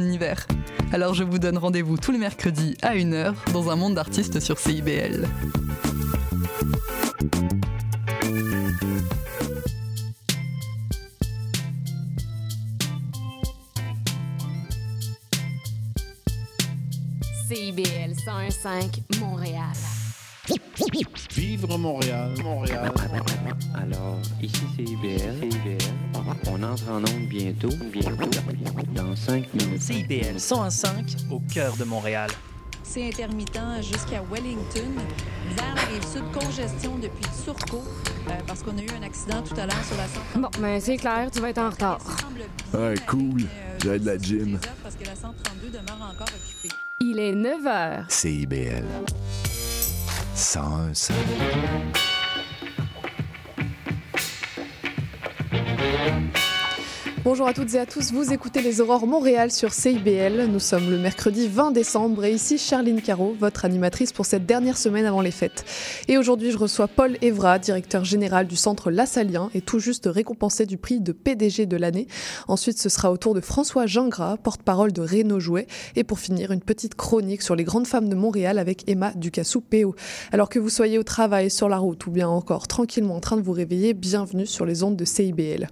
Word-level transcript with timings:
univers. 0.00 0.46
Alors 0.92 1.14
je 1.14 1.24
vous 1.24 1.38
donne 1.38 1.58
rendez-vous 1.58 1.96
tous 1.96 2.12
les 2.12 2.18
mercredis 2.18 2.76
à 2.82 2.94
1h 2.94 3.34
dans 3.52 3.70
un 3.70 3.76
monde 3.76 3.94
d'artistes 3.94 4.40
sur 4.40 4.58
CIBL. 4.58 5.28
CIBL 17.48 18.12
101.5 18.12 19.20
Montréal. 19.20 20.05
Vivre 21.34 21.78
Montréal, 21.78 22.34
Montréal. 22.42 22.92
Alors, 23.74 24.18
ici 24.42 24.62
c'est 24.76 24.82
IBL. 24.82 25.48
On 26.48 26.62
entre 26.62 26.88
en 26.90 26.98
onde 26.98 27.28
bientôt, 27.28 27.68
bientôt, 27.92 28.16
dans 28.94 29.14
5 29.14 29.52
minutes. 29.54 29.82
CIBL 29.82 30.38
105 30.38 31.16
au 31.30 31.40
cœur 31.52 31.76
de 31.76 31.84
Montréal. 31.84 32.30
C'est 32.82 33.06
intermittent 33.06 33.82
jusqu'à 33.82 34.22
Wellington. 34.30 34.92
Vers 35.56 35.74
la 35.74 35.82
rive 35.82 36.06
sud, 36.06 36.22
congestion 36.32 36.96
depuis 36.98 37.24
Turcot, 37.44 37.82
euh, 38.28 38.30
parce 38.46 38.62
qu'on 38.62 38.78
a 38.78 38.82
eu 38.82 38.90
un 38.98 39.02
accident 39.02 39.42
tout 39.42 39.54
à 39.60 39.66
l'heure 39.66 39.84
sur 39.84 39.96
la 39.96 40.06
132. 40.06 40.40
Bon, 40.40 40.48
ben 40.60 40.80
c'est 40.80 40.96
clair, 40.96 41.28
tu 41.30 41.40
vas 41.40 41.50
être 41.50 41.58
en 41.58 41.70
retard. 41.70 41.98
Ouais, 42.72 42.94
cool. 43.06 43.42
J'ai 43.82 43.98
de 43.98 44.06
la 44.06 44.16
gym. 44.18 44.58
Parce 44.82 44.94
que 44.94 45.04
la 45.04 45.16
132 45.16 45.68
demeure 45.68 46.10
encore 46.12 46.28
occupée. 46.28 46.74
Il 47.00 47.18
est 47.18 47.34
9 47.34 47.62
h. 47.64 48.04
CIBL. 48.08 48.84
Sens. 50.36 51.10
Bonjour 57.26 57.48
à 57.48 57.52
toutes 57.52 57.74
et 57.74 57.80
à 57.80 57.86
tous, 57.86 58.12
vous 58.12 58.32
écoutez 58.32 58.62
les 58.62 58.80
Aurores 58.80 59.08
Montréal 59.08 59.50
sur 59.50 59.72
CIBL. 59.72 60.46
Nous 60.46 60.60
sommes 60.60 60.88
le 60.88 60.96
mercredi 60.96 61.48
20 61.48 61.72
décembre 61.72 62.24
et 62.24 62.32
ici 62.32 62.56
Charline 62.56 63.02
Caro, 63.02 63.34
votre 63.40 63.64
animatrice 63.64 64.12
pour 64.12 64.24
cette 64.24 64.46
dernière 64.46 64.78
semaine 64.78 65.06
avant 65.06 65.22
les 65.22 65.32
fêtes. 65.32 65.64
Et 66.06 66.18
aujourd'hui, 66.18 66.52
je 66.52 66.56
reçois 66.56 66.86
Paul 66.86 67.18
Evra, 67.22 67.58
directeur 67.58 68.04
général 68.04 68.46
du 68.46 68.54
centre 68.54 68.92
Lassalien 68.92 69.50
et 69.54 69.60
tout 69.60 69.80
juste 69.80 70.06
récompensé 70.06 70.66
du 70.66 70.76
prix 70.76 71.00
de 71.00 71.10
PDG 71.10 71.66
de 71.66 71.76
l'année. 71.76 72.06
Ensuite, 72.46 72.78
ce 72.78 72.88
sera 72.88 73.10
au 73.10 73.16
tour 73.16 73.34
de 73.34 73.40
François 73.40 73.86
Gingras, 73.86 74.36
porte-parole 74.36 74.92
de 74.92 75.00
Renault 75.02 75.40
Jouet. 75.40 75.66
Et 75.96 76.04
pour 76.04 76.20
finir, 76.20 76.52
une 76.52 76.60
petite 76.60 76.94
chronique 76.94 77.42
sur 77.42 77.56
les 77.56 77.64
grandes 77.64 77.88
femmes 77.88 78.08
de 78.08 78.14
Montréal 78.14 78.56
avec 78.56 78.88
Emma 78.88 79.10
Ducassou-Péo. 79.16 79.96
Alors 80.30 80.48
que 80.48 80.60
vous 80.60 80.70
soyez 80.70 80.96
au 80.96 81.02
travail, 81.02 81.50
sur 81.50 81.68
la 81.68 81.78
route 81.78 82.06
ou 82.06 82.12
bien 82.12 82.28
encore 82.28 82.68
tranquillement 82.68 83.16
en 83.16 83.20
train 83.20 83.36
de 83.36 83.42
vous 83.42 83.50
réveiller, 83.50 83.94
bienvenue 83.94 84.46
sur 84.46 84.64
les 84.64 84.84
ondes 84.84 84.94
de 84.94 85.04
CIBL. 85.04 85.66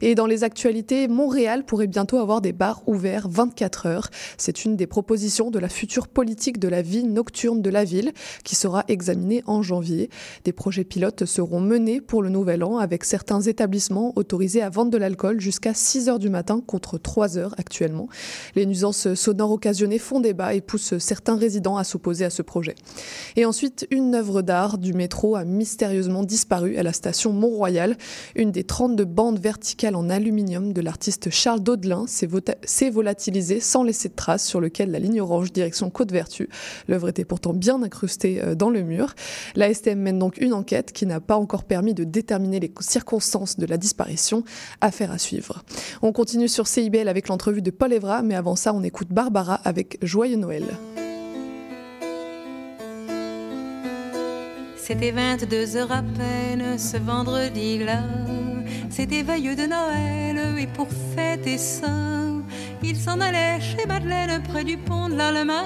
Et 0.00 0.14
dans 0.14 0.26
les 0.26 0.44
actualités, 0.44 0.93
Montréal 1.08 1.64
pourrait 1.64 1.86
bientôt 1.86 2.18
avoir 2.18 2.40
des 2.40 2.52
bars 2.52 2.82
ouverts 2.86 3.28
24 3.28 3.86
heures. 3.86 4.08
C'est 4.38 4.64
une 4.64 4.76
des 4.76 4.86
propositions 4.86 5.50
de 5.50 5.58
la 5.58 5.68
future 5.68 6.08
politique 6.08 6.58
de 6.58 6.68
la 6.68 6.82
vie 6.82 7.04
nocturne 7.04 7.62
de 7.62 7.70
la 7.70 7.84
ville 7.84 8.12
qui 8.44 8.56
sera 8.56 8.84
examinée 8.88 9.42
en 9.46 9.62
janvier. 9.62 10.10
Des 10.44 10.52
projets 10.52 10.84
pilotes 10.84 11.24
seront 11.24 11.60
menés 11.60 12.00
pour 12.00 12.22
le 12.22 12.28
nouvel 12.28 12.64
an 12.64 12.78
avec 12.78 13.04
certains 13.04 13.40
établissements 13.40 14.12
autorisés 14.16 14.62
à 14.62 14.70
vendre 14.70 14.90
de 14.90 14.98
l'alcool 14.98 15.40
jusqu'à 15.40 15.74
6 15.74 16.08
heures 16.08 16.18
du 16.18 16.30
matin 16.30 16.62
contre 16.66 16.98
3 16.98 17.38
heures 17.38 17.54
actuellement. 17.58 18.08
Les 18.54 18.66
nuisances 18.66 19.14
sonores 19.14 19.52
occasionnées 19.52 19.98
font 19.98 20.20
débat 20.20 20.54
et 20.54 20.60
poussent 20.60 20.98
certains 20.98 21.36
résidents 21.36 21.76
à 21.76 21.84
s'opposer 21.84 22.24
à 22.24 22.30
ce 22.30 22.42
projet. 22.42 22.74
Et 23.36 23.44
ensuite, 23.44 23.86
une 23.90 24.14
œuvre 24.14 24.42
d'art 24.42 24.78
du 24.78 24.92
métro 24.92 25.36
a 25.36 25.44
mystérieusement 25.44 26.22
disparu 26.22 26.76
à 26.76 26.82
la 26.82 26.92
station 26.92 27.32
Mont-Royal. 27.32 27.96
Une 28.34 28.50
des 28.50 28.64
32 28.64 29.04
bandes 29.04 29.38
verticales 29.38 29.96
en 29.96 30.10
aluminium 30.10 30.72
de 30.72 30.80
l'artiste 30.84 31.30
Charles 31.30 31.60
Daudelin 31.60 32.04
s'est 32.06 32.90
volatilisée 32.90 33.60
sans 33.60 33.82
laisser 33.82 34.08
de 34.08 34.14
traces 34.14 34.46
sur 34.46 34.60
lequel 34.60 34.90
la 34.90 34.98
ligne 34.98 35.20
orange 35.20 35.52
direction 35.52 35.90
Côte-Vertu. 35.90 36.48
L'œuvre 36.88 37.08
était 37.08 37.24
pourtant 37.24 37.52
bien 37.52 37.82
incrustée 37.82 38.40
euh, 38.42 38.54
dans 38.54 38.70
le 38.70 38.82
mur. 38.82 39.14
La 39.56 39.72
STM 39.72 39.98
mène 39.98 40.18
donc 40.18 40.38
une 40.38 40.52
enquête 40.52 40.92
qui 40.92 41.06
n'a 41.06 41.20
pas 41.20 41.36
encore 41.36 41.64
permis 41.64 41.94
de 41.94 42.04
déterminer 42.04 42.60
les 42.60 42.72
circonstances 42.80 43.58
de 43.58 43.66
la 43.66 43.78
disparition. 43.78 44.44
Affaire 44.80 45.10
à 45.10 45.18
suivre. 45.18 45.64
On 46.02 46.12
continue 46.12 46.48
sur 46.48 46.66
CIBL 46.66 47.08
avec 47.08 47.28
l'entrevue 47.28 47.62
de 47.62 47.70
Paul 47.70 47.92
Evra, 47.92 48.22
mais 48.22 48.34
avant 48.34 48.56
ça, 48.56 48.74
on 48.74 48.82
écoute 48.82 49.08
Barbara 49.10 49.54
avec 49.64 49.98
Joyeux 50.02 50.36
Noël. 50.36 50.64
C'était 54.86 55.12
22 55.12 55.78
heures 55.78 55.92
à 55.92 56.02
peine 56.02 56.78
ce 56.78 56.98
vendredi-là. 56.98 58.02
C'était 58.90 59.22
veille 59.22 59.56
de 59.56 59.64
Noël 59.64 60.58
et 60.58 60.66
pour 60.66 60.88
fêter 61.16 61.56
ça, 61.56 61.88
il 62.82 62.94
s'en 62.94 63.18
allait 63.18 63.62
chez 63.62 63.86
Madeleine 63.86 64.42
près 64.42 64.62
du 64.62 64.76
pont 64.76 65.08
de 65.08 65.14
l'Allemagne. 65.14 65.64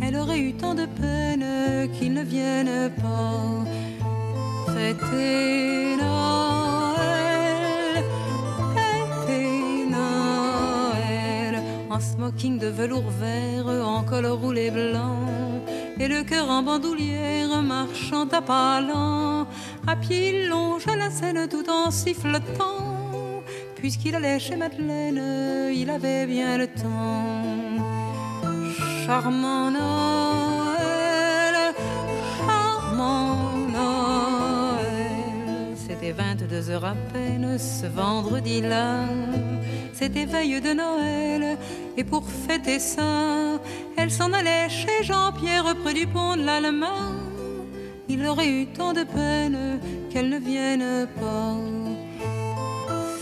Elle 0.00 0.14
aurait 0.14 0.38
eu 0.38 0.54
tant 0.54 0.76
de 0.76 0.86
peine 0.86 1.90
qu'il 1.90 2.12
ne 2.12 2.22
vienne 2.22 2.92
pas 3.02 3.64
fêter 4.72 5.96
Noël, 5.96 8.04
fêter 8.76 9.86
Noël, 9.90 11.62
en 11.90 11.98
smoking 11.98 12.60
de 12.60 12.68
velours 12.68 13.10
vert, 13.20 13.66
en 13.66 14.04
col 14.04 14.26
roulé 14.26 14.70
blanc 14.70 15.16
et 16.00 16.08
le 16.08 16.22
cœur 16.22 16.48
en 16.48 16.62
bandoulière 16.62 17.62
marchant 17.62 18.28
à 18.28 18.40
pas 18.40 18.80
lents. 18.80 19.46
À 19.86 19.96
pied 19.96 20.46
longe 20.48 20.86
à 20.86 20.96
la 20.96 21.10
scène 21.10 21.48
tout 21.48 21.68
en 21.68 21.90
sifflotant. 21.90 23.42
Puisqu'il 23.76 24.14
allait 24.14 24.38
chez 24.38 24.56
Madeleine, 24.56 25.72
il 25.74 25.90
avait 25.90 26.26
bien 26.26 26.58
le 26.58 26.66
temps. 26.66 27.44
Charmant 29.06 29.70
Noël, 29.70 29.86
charmant. 32.46 33.57
C'était 36.00 36.12
22 36.12 36.70
heures 36.70 36.84
à 36.84 36.94
peine 37.12 37.58
ce 37.58 37.86
vendredi-là. 37.86 39.06
C'était 39.92 40.26
veille 40.26 40.60
de 40.60 40.72
Noël, 40.72 41.58
et 41.96 42.04
pour 42.04 42.24
fêter 42.28 42.78
ça, 42.78 43.58
elle 43.96 44.12
s'en 44.12 44.32
allait 44.32 44.68
chez 44.68 45.02
Jean-Pierre 45.02 45.74
près 45.82 45.94
du 45.94 46.06
pont 46.06 46.36
de 46.36 46.44
l'Allemagne. 46.44 46.92
Il 48.08 48.24
aurait 48.28 48.48
eu 48.48 48.66
tant 48.66 48.92
de 48.92 49.02
peine 49.02 49.80
qu'elle 50.08 50.28
ne 50.28 50.38
vienne 50.38 51.08
pas 51.20 51.56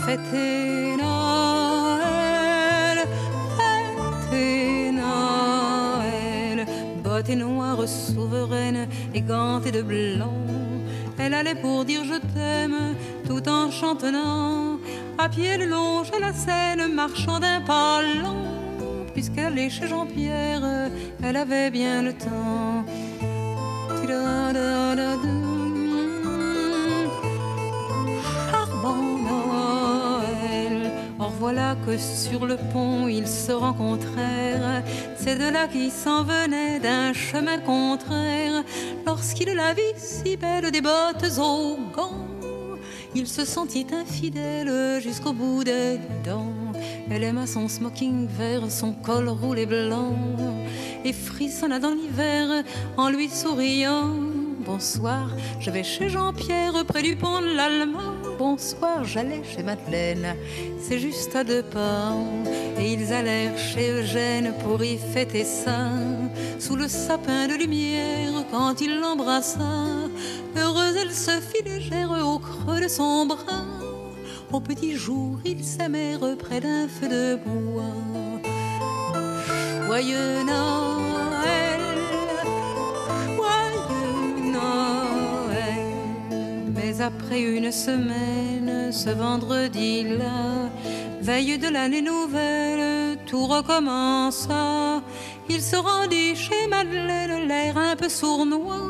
fêter 0.04 0.97
Noël, 0.98 2.98
fêter 3.56 4.93
Noël. 4.93 6.66
Bottes 7.03 7.31
noires 7.31 7.88
souveraines 7.88 8.87
et 9.14 9.22
gantées 9.22 9.72
de 9.72 9.81
blanc, 9.81 10.34
elle 11.19 11.34
allait 11.34 11.54
pour 11.54 11.84
dire 11.84 12.03
je 12.04 12.19
t'aime 12.34 12.94
tout 13.27 13.49
en 13.49 13.71
chantonnant. 13.71 14.78
À 15.19 15.28
pied 15.28 15.56
le 15.56 15.66
long 15.66 16.03
à 16.03 16.19
la 16.21 16.32
Seine, 16.32 16.93
marchant 16.93 17.38
d'un 17.41 17.60
pas 17.60 18.03
lent 18.03 18.56
puisqu'elle 19.16 19.47
allait 19.47 19.71
chez 19.71 19.87
Jean-Pierre, 19.87 20.91
elle 21.22 21.37
avait 21.37 21.71
bien 21.71 22.03
le 22.03 22.12
temps. 22.12 22.84
Voilà 31.39 31.77
que 31.87 31.99
sur 31.99 32.47
le 32.47 32.57
pont 32.57 33.09
ils 33.09 33.29
se 33.29 33.53
rencontrèrent. 33.53 34.83
C'est 35.17 35.37
de 35.37 35.49
là 35.51 35.69
qui 35.69 35.91
s'en 35.91 36.25
venait 36.25 36.81
d'un 36.81 37.13
chemin 37.13 37.59
contraire. 37.59 38.65
Lorsqu'il 39.07 39.49
la 39.55 39.75
vit 39.75 39.83
si 39.97 40.37
belle 40.37 40.71
des 40.71 40.81
bottes 40.81 41.39
aux 41.39 41.77
gants, 41.95 42.27
il 43.15 43.27
se 43.27 43.45
sentit 43.45 43.87
infidèle 43.93 45.01
jusqu'au 45.01 45.33
bout 45.33 45.65
des 45.65 45.99
dents. 46.25 46.53
Elle 47.11 47.23
aima 47.23 47.47
son 47.47 47.69
smoking 47.69 48.27
vert, 48.27 48.71
son 48.71 48.93
col 48.93 49.29
roulé 49.29 49.67
blanc, 49.67 50.15
et 51.05 51.12
frissonna 51.12 51.79
dans 51.79 51.94
l'hiver 51.94 52.65
en 52.97 53.11
lui 53.11 53.29
souriant. 53.29 54.15
Bonsoir, 54.65 55.31
je 55.61 55.71
vais 55.71 55.85
chez 55.85 56.09
Jean-Pierre 56.09 56.85
près 56.87 57.03
du 57.03 57.15
pont 57.15 57.41
de 57.41 57.55
l'Allemand. 57.55 58.16
Bonsoir, 58.38 59.05
j'allais 59.05 59.43
chez 59.44 59.62
Madeleine, 59.62 60.37
c'est 60.79 60.99
juste 60.99 61.35
à 61.35 61.43
deux 61.43 61.62
pas. 61.62 62.12
Et 62.79 62.93
ils 62.93 63.12
allèrent 63.12 63.56
chez 63.56 63.91
Eugène 63.91 64.53
pour 64.62 64.85
y 64.85 64.99
fêter 64.99 65.44
ça. 65.44 65.88
Sous 66.59 66.77
le 66.77 66.87
sapin 66.87 67.49
de 67.49 67.55
lumière, 67.55 68.33
quand 68.50 68.81
il 68.83 69.00
l'embrassa, 69.00 69.59
heureuse 70.55 70.97
elle 71.00 71.12
se 71.12 71.41
fit 71.41 71.62
légère 71.65 72.11
au 72.11 72.38
creux 72.38 72.83
de 72.83 72.88
son 72.88 73.25
bras. 73.25 73.65
Au 74.53 74.61
petit 74.61 74.97
jour, 74.97 75.39
ils 75.44 75.65
s'aimèrent 75.65 76.37
près 76.39 76.61
d'un 76.61 76.89
feu 76.89 77.09
de 77.09 77.37
bois. 77.37 77.85
Joyeux 79.87 80.44
Noël, 80.44 81.16
Après 86.98 87.40
une 87.40 87.70
semaine, 87.72 88.90
ce 88.90 89.10
vendredi-là, 89.10 90.70
veille 91.20 91.58
de 91.58 91.69
l'année 91.69 92.00
nouvelle, 92.00 93.19
tout 93.26 93.46
recommença. 93.46 95.02
Il 95.48 95.60
se 95.60 95.76
rendit 95.76 96.34
chez 96.34 96.66
Madeleine, 96.69 97.46
l'air 97.46 97.76
un 97.76 97.96
peu 97.96 98.08
sournois. 98.08 98.81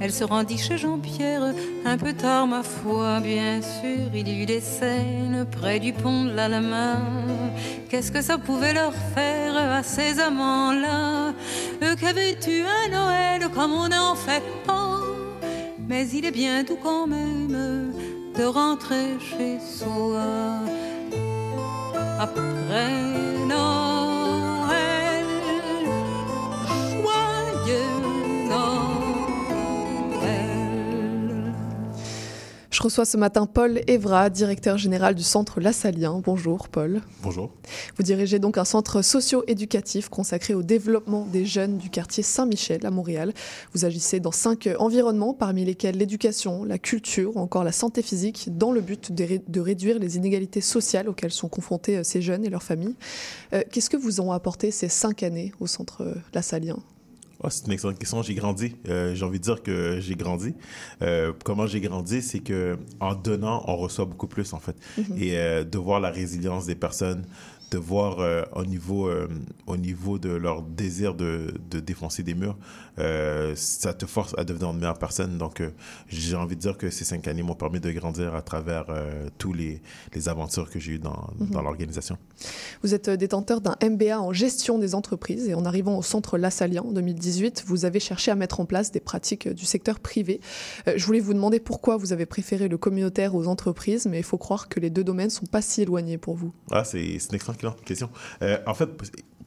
Elle 0.00 0.12
se 0.12 0.24
rendit 0.24 0.58
chez 0.58 0.78
Jean-Pierre, 0.78 1.54
un 1.84 1.98
peu 1.98 2.14
tard, 2.14 2.46
ma 2.46 2.62
foi, 2.62 3.20
bien 3.20 3.60
sûr. 3.60 4.10
Il 4.14 4.26
y 4.26 4.42
eut 4.42 4.46
des 4.46 4.60
scènes 4.60 5.46
près 5.50 5.78
du 5.78 5.92
pont 5.92 6.24
de 6.24 6.32
l'Allemagne. 6.32 7.52
Qu'est-ce 7.88 8.10
que 8.10 8.22
ça 8.22 8.38
pouvait 8.38 8.72
leur 8.72 8.94
faire 9.14 9.56
à 9.56 9.82
ces 9.82 10.20
amants-là? 10.20 11.32
Eux 11.82 11.94
qui 11.96 12.06
avaient 12.06 12.32
eu 12.32 12.62
un 12.62 12.90
Noël 12.90 13.48
comme 13.54 13.72
on 13.72 13.88
n'en 13.88 14.14
fait 14.14 14.42
pas? 14.66 15.00
Mais 15.88 16.08
il 16.08 16.24
est 16.24 16.30
bien 16.30 16.62
doux 16.64 16.78
quand 16.82 17.06
même 17.06 17.92
de 18.36 18.44
rentrer 18.44 19.18
chez 19.20 19.58
soi. 19.60 20.24
Après 22.18 22.90
Noël, 23.46 23.73
Je 32.74 32.82
reçois 32.82 33.04
ce 33.04 33.16
matin 33.16 33.46
Paul 33.46 33.82
Evra, 33.86 34.30
directeur 34.30 34.78
général 34.78 35.14
du 35.14 35.22
centre 35.22 35.60
Lassalien. 35.60 36.20
Bonjour 36.24 36.68
Paul. 36.68 37.02
Bonjour. 37.22 37.52
Vous 37.96 38.02
dirigez 38.02 38.40
donc 38.40 38.58
un 38.58 38.64
centre 38.64 39.00
socio-éducatif 39.00 40.08
consacré 40.08 40.54
au 40.54 40.64
développement 40.64 41.24
des 41.24 41.46
jeunes 41.46 41.78
du 41.78 41.88
quartier 41.88 42.24
Saint-Michel 42.24 42.84
à 42.84 42.90
Montréal. 42.90 43.32
Vous 43.74 43.84
agissez 43.84 44.18
dans 44.18 44.32
cinq 44.32 44.68
environnements, 44.80 45.34
parmi 45.34 45.64
lesquels 45.64 45.96
l'éducation, 45.96 46.64
la 46.64 46.78
culture 46.78 47.36
ou 47.36 47.38
encore 47.38 47.62
la 47.62 47.70
santé 47.70 48.02
physique, 48.02 48.48
dans 48.58 48.72
le 48.72 48.80
but 48.80 49.12
de, 49.12 49.22
ré- 49.22 49.42
de 49.46 49.60
réduire 49.60 50.00
les 50.00 50.16
inégalités 50.16 50.60
sociales 50.60 51.08
auxquelles 51.08 51.30
sont 51.30 51.48
confrontés 51.48 51.98
euh, 51.98 52.02
ces 52.02 52.22
jeunes 52.22 52.44
et 52.44 52.50
leurs 52.50 52.64
familles. 52.64 52.96
Euh, 53.52 53.62
Qu'est-ce 53.70 53.88
que 53.88 53.96
vous 53.96 54.20
ont 54.20 54.32
apporté 54.32 54.72
ces 54.72 54.88
cinq 54.88 55.22
années 55.22 55.52
au 55.60 55.68
centre 55.68 56.02
euh, 56.02 56.14
Lassalien 56.34 56.78
Ah, 57.44 57.50
c'est 57.50 57.66
une 57.66 57.72
excellente 57.72 57.98
question. 57.98 58.22
J'ai 58.22 58.34
grandi. 58.34 58.74
Euh, 58.88 59.14
j'ai 59.14 59.24
envie 59.24 59.38
de 59.38 59.44
dire 59.44 59.62
que 59.62 60.00
j'ai 60.00 60.14
grandi. 60.14 60.54
Euh, 61.02 61.32
comment 61.44 61.66
j'ai 61.66 61.82
grandi, 61.82 62.22
c'est 62.22 62.38
que 62.38 62.78
en 63.00 63.14
donnant, 63.14 63.62
on 63.66 63.76
reçoit 63.76 64.06
beaucoup 64.06 64.26
plus 64.26 64.54
en 64.54 64.60
fait. 64.60 64.76
Et 65.18 65.36
euh, 65.36 65.62
de 65.62 65.76
voir 65.76 66.00
la 66.00 66.10
résilience 66.10 66.64
des 66.64 66.74
personnes, 66.74 67.26
de 67.74 67.78
voir 67.78 68.20
euh, 68.20 68.42
au 68.54 68.64
niveau 68.64 69.08
euh, 69.08 69.28
au 69.66 69.76
niveau 69.76 70.18
de 70.20 70.30
leur 70.30 70.62
désir 70.62 71.14
de, 71.14 71.54
de 71.70 71.80
défoncer 71.80 72.22
des 72.22 72.34
murs, 72.34 72.56
euh, 73.00 73.52
ça 73.56 73.92
te 73.92 74.06
force 74.06 74.32
à 74.38 74.44
devenir 74.44 74.70
une 74.70 74.78
meilleure 74.78 74.98
personne. 74.98 75.38
Donc, 75.38 75.60
j'ai 76.08 76.36
envie 76.36 76.54
de 76.54 76.60
dire 76.60 76.78
que 76.78 76.90
ces 76.90 77.04
cinq 77.04 77.26
années 77.26 77.42
m'ont 77.42 77.56
permis 77.56 77.80
de 77.80 77.90
grandir 77.90 78.36
à 78.36 78.42
travers 78.42 78.86
tous 79.38 79.52
les, 79.52 79.82
les 80.14 80.28
aventures 80.28 80.70
que 80.70 80.78
j'ai 80.78 80.92
eues 80.92 80.98
dans, 80.98 81.30
dans 81.40 81.62
l'organisation. 81.62 82.16
Vous 82.82 82.94
êtes 82.94 83.10
détenteur 83.10 83.60
d'un 83.60 83.76
MBA 83.82 84.20
en 84.20 84.32
gestion 84.32 84.78
des 84.78 84.94
entreprises 84.94 85.48
et 85.48 85.54
en 85.54 85.64
arrivant 85.64 85.98
au 85.98 86.02
centre 86.02 86.38
Lassalien 86.38 86.82
en 86.82 86.92
2018, 86.92 87.64
vous 87.66 87.84
avez 87.84 87.98
cherché 87.98 88.30
à 88.30 88.36
mettre 88.36 88.60
en 88.60 88.66
place 88.66 88.92
des 88.92 89.00
pratiques 89.00 89.48
du 89.48 89.64
secteur 89.64 89.98
privé. 89.98 90.40
Je 90.94 91.04
voulais 91.04 91.20
vous 91.20 91.34
demander 91.34 91.58
pourquoi 91.58 91.96
vous 91.96 92.12
avez 92.12 92.26
préféré 92.26 92.68
le 92.68 92.78
communautaire 92.78 93.34
aux 93.34 93.48
entreprises, 93.48 94.06
mais 94.06 94.18
il 94.18 94.24
faut 94.24 94.38
croire 94.38 94.68
que 94.68 94.78
les 94.78 94.90
deux 94.90 95.04
domaines 95.04 95.30
sont 95.30 95.46
pas 95.46 95.62
si 95.62 95.82
éloignés 95.82 96.18
pour 96.18 96.36
vous. 96.36 96.52
Ah, 96.70 96.84
c'est 96.84 97.18
c'est 97.24 97.30
une 97.30 97.36
excellente 97.36 97.58
question. 97.72 98.10
Euh, 98.42 98.58
en 98.66 98.74
fait, 98.74 98.88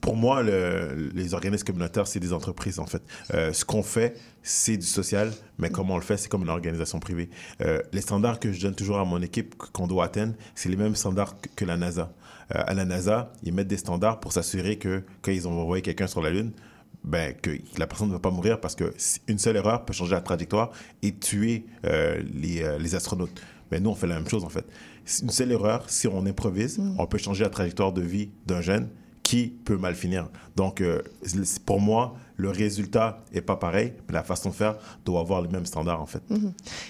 pour 0.02 0.16
moi, 0.16 0.44
le- 0.44 1.12
les 1.14 1.34
organismes 1.34 1.66
communautaires, 1.66 2.08
c'est 2.08 2.20
des 2.20 2.34
entreprises, 2.34 2.80
en 2.80 2.86
fait. 2.86 3.02
Euh, 3.34 3.52
ce 3.54 3.66
qu'on 3.66 3.84
fait, 3.84 4.16
c'est 4.44 4.78
du 4.78 4.86
social, 4.86 5.32
mais 5.58 5.70
comment 5.70 5.96
on 5.96 5.98
le 5.98 6.04
fait, 6.04 6.18
c'est 6.18 6.30
comme 6.30 6.44
une 6.44 6.50
organisation 6.50 7.00
privée. 7.00 7.30
Euh, 7.62 7.82
les 7.94 8.02
standards 8.02 8.40
que 8.40 8.52
je 8.52 8.62
donne 8.62 8.76
toujours 8.76 9.00
à 9.00 9.06
mon 9.06 9.22
équipe 9.22 9.56
qu'on 9.56 9.88
doit 9.88 10.06
atteindre, 10.06 10.34
c'est 10.56 10.70
les 10.70 10.76
mêmes 10.78 10.96
standards 10.96 11.36
que, 11.56 11.66
la 11.66 11.78
NASA. 11.78 12.14
À 12.50 12.74
la 12.74 12.86
NASA, 12.86 13.34
ils 13.44 13.54
mettent 13.54 13.68
des 13.68 13.78
standards 13.78 14.22
pour 14.22 14.32
s'assurer 14.32 14.78
que 14.78 15.04
quand 15.22 15.32
ils 15.32 15.48
ont 15.50 15.60
envoyé 15.60 15.82
quelqu'un 15.82 16.08
sur 16.08 16.22
la 16.22 16.30
Lune, 16.30 16.54
ben, 17.04 17.34
que 17.34 17.52
la 17.78 17.88
personne 17.88 18.08
ne 18.08 18.14
va 18.14 18.20
pas 18.20 18.32
mourir 18.32 18.62
parce 18.62 18.74
que 18.76 18.94
une 19.28 19.38
seule 19.38 19.58
erreur 19.58 19.84
peut 19.84 19.92
changer 19.94 20.14
la 20.16 20.22
trajectoire 20.22 20.72
et 21.02 21.14
tuer 21.14 21.66
les, 21.84 22.78
les 22.80 22.96
astronautes. 22.96 23.42
Mais 23.70 23.82
nous, 23.82 23.90
on 23.90 23.96
fait 23.96 24.08
la 24.08 24.16
même 24.16 24.30
chose, 24.30 24.46
en 24.46 24.50
fait. 24.50 24.66
C'est 25.10 25.24
Une 25.24 25.30
seule 25.30 25.54
erreur, 25.54 25.90
si 25.90 26.06
on 26.10 26.26
improvise, 26.26 26.82
on 26.98 27.08
peut 27.08 27.18
changer 27.18 27.46
la 27.46 27.50
trajectoire 27.50 27.94
de 27.94 28.02
vie 28.02 28.30
d'un 28.46 28.60
jeune 28.60 28.90
qui 29.24 29.48
peut 29.48 29.78
mal 29.78 29.96
finir. 29.96 30.30
Donc, 30.58 30.82
euh, 30.82 31.02
pour 31.66 31.80
moi, 31.80 32.16
le 32.38 32.50
résultat 32.50 33.24
est 33.34 33.42
pas 33.42 33.56
pareil, 33.56 33.94
mais 34.08 34.14
la 34.14 34.24
façon 34.24 34.50
de 34.50 34.54
faire 34.56 34.76
doit 35.06 35.20
avoir 35.22 35.42
les 35.42 35.48
mêmes 35.50 35.66
standards, 35.66 36.02
en 36.02 36.06
fait. 36.06 36.22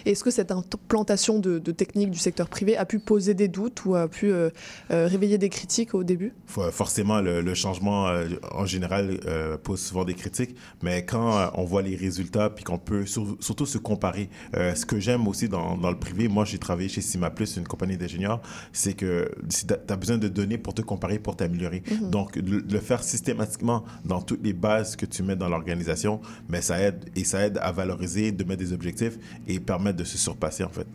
Et 0.05 0.11
Est-ce 0.11 0.23
que 0.23 0.31
cette 0.31 0.51
implantation 0.51 1.39
de, 1.39 1.57
de 1.59 1.71
techniques 1.71 2.11
du 2.11 2.19
secteur 2.19 2.49
privé 2.49 2.75
a 2.77 2.85
pu 2.85 2.99
poser 2.99 3.33
des 3.33 3.47
doutes 3.47 3.85
ou 3.85 3.95
a 3.95 4.07
pu 4.07 4.29
euh, 4.31 4.49
euh, 4.91 5.07
réveiller 5.07 5.37
des 5.37 5.49
critiques 5.49 5.93
au 5.95 6.03
début? 6.03 6.33
Forcément, 6.47 7.21
le, 7.21 7.41
le 7.41 7.53
changement 7.53 8.07
euh, 8.07 8.27
en 8.51 8.65
général 8.65 9.19
pose 9.63 9.79
souvent 9.81 10.03
des 10.03 10.13
critiques, 10.15 10.55
mais 10.83 11.05
quand 11.05 11.51
on 11.55 11.63
voit 11.63 11.81
les 11.81 11.95
résultats, 11.95 12.49
puis 12.49 12.63
qu'on 12.63 12.77
peut 12.77 13.05
sur- 13.05 13.37
surtout 13.39 13.65
se 13.65 13.77
comparer, 13.77 14.29
ce 14.53 14.85
que 14.85 14.99
j'aime 14.99 15.27
aussi 15.27 15.47
dans, 15.47 15.77
dans 15.77 15.89
le 15.91 15.97
privé, 15.97 16.27
moi 16.27 16.43
j'ai 16.45 16.57
travaillé 16.59 16.89
chez 16.89 17.01
Cima 17.01 17.29
Plus, 17.29 17.55
une 17.57 17.67
compagnie 17.67 17.95
d'ingénieurs, 17.97 18.41
c'est 18.73 18.93
que 18.93 19.31
tu 19.49 19.65
as 19.73 19.95
besoin 19.95 20.17
de 20.17 20.27
données 20.27 20.57
pour 20.57 20.73
te 20.73 20.81
comparer, 20.81 21.19
pour 21.19 21.35
t'améliorer. 21.37 21.83
Donc, 22.01 22.35
le, 22.35 22.59
le 22.59 22.79
faire 22.79 23.03
systématiquement 23.03 23.85
dans 24.03 24.21
toutes 24.21 24.43
les 24.43 24.53
bases 24.53 24.95
que 24.97 25.05
tu 25.05 25.23
mets 25.23 25.36
dans 25.37 25.49
l'organisation, 25.49 26.19
mais 26.49 26.61
ça 26.61 26.79
aide 26.79 27.05
et 27.15 27.23
ça 27.23 27.45
aide 27.45 27.59
à 27.61 27.71
valoriser, 27.71 28.31
de 28.31 28.43
mettre 28.43 28.59
des 28.59 28.73
objectifs 28.73 29.17
et 29.47 29.59
permettre 29.59 29.97
de 29.97 30.03
se 30.03 30.17
surpasser 30.17 30.63
en 30.63 30.69
fait. 30.69 30.87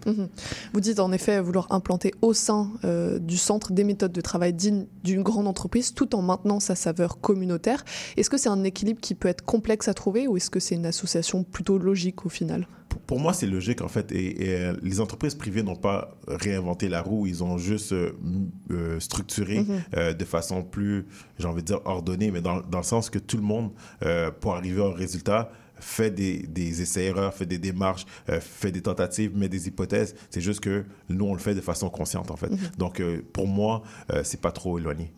Vous 0.72 0.80
dites 0.80 1.00
en 1.00 1.12
effet 1.12 1.40
vouloir 1.40 1.66
implanter 1.70 2.12
au 2.22 2.32
sein 2.32 2.70
euh, 2.84 3.18
du 3.18 3.36
centre 3.36 3.72
des 3.72 3.84
méthodes 3.84 4.12
de 4.12 4.20
travail 4.20 4.52
dignes 4.52 4.86
d'une 5.04 5.22
grande 5.22 5.46
entreprise 5.46 5.94
tout 5.94 6.14
en 6.14 6.22
maintenant 6.22 6.60
sa 6.60 6.74
saveur 6.74 7.20
communautaire. 7.20 7.84
Est-ce 8.16 8.30
que 8.30 8.36
c'est 8.36 8.48
un 8.48 8.64
équilibre 8.64 9.00
qui 9.00 9.14
peut 9.14 9.28
être 9.28 9.44
complexe 9.44 9.88
à 9.88 9.94
trouver 9.94 10.26
ou 10.26 10.36
est-ce 10.36 10.50
que 10.50 10.60
c'est 10.60 10.74
une 10.74 10.86
association 10.86 11.44
plutôt 11.44 11.78
logique 11.78 12.26
au 12.26 12.28
final? 12.28 12.66
Pour- 13.06 13.20
moi, 13.20 13.32
c'est 13.32 13.46
logique, 13.46 13.80
en 13.82 13.88
fait. 13.88 14.10
Et, 14.12 14.44
et, 14.44 14.54
euh, 14.56 14.74
les 14.82 15.00
entreprises 15.00 15.34
privées 15.34 15.62
n'ont 15.62 15.76
pas 15.76 16.16
réinventé 16.26 16.88
la 16.88 17.02
roue. 17.02 17.26
Ils 17.26 17.42
ont 17.44 17.58
juste 17.58 17.92
euh, 17.92 18.12
euh, 18.70 18.98
structuré 19.00 19.64
euh, 19.96 20.12
de 20.12 20.24
façon 20.24 20.62
plus, 20.62 21.06
j'ai 21.38 21.46
envie 21.46 21.62
de 21.62 21.66
dire, 21.66 21.80
ordonnée, 21.84 22.30
mais 22.30 22.40
dans, 22.40 22.60
dans 22.60 22.78
le 22.78 22.84
sens 22.84 23.10
que 23.10 23.18
tout 23.18 23.36
le 23.36 23.42
monde, 23.42 23.70
euh, 24.04 24.30
pour 24.30 24.54
arriver 24.54 24.80
au 24.80 24.92
résultat, 24.92 25.50
fait 25.82 26.10
des, 26.10 26.38
des 26.46 26.82
essais-erreurs, 26.82 27.34
fait 27.34 27.46
des 27.46 27.58
démarches, 27.58 28.06
euh, 28.28 28.40
fait 28.40 28.70
des 28.70 28.80
tentatives, 28.80 29.36
met 29.36 29.48
des 29.48 29.68
hypothèses. 29.68 30.14
C'est 30.30 30.40
juste 30.40 30.60
que 30.60 30.84
nous, 31.08 31.24
on 31.26 31.34
le 31.34 31.40
fait 31.40 31.54
de 31.54 31.60
façon 31.60 31.90
consciente, 31.90 32.30
en 32.30 32.36
fait. 32.36 32.50
Donc, 32.78 33.00
euh, 33.00 33.20
pour 33.32 33.46
moi, 33.48 33.82
euh, 34.12 34.22
c'est 34.24 34.40
pas 34.40 34.52
trop 34.52 34.78
éloigné. 34.78 35.12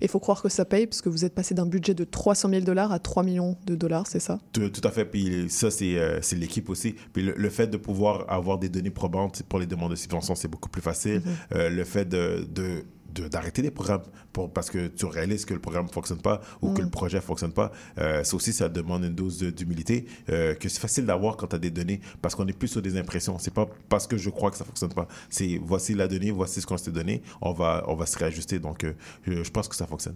Et 0.00 0.02
il 0.02 0.08
faut 0.08 0.20
croire 0.20 0.42
que 0.42 0.48
ça 0.48 0.64
paye 0.64 0.86
puisque 0.86 1.08
vous 1.08 1.24
êtes 1.24 1.34
passé 1.34 1.54
d'un 1.54 1.66
budget 1.66 1.94
de 1.94 2.04
300 2.04 2.48
000 2.50 2.60
dollars 2.62 2.92
à 2.92 2.98
3 2.98 3.22
millions 3.22 3.56
de 3.66 3.74
dollars, 3.74 4.06
c'est 4.06 4.20
ça? 4.20 4.38
Tout, 4.52 4.68
tout 4.68 4.86
à 4.86 4.90
fait. 4.90 5.04
Puis 5.04 5.48
ça, 5.48 5.70
c'est 5.70 5.96
euh, 5.96 6.20
l'équipe 6.36 6.68
aussi. 6.68 6.94
Puis 7.12 7.22
le, 7.22 7.34
le 7.36 7.50
fait 7.50 7.66
de 7.66 7.76
pouvoir 7.76 8.26
avoir 8.28 8.58
des 8.58 8.68
données 8.68 8.90
probantes 8.90 9.42
pour 9.48 9.58
les 9.58 9.66
demandes 9.66 9.90
de 9.90 9.96
subvention, 9.96 10.34
c'est 10.34 10.48
beaucoup 10.48 10.68
plus 10.68 10.82
facile. 10.82 11.22
Euh, 11.54 11.68
le 11.70 11.84
fait 11.84 12.08
de... 12.08 12.46
de 12.50 12.84
de- 13.14 13.28
d'arrêter 13.28 13.62
des 13.62 13.70
programmes 13.70 14.02
pour, 14.32 14.50
parce 14.52 14.70
que 14.70 14.88
tu 14.88 15.06
réalises 15.06 15.44
que 15.44 15.54
le 15.54 15.60
programme 15.60 15.86
ne 15.86 15.90
fonctionne 15.92 16.20
pas 16.20 16.40
ou 16.60 16.72
que 16.72 16.82
le 16.82 16.88
projet 16.88 17.18
ne 17.18 17.22
fonctionne 17.22 17.52
pas. 17.52 17.72
Euh, 17.98 18.24
ça 18.24 18.36
aussi, 18.36 18.52
ça 18.52 18.68
demande 18.68 19.04
une 19.04 19.14
dose 19.14 19.38
d'humilité 19.42 20.06
euh, 20.30 20.54
que 20.54 20.68
c'est 20.68 20.80
facile 20.80 21.04
d'avoir 21.06 21.36
quand 21.36 21.48
tu 21.48 21.56
as 21.56 21.58
des 21.58 21.70
données 21.70 22.00
parce 22.22 22.34
qu'on 22.34 22.46
est 22.46 22.52
plus 22.52 22.68
sur 22.68 22.82
des 22.82 22.96
impressions. 22.98 23.38
C'est 23.38 23.52
pas 23.54 23.68
parce 23.88 24.06
que 24.06 24.16
je 24.16 24.30
crois 24.30 24.50
que 24.50 24.56
ça 24.56 24.64
ne 24.64 24.68
fonctionne 24.68 24.92
pas. 24.94 25.06
C'est 25.30 25.60
voici 25.62 25.94
la 25.94 26.08
donnée, 26.08 26.30
voici 26.30 26.60
ce 26.60 26.66
qu'on 26.66 26.76
s'est 26.78 26.90
donné, 26.90 27.22
on 27.40 27.52
va, 27.52 27.84
on 27.88 27.94
va 27.94 28.06
se 28.06 28.18
réajuster. 28.18 28.58
Donc, 28.58 28.84
euh, 28.84 28.92
je, 29.26 29.42
je 29.44 29.50
pense 29.50 29.68
que 29.68 29.76
ça 29.76 29.86
fonctionne. 29.86 30.14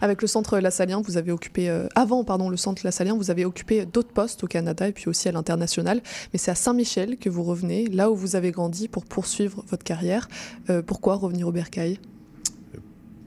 Avec 0.00 0.20
le 0.22 0.28
centre 0.28 0.58
Lassalien, 0.58 1.00
vous 1.00 1.16
avez 1.16 1.32
occupé, 1.32 1.68
avant 1.94 2.24
pardon, 2.24 2.48
le 2.50 2.56
centre 2.56 2.82
Lassalien, 2.84 3.16
vous 3.16 3.30
avez 3.30 3.44
occupé 3.44 3.86
d'autres 3.86 4.12
postes 4.12 4.44
au 4.44 4.46
Canada 4.46 4.88
et 4.88 4.92
puis 4.92 5.08
aussi 5.08 5.28
à 5.28 5.32
l'international. 5.32 6.02
Mais 6.32 6.38
c'est 6.38 6.50
à 6.50 6.54
Saint-Michel 6.54 7.16
que 7.18 7.28
vous 7.30 7.42
revenez, 7.42 7.86
là 7.86 8.10
où 8.10 8.16
vous 8.16 8.36
avez 8.36 8.50
grandi, 8.50 8.88
pour 8.88 9.04
poursuivre 9.04 9.64
votre 9.68 9.84
carrière. 9.84 10.28
Pourquoi 10.86 11.16
revenir 11.16 11.48
au 11.48 11.52
Bercail? 11.52 11.98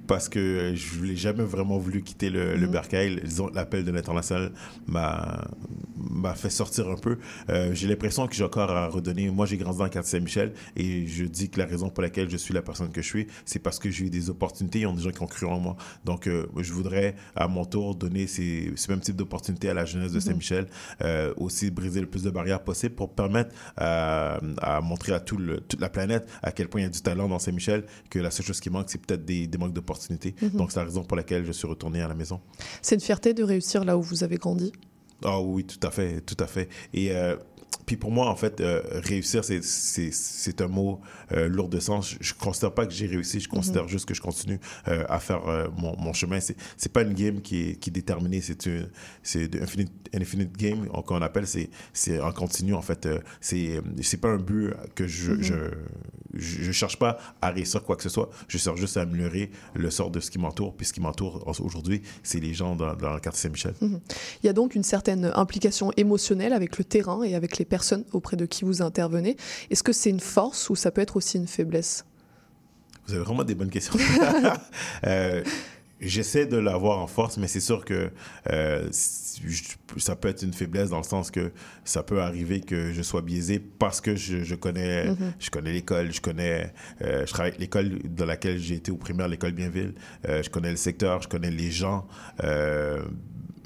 Parce 0.07 0.29
que 0.29 0.73
je 0.75 0.99
n'ai 0.99 1.15
jamais 1.15 1.43
vraiment 1.43 1.77
voulu 1.77 2.01
quitter 2.01 2.29
le, 2.29 2.55
le 2.55 2.67
Bercail. 2.67 3.21
Disons, 3.23 3.49
l'appel 3.53 3.83
de 3.83 3.91
l'international 3.91 4.51
m'a 4.87 5.47
m'a 5.97 6.35
fait 6.35 6.49
sortir 6.49 6.89
un 6.89 6.95
peu. 6.95 7.17
Euh, 7.49 7.73
j'ai 7.73 7.87
l'impression 7.87 8.27
que 8.27 8.35
j'ai 8.35 8.43
encore 8.43 8.69
à 8.71 8.87
redonner. 8.87 9.29
Moi, 9.29 9.45
j'ai 9.45 9.57
grandi 9.57 9.77
dans 9.77 9.83
le 9.85 9.89
quartier 9.89 10.19
Saint-Michel 10.19 10.53
et 10.75 11.07
je 11.07 11.25
dis 11.25 11.49
que 11.49 11.59
la 11.59 11.65
raison 11.65 11.89
pour 11.89 12.03
laquelle 12.03 12.29
je 12.29 12.37
suis 12.37 12.53
la 12.53 12.61
personne 12.61 12.91
que 12.91 13.01
je 13.01 13.07
suis, 13.07 13.27
c'est 13.45 13.59
parce 13.59 13.79
que 13.79 13.89
j'ai 13.89 14.05
eu 14.05 14.09
des 14.09 14.29
opportunités. 14.29 14.79
Il 14.79 14.81
y 14.83 14.85
a 14.85 14.91
des 14.91 15.01
gens 15.01 15.11
qui 15.11 15.21
ont 15.21 15.27
cru 15.27 15.45
en 15.45 15.59
moi. 15.59 15.75
Donc, 16.03 16.27
euh, 16.27 16.45
je 16.57 16.73
voudrais 16.73 17.15
à 17.35 17.47
mon 17.47 17.65
tour 17.65 17.95
donner 17.95 18.27
ces, 18.27 18.71
ce 18.75 18.91
même 18.91 18.99
type 18.99 19.15
d'opportunités 19.15 19.69
à 19.69 19.73
la 19.73 19.85
jeunesse 19.85 20.11
de 20.11 20.19
Saint-Michel. 20.19 20.67
Euh, 21.01 21.33
aussi 21.37 21.71
briser 21.71 22.01
le 22.01 22.07
plus 22.07 22.23
de 22.23 22.29
barrières 22.29 22.63
possible 22.63 22.95
pour 22.95 23.13
permettre 23.13 23.53
à, 23.77 24.39
à 24.61 24.81
montrer 24.81 25.13
à 25.13 25.19
tout 25.19 25.37
le, 25.37 25.59
toute 25.61 25.81
la 25.81 25.89
planète 25.89 26.27
à 26.41 26.51
quel 26.51 26.67
point 26.67 26.81
il 26.81 26.83
y 26.83 26.87
a 26.87 26.89
du 26.89 27.01
talent 27.01 27.27
dans 27.27 27.39
Saint-Michel, 27.39 27.83
que 28.09 28.19
la 28.19 28.31
seule 28.31 28.45
chose 28.45 28.59
qui 28.59 28.69
manque, 28.69 28.89
c'est 28.89 29.01
peut-être 29.01 29.25
des, 29.25 29.47
des 29.47 29.57
manques 29.57 29.73
d'opportunités. 29.73 29.94
Donc, 30.53 30.71
c'est 30.71 30.79
la 30.79 30.85
raison 30.85 31.03
pour 31.03 31.17
laquelle 31.17 31.45
je 31.45 31.51
suis 31.51 31.67
retourné 31.67 32.01
à 32.01 32.07
la 32.07 32.15
maison. 32.15 32.39
C'est 32.81 32.95
une 32.95 33.01
fierté 33.01 33.33
de 33.33 33.43
réussir 33.43 33.83
là 33.83 33.97
où 33.97 34.01
vous 34.01 34.23
avez 34.23 34.37
grandi? 34.37 34.71
Ah 35.23 35.39
oui, 35.41 35.63
tout 35.63 35.85
à 35.85 35.91
fait, 35.91 36.21
tout 36.21 36.37
à 36.39 36.47
fait. 36.47 36.69
Et 36.93 37.11
euh, 37.11 37.35
puis 37.85 37.97
pour 37.97 38.11
moi, 38.11 38.27
en 38.29 38.35
fait, 38.35 38.61
euh, 38.61 38.81
réussir, 39.03 39.43
c'est- 39.43 39.63
c'est 39.63 40.11
c'est 40.11 40.61
un 40.61 40.67
mot 40.67 40.99
euh, 41.31 41.47
lourd 41.47 41.69
de 41.69 41.79
sens. 41.79 42.15
Je 42.19 42.33
ne 42.33 42.39
considère 42.39 42.71
pas 42.73 42.85
que 42.85 42.93
j'ai 42.93 43.05
réussi, 43.07 43.39
je 43.39 43.47
considère 43.49 43.87
juste 43.87 44.05
que 44.07 44.13
je 44.13 44.21
continue 44.21 44.59
euh, 44.87 45.03
à 45.09 45.19
faire 45.19 45.41
mon, 45.77 45.95
mon 45.97 46.13
chemin. 46.13 46.39
C'est 46.39 46.55
c'est 46.77 46.91
pas 46.91 47.03
une 47.03 47.13
game 47.13 47.41
qui 47.41 47.69
est, 47.69 47.75
qui 47.75 47.89
est 47.89 47.93
déterminée, 47.93 48.41
c'est 48.41 48.65
une- 48.65 48.89
infinite, 49.61 49.91
infinite 50.13 50.55
game 50.57 50.87
qu'on 50.87 51.21
appelle, 51.21 51.47
c'est 51.47 51.69
c'est 51.93 52.19
en 52.19 52.31
continu, 52.31 52.73
en 52.73 52.81
fait. 52.81 53.07
C'est 53.39 53.81
c'est 54.01 54.17
pas 54.17 54.29
un 54.29 54.37
but 54.37 54.73
que 54.95 55.05
je, 55.07 55.31
Mhm. 55.31 55.41
je, 55.43 55.53
je, 56.33 56.63
je 56.63 56.71
cherche 56.71 56.97
pas 56.97 57.17
à 57.41 57.49
réussir 57.51 57.83
quoi 57.83 57.95
que 57.95 58.03
ce 58.03 58.09
soit. 58.09 58.29
Je 58.47 58.57
cherche 58.57 58.79
juste 58.79 58.97
à 58.97 59.01
améliorer 59.01 59.51
le 59.75 59.89
sort 59.91 60.09
de 60.11 60.19
ce 60.19 60.31
qui 60.31 60.39
m'entoure. 60.39 60.75
Puis 60.75 60.87
ce 60.87 60.93
qui 60.93 61.01
m'entoure 61.01 61.43
aujourd'hui, 61.63 62.01
c'est 62.23 62.39
les 62.39 62.53
gens 62.53 62.75
dans, 62.75 62.95
dans 62.95 63.13
le 63.13 63.19
quartier 63.19 63.41
Saint-Michel. 63.43 63.73
Il 63.81 64.45
y 64.45 64.49
a 64.49 64.53
donc 64.53 64.75
une 64.75 64.83
certaine 64.83 65.31
implication 65.35 65.91
émotionnelle 65.97 66.53
avec 66.53 66.77
le 66.77 66.83
terrain 66.83 67.21
et 67.23 67.35
avec 67.35 67.57
les 67.57 67.65
personnes 67.65 67.74
auprès 68.13 68.37
de 68.37 68.45
qui 68.45 68.63
vous 68.65 68.81
intervenez. 68.81 69.37
Est-ce 69.69 69.83
que 69.83 69.93
c'est 69.93 70.09
une 70.09 70.19
force 70.19 70.69
ou 70.69 70.75
ça 70.75 70.91
peut 70.91 71.01
être 71.01 71.15
aussi 71.17 71.37
une 71.37 71.47
faiblesse? 71.47 72.05
Vous 73.07 73.13
avez 73.13 73.23
vraiment 73.23 73.43
des 73.43 73.55
bonnes 73.55 73.69
questions. 73.69 73.93
Euh, 75.05 75.43
J'essaie 76.01 76.45
de 76.45 76.57
l'avoir 76.57 76.99
en 76.99 77.07
force, 77.07 77.37
mais 77.37 77.47
c'est 77.47 77.61
sûr 77.61 77.85
que 77.85 78.11
euh, 78.51 78.89
ça 78.91 80.15
peut 80.17 80.27
être 80.27 80.43
une 80.43 80.51
faiblesse 80.51 80.89
dans 80.89 80.97
le 80.97 81.03
sens 81.05 81.31
que 81.31 81.53
ça 81.85 82.03
peut 82.03 82.21
arriver 82.21 82.59
que 82.59 82.91
je 82.91 83.01
sois 83.01 83.21
biaisé 83.21 83.59
parce 83.59 84.01
que 84.01 84.13
je, 84.17 84.43
je 84.43 84.55
connais, 84.55 85.05
Mhm. 85.07 85.33
je 85.39 85.49
connais 85.49 85.71
l'école, 85.71 86.11
je 86.11 86.19
connais, 86.19 86.73
euh, 87.01 87.25
je 87.25 87.31
travaille 87.31 87.51
avec 87.51 87.61
l'école 87.61 87.99
dans 88.09 88.25
laquelle 88.25 88.57
j'ai 88.59 88.75
été 88.75 88.91
au 88.91 88.97
primaire, 88.97 89.29
l'école 89.29 89.53
Bienville. 89.53 89.93
Euh, 90.27 90.43
je 90.43 90.49
connais 90.49 90.69
le 90.71 90.75
secteur, 90.75 91.21
je 91.21 91.29
connais 91.29 91.49
les 91.49 91.71
gens. 91.71 92.05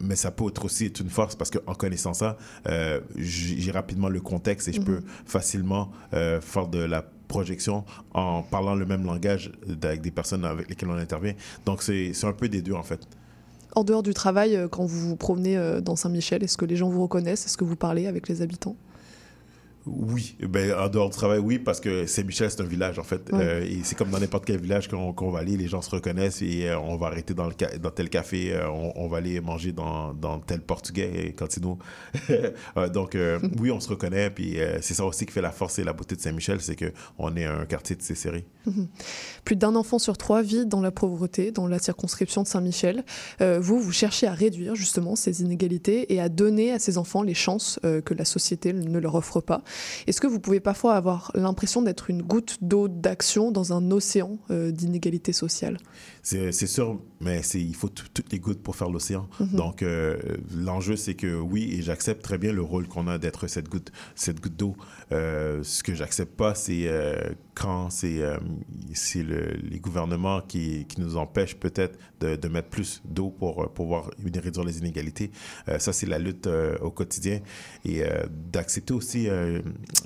Mais 0.02 0.16
ça 0.16 0.32
peut 0.32 0.48
être 0.48 0.66
aussi 0.66 0.86
être 0.86 1.00
une 1.02 1.10
force 1.10 1.36
parce 1.36 1.50
qu'en 1.52 1.74
connaissant 1.74 2.14
ça, 2.14 2.38
euh, 2.68 3.00
j'ai 3.18 3.72
rapidement 3.72 4.10
le 4.10 4.22
contexte 4.22 4.68
et 4.68 4.74
je 4.74 4.80
Mhm. 4.80 4.86
peux 4.86 5.02
facilement 5.26 5.92
euh, 6.14 6.42
faire 6.42 6.68
de 6.68 6.80
la 6.80 7.04
projection 7.28 7.84
en 8.14 8.42
parlant 8.42 8.76
le 8.76 8.86
même 8.86 9.06
langage 9.06 9.52
avec 9.84 10.02
des 10.02 10.12
personnes 10.12 10.46
avec 10.46 10.68
lesquelles 10.70 10.90
on 10.90 10.98
intervient. 10.98 11.34
Donc 11.66 11.84
c'est 11.84 12.12
un 12.24 12.34
peu 12.34 12.50
des 12.50 12.62
deux 12.62 12.74
en 12.74 12.84
fait. 12.84 13.02
En 13.76 13.84
dehors 13.84 14.02
du 14.02 14.14
travail, 14.16 14.56
euh, 14.56 14.68
quand 14.68 14.84
vous 14.86 15.10
vous 15.10 15.16
promenez 15.16 15.56
dans 15.84 15.96
Saint-Michel, 15.96 16.44
est-ce 16.44 16.58
que 16.58 16.66
les 16.66 16.76
gens 16.76 16.90
vous 16.90 17.04
reconnaissent? 17.04 17.46
Est-ce 17.46 17.58
que 17.58 17.64
vous 17.66 17.76
parlez 17.76 18.08
avec 18.08 18.28
les 18.28 18.42
habitants? 18.42 18.76
Oui, 19.86 20.36
ben, 20.42 20.74
en 20.74 20.90
dehors 20.90 21.10
du 21.10 21.16
travail, 21.16 21.40
oui, 21.40 21.58
parce 21.58 21.80
que 21.80 22.06
Saint-Michel, 22.06 22.52
c'est 22.52 22.62
un 22.62 22.66
village, 22.66 23.00
en 23.00 23.04
fait. 23.04 23.22
Euh, 23.34 23.64
et 23.64 23.80
c'est 23.84 23.96
comme 23.98 24.10
dans 24.10 24.20
n'importe 24.20 24.46
quel 24.46 24.60
village 24.60 24.88
qu'on 24.90 25.32
va 25.32 25.40
aller, 25.40 25.58
les 25.58 25.68
gens 25.68 25.82
se 25.82 25.90
reconnaissent 25.90 26.42
et 26.42 26.68
euh, 26.68 26.80
on 26.80 26.98
va 26.98 27.08
arrêter 27.08 27.34
dans, 27.34 27.48
le 27.48 27.54
ca- 27.58 27.78
dans 27.78 27.90
tel 27.90 28.10
café, 28.10 28.54
euh, 28.54 28.70
on, 28.70 28.92
on 28.96 29.08
va 29.08 29.18
aller 29.18 29.40
manger 29.42 29.72
dans, 29.72 30.14
dans 30.14 30.40
tel 30.40 30.62
portugais 30.62 31.34
cantino. 31.38 31.80
Donc, 32.94 33.18
oui, 33.60 33.72
on 33.72 33.80
se 33.80 33.90
reconnaît, 33.90 34.30
puis 34.30 34.58
c'est 34.82 34.94
ça 34.94 35.06
aussi 35.06 35.26
qui 35.26 35.32
fait 35.34 35.42
la 35.42 35.52
force 35.52 35.80
et 35.80 35.84
la 35.84 35.94
beauté 35.94 36.16
de 36.16 36.22
Saint-Michel, 36.22 36.62
c'est 36.62 36.76
qu'on 36.76 37.36
est 37.36 37.46
un 37.46 37.66
quartier 37.66 37.96
de 37.96 38.02
ces 38.02 38.16
séries. 38.16 38.46
Plus 39.46 39.56
d'un 39.56 39.76
enfant 39.76 39.98
sur 40.00 40.18
trois 40.18 40.42
vit 40.42 40.66
dans 40.66 40.82
la 40.82 40.92
pauvreté, 40.92 41.52
dans 41.52 41.68
la 41.68 41.80
circonscription 41.80 42.44
de 42.44 42.48
Saint-Michel. 42.48 43.04
Vous, 43.40 43.80
vous 43.80 43.92
cherchez 43.92 44.28
à 44.28 44.34
réduire 44.34 44.76
justement 44.76 45.16
ces 45.16 45.42
inégalités 45.42 46.14
et 46.14 46.20
à 46.22 46.30
donner 46.30 46.72
à 46.72 46.80
ces 46.80 46.98
enfants 46.98 47.24
les 47.24 47.34
chances 47.34 47.80
que 47.84 48.14
la 48.14 48.26
société 48.26 48.74
ne 48.74 49.00
leur 49.00 49.16
offre 49.16 49.42
pas. 49.42 49.62
Est-ce 50.08 50.22
que 50.22 50.28
vous 50.28 50.40
pouvez 50.40 50.60
parfois 50.60 50.96
avoir 50.96 51.32
l'impression 51.36 51.82
d'être 51.82 52.10
une 52.10 52.22
goutte 52.22 52.58
d'eau 52.62 52.88
d'action 52.88 53.52
dans 53.52 53.74
un 53.74 53.92
océan 53.92 54.38
euh, 54.50 54.72
d'inégalités 54.72 55.34
sociales? 55.34 55.78
C'est 56.52 56.68
sûr, 56.68 57.00
mais 57.22 57.42
il 57.56 57.76
faut 57.76 57.90
tout- 57.90 58.06
toutes 58.14 58.32
les 58.32 58.40
gouttes 58.40 58.62
pour 58.62 58.76
faire 58.76 58.90
l'océan. 58.90 59.28
Mhm. 59.40 59.48
Donc, 59.56 59.82
euh, 59.82 60.18
l'enjeu, 60.56 60.96
c'est 60.96 61.16
que 61.16 61.40
oui, 61.40 61.74
et 61.74 61.82
j'accepte 61.82 62.22
très 62.22 62.38
bien 62.38 62.54
le 62.54 62.62
rôle 62.62 62.88
qu'on 62.88 63.08
a 63.08 63.18
d'être 63.18 63.48
cette 63.48 63.68
goutte, 63.68 63.92
cette 64.14 64.40
goutte 64.40 64.56
d'eau. 64.56 64.76
Euh, 65.12 65.64
ce 65.64 65.82
que 65.82 65.96
j'accepte 65.96 66.36
pas, 66.36 66.54
c'est 66.54 66.84
euh, 66.88 67.16
quand 67.56 67.90
c'est 67.90 69.24
le- 69.24 69.54
les 69.64 69.80
gouvernements 69.80 70.42
qui, 70.42 70.86
qui 70.86 71.02
nous 71.02 71.18
empêchent 71.18 71.56
peut-être 71.56 71.98
de, 72.20 72.36
de 72.36 72.48
mettre 72.48 72.70
plus 72.70 73.02
d'eau 73.06 73.30
pour 73.30 73.70
pouvoir 73.74 74.12
réduire 74.24 74.64
les 74.66 74.78
inégalités. 74.78 75.32
Ça, 75.80 75.94
c'est 75.94 76.06
la 76.06 76.20
lutte 76.20 76.48
au 76.82 76.92
quotidien. 76.92 77.40
Et 77.86 78.04
d'accepter 78.52 78.94
aussi 78.94 79.28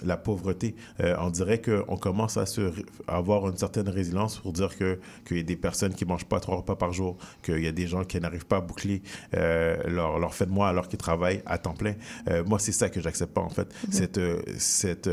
la 0.03 0.17
pauvreté. 0.17 0.75
On 0.99 1.29
dirait 1.29 1.61
qu'on 1.61 1.97
commence 1.97 2.37
à, 2.37 2.45
se, 2.45 2.71
à 3.07 3.17
avoir 3.17 3.47
une 3.49 3.57
certaine 3.57 3.89
résilience 3.89 4.39
pour 4.39 4.53
dire 4.53 4.75
que 4.77 4.99
qu'il 5.27 5.37
y 5.37 5.39
a 5.39 5.43
des 5.43 5.55
personnes 5.55 5.93
qui 5.93 6.05
mangent 6.13 6.25
pas 6.33 6.39
trois 6.39 6.57
repas 6.57 6.75
par 6.75 6.91
jour, 6.93 7.17
qu'il 7.43 7.63
y 7.63 7.67
a 7.67 7.71
des 7.71 7.87
gens 7.87 8.03
qui 8.03 8.19
n'arrivent 8.19 8.45
pas 8.53 8.57
à 8.57 8.61
boucler 8.61 9.01
euh, 9.35 9.77
leur, 9.87 10.19
leur 10.19 10.33
fin 10.33 10.45
de 10.45 10.51
mois 10.51 10.69
alors 10.69 10.87
qu'ils 10.87 10.99
travaillent 10.99 11.41
à 11.45 11.57
temps 11.57 11.73
plein. 11.73 11.95
Euh, 12.29 12.43
moi, 12.45 12.59
c'est 12.59 12.71
ça 12.71 12.89
que 12.89 13.01
j'accepte 13.01 13.33
pas, 13.33 13.41
en 13.41 13.49
fait. 13.49 13.67
Cette, 13.91 14.17
euh, 14.17 14.41
cette, 14.57 15.07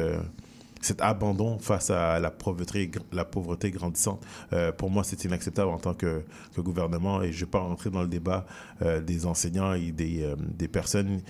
cet 0.82 1.00
abandon 1.02 1.58
face 1.58 1.90
à 1.90 2.18
la 2.20 2.30
pauvreté, 2.30 2.90
la 3.12 3.24
pauvreté 3.24 3.70
grandissante, 3.70 4.24
euh, 4.52 4.72
pour 4.72 4.88
moi, 4.90 5.04
c'est 5.04 5.22
inacceptable 5.24 5.70
en 5.70 5.78
tant 5.78 5.94
que, 5.94 6.22
que 6.54 6.60
gouvernement. 6.62 7.22
Et 7.22 7.32
je 7.32 7.40
ne 7.40 7.44
vais 7.44 7.50
pas 7.50 7.58
rentrer 7.60 7.90
dans 7.90 8.02
le 8.02 8.08
débat 8.08 8.46
euh, 8.82 9.00
des 9.02 9.26
enseignants 9.26 9.74
et 9.74 9.92
des, 9.92 10.22
euh, 10.22 10.36
des 10.38 10.68
personnes 10.68 11.20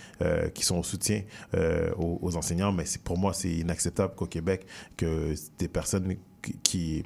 qui 0.55 0.65
sont 0.65 0.79
au 0.79 0.85
soutien 0.85 1.23
aux, 1.97 2.19
aux 2.23 2.37
enseignants. 2.37 2.73
Mais 2.73 2.85
pour 3.03 3.19
moi, 3.19 3.33
c'est 3.35 3.51
inacceptable 3.65 4.15
qu'au 4.15 4.27
Québec, 4.27 4.67
que 4.97 5.35
des 5.59 5.69
personnes 5.69 6.17
qui- 6.63 7.05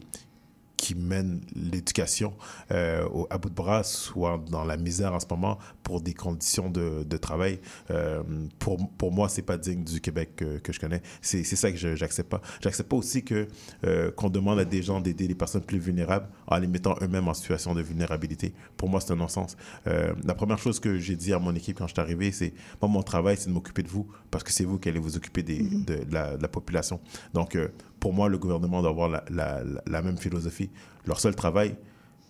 qui 0.76 0.94
mènent 0.94 1.40
l'éducation 1.54 2.34
euh, 2.70 3.06
au- 3.08 3.26
à 3.30 3.38
bout 3.38 3.48
de 3.50 3.54
bras 3.54 3.82
soient 3.82 4.42
dans 4.50 4.64
la 4.64 4.76
misère 4.76 5.12
en 5.14 5.20
ce 5.20 5.26
moment 5.30 5.58
pour 5.84 6.00
des 6.00 6.14
conditions 6.14 6.68
de, 6.70 7.04
de 7.04 7.16
travail. 7.16 7.60
Euh, 7.90 8.22
pour, 8.58 8.88
pour 8.98 9.12
moi, 9.12 9.28
c'est 9.28 9.42
pas 9.42 9.56
digne 9.56 9.84
du 9.84 10.00
Québec 10.00 10.30
que, 10.34 10.58
que 10.58 10.72
je 10.72 10.80
connais. 10.80 11.02
C'est 11.22 11.44
ça 11.44 11.70
que 11.70 11.76
je 11.76 11.94
j'accepte 11.94 12.28
pas. 12.30 12.40
J'accepte 12.60 12.88
pas 12.88 12.96
aussi 12.96 13.22
que 13.22 13.46
euh, 13.84 14.10
qu'on 14.10 14.30
demande 14.30 14.58
à 14.58 14.64
des 14.64 14.82
gens 14.82 15.00
d'aider 15.00 15.28
les 15.28 15.34
personnes 15.36 15.62
plus 15.62 15.78
vulnérables 15.78 16.26
en 16.48 16.58
les 16.58 16.66
mettant 16.66 16.96
eux-mêmes 17.02 17.28
en 17.28 17.34
situation 17.34 17.74
de 17.74 17.82
vulnérabilité. 17.82 18.52
Pour 18.76 18.88
moi, 18.88 19.00
c'est 19.00 19.12
un 19.12 19.16
non-sens. 19.16 19.56
Euh, 19.86 20.12
la 20.24 20.34
première 20.34 20.58
chose 20.58 20.80
que 20.80 20.98
j'ai 20.98 21.14
dit 21.16 21.32
à 21.32 21.38
mon 21.38 21.54
équipe 21.54 21.78
quand 21.78 21.86
je 21.86 21.92
suis 21.92 22.00
arrivé, 22.00 22.32
c'est 22.32 22.54
moi, 22.80 22.90
mon 22.90 23.02
travail, 23.02 23.36
c'est 23.38 23.48
de 23.48 23.54
m'occuper 23.54 23.82
de 23.82 23.88
vous 23.88 24.08
parce 24.30 24.42
que 24.42 24.50
c'est 24.50 24.64
vous 24.64 24.78
qui 24.78 24.88
allez 24.88 24.98
vous 24.98 25.16
occuper 25.16 25.42
des, 25.42 25.62
de, 25.62 26.02
de 26.04 26.14
la, 26.14 26.36
de 26.36 26.42
la 26.42 26.48
population. 26.48 26.98
Donc, 27.34 27.56
pour 28.00 28.12
moi, 28.14 28.28
le 28.28 28.38
gouvernement 28.38 28.80
doit 28.80 28.90
avoir 28.90 29.08
la- 29.10 29.24
la- 29.30 29.62
la 29.86 30.02
même 30.02 30.16
philosophie. 30.16 30.70
Leur 31.06 31.20
seul 31.20 31.34
travail, 31.36 31.76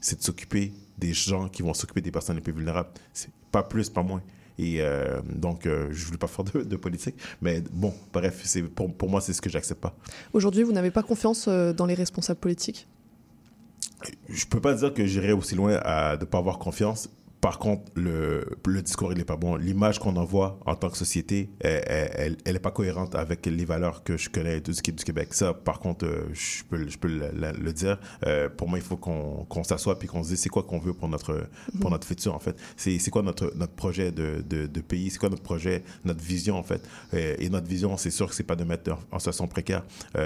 c'est 0.01 0.19
de 0.19 0.25
s'occuper 0.25 0.73
des 0.99 1.13
gens 1.13 1.49
qui 1.49 1.63
vont 1.63 1.75
s'occuper 1.75 2.01
des 2.01 2.11
personnes 2.11 2.37
les 2.37 2.43
plus 2.43 2.53
vulnérables. 2.53 2.91
C'est 3.13 3.31
pas 3.51 3.63
plus, 3.63 3.91
pas 3.91 4.03
moins. 4.03 4.23
Et 4.59 4.81
euh, 4.81 5.21
donc, 5.35 5.67
euh, 5.67 5.89
je 5.91 6.01
ne 6.01 6.07
voulais 6.07 6.19
pas 6.19 6.29
faire 6.29 6.45
de, 6.45 6.63
de 6.63 6.77
politique. 6.77 7.17
Mais 7.43 7.61
bon, 7.73 7.93
bref, 8.13 8.43
c'est, 8.45 8.63
pour, 8.63 8.93
pour 8.95 9.11
moi, 9.11 9.21
c'est 9.21 9.33
ce 9.33 9.43
que 9.43 9.51
j'accepte 9.51 9.81
pas. 9.81 9.97
Aujourd'hui, 10.33 10.63
vous 10.63 10.73
n'avez 10.73 10.91
pas 10.91 11.03
confiance 11.03 11.47
euh, 11.49 11.73
dans 11.73 11.87
les 11.87 11.95
responsables 11.95 12.41
politiques? 12.41 12.87
Je 14.29 14.47
peux 14.47 14.61
pas 14.61 14.75
dire 14.75 14.93
que 14.93 15.07
j'irai 15.07 15.33
aussi 15.33 15.55
loin 15.55 15.81
à 15.83 16.17
de 16.17 16.25
pas 16.25 16.39
avoir 16.39 16.59
confiance. 16.59 17.09
Par 17.45 17.59
contre, 17.59 17.93
le, 17.95 18.57
discours, 18.81 19.13
il 19.13 19.21
est 19.21 19.25
pas 19.27 19.37
bon. 19.37 19.57
L'image 19.57 19.99
qu'on 19.99 20.17
envoie 20.17 20.59
en 20.65 20.77
tant 20.77 20.89
que 20.89 20.97
société, 20.97 21.51
elle, 21.61 21.83
elle, 21.87 22.37
elle 22.43 22.57
est 22.57 22.59
pas 22.59 22.71
cohérente 22.71 23.15
avec 23.15 23.45
les 23.45 23.67
valeurs 23.67 24.03
que 24.03 24.17
je 24.17 24.31
connais 24.31 24.63
du, 24.63 24.73
du 24.73 25.05
Québec. 25.05 25.35
Ça, 25.35 25.53
par 25.53 25.79
contre, 25.79 26.07
euh, 26.07 26.25
je 26.33 26.63
peux, 26.65 26.79
le, 26.79 27.73
dire. 27.75 27.99
Euh, 28.27 28.49
pour 28.49 28.71
moi, 28.71 28.79
il 28.79 28.83
faut 28.83 28.97
qu'on 28.97 29.45
qu'on 29.47 29.63
s'assoie 29.63 29.99
puis 29.99 30.09
qu'on 30.09 30.23
se 30.23 30.31
dise 30.31 30.41
c'est 30.41 30.49
quoi 30.49 30.63
qu'on 30.63 30.79
veut 30.79 30.95
pour 30.95 31.07
notre, 31.07 31.47
pour 31.83 31.91
notre 31.91 32.07
futur, 32.07 32.35
en 32.35 32.39
fait. 32.39 32.57
C'est 32.79 33.11
quoi 33.11 33.21
notre, 33.21 33.53
notre 33.57 33.75
projet 33.75 34.11
de, 34.11 34.43
de, 34.49 34.67
de 34.67 34.81
pays, 34.81 35.11
c'est 35.11 35.19
quoi 35.19 35.29
notre 35.29 35.43
projet, 35.43 35.85
notre 36.07 36.25
vision, 36.25 36.57
en 36.57 36.63
fait. 36.63 36.81
Euh, 37.13 37.37
et 37.39 37.51
notre 37.51 37.67
vision, 37.67 37.99
c'est 37.99 38.11
sûr 38.11 38.27
que 38.27 38.35
c'est 38.35 38.43
pas 38.43 38.57
de 38.57 38.65
mettre 38.65 38.97
en, 39.13 39.19
situation 39.19 39.47
précaire 39.49 39.85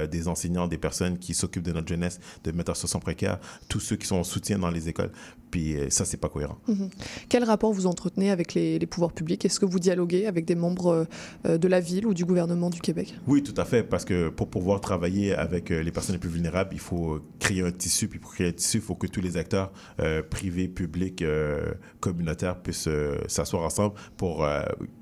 des 0.09 0.29
enseignants, 0.29 0.69
des 0.69 0.79
personnes 0.79 1.19
qui 1.19 1.35
s'occupent 1.35 1.65
de 1.65 1.73
notre 1.73 1.89
jeunesse, 1.89 2.21
de 2.45 2.53
mettre 2.53 2.71
en 2.71 2.75
situation 2.75 3.01
précaire 3.01 3.41
tous 3.69 3.81
ceux 3.81 3.97
qui 3.97 4.07
sont 4.07 4.19
en 4.19 4.25
soutien 4.25 4.57
dans 4.61 4.71
les 4.71 4.89
écoles. 4.89 5.11
Puis 5.51 5.77
ça, 5.89 6.05
c'est 6.05 6.17
pas 6.17 6.29
cohérent. 6.29 6.59
Mhm. 6.69 6.91
Quel 7.29 7.45
rapport 7.45 7.73
vous 7.73 7.87
entretenez 7.87 8.31
avec 8.31 8.55
les, 8.55 8.79
les 8.79 8.87
pouvoirs 8.87 9.13
publics? 9.13 9.45
Est-ce 9.45 9.61
que 9.61 9.67
vous 9.67 9.79
dialoguez 9.79 10.27
avec 10.27 10.45
des 10.45 10.55
membres 10.55 11.07
euh, 11.47 11.59
de 11.59 11.69
la 11.69 11.81
ville 11.81 12.07
ou 12.07 12.15
du 12.15 12.25
gouvernement 12.25 12.71
du 12.71 12.81
Québec? 12.81 13.15
Oui, 13.27 13.43
tout 13.43 13.59
à 13.61 13.65
fait, 13.65 13.83
parce 13.83 14.05
que 14.05 14.29
pour 14.29 14.49
pouvoir 14.49 14.81
travailler 14.81 15.35
avec 15.35 15.71
euh, 15.71 15.83
les 15.83 15.93
personnes 15.93 16.15
les 16.15 16.21
plus 16.21 16.31
vulnérables, 16.31 16.71
il 16.73 16.81
faut 16.81 17.15
euh, 17.15 17.23
créer 17.39 17.63
un 17.63 17.71
tissu, 17.71 18.09
puis 18.09 18.19
pour 18.19 18.33
créer 18.33 18.49
un 18.49 18.53
tissu, 18.53 18.79
il 18.79 18.83
faut 18.83 18.95
que 18.95 19.07
tous 19.07 19.21
les 19.21 19.37
acteurs 19.37 19.73
euh, 20.01 20.23
privés, 20.23 20.69
publics, 20.69 21.23
euh, 21.23 21.73
communautaires 22.01 22.61
puissent 22.61 22.89
euh, 22.89 23.19
s'asseoir 23.27 23.63
ensemble 23.63 23.95
pour 24.17 24.47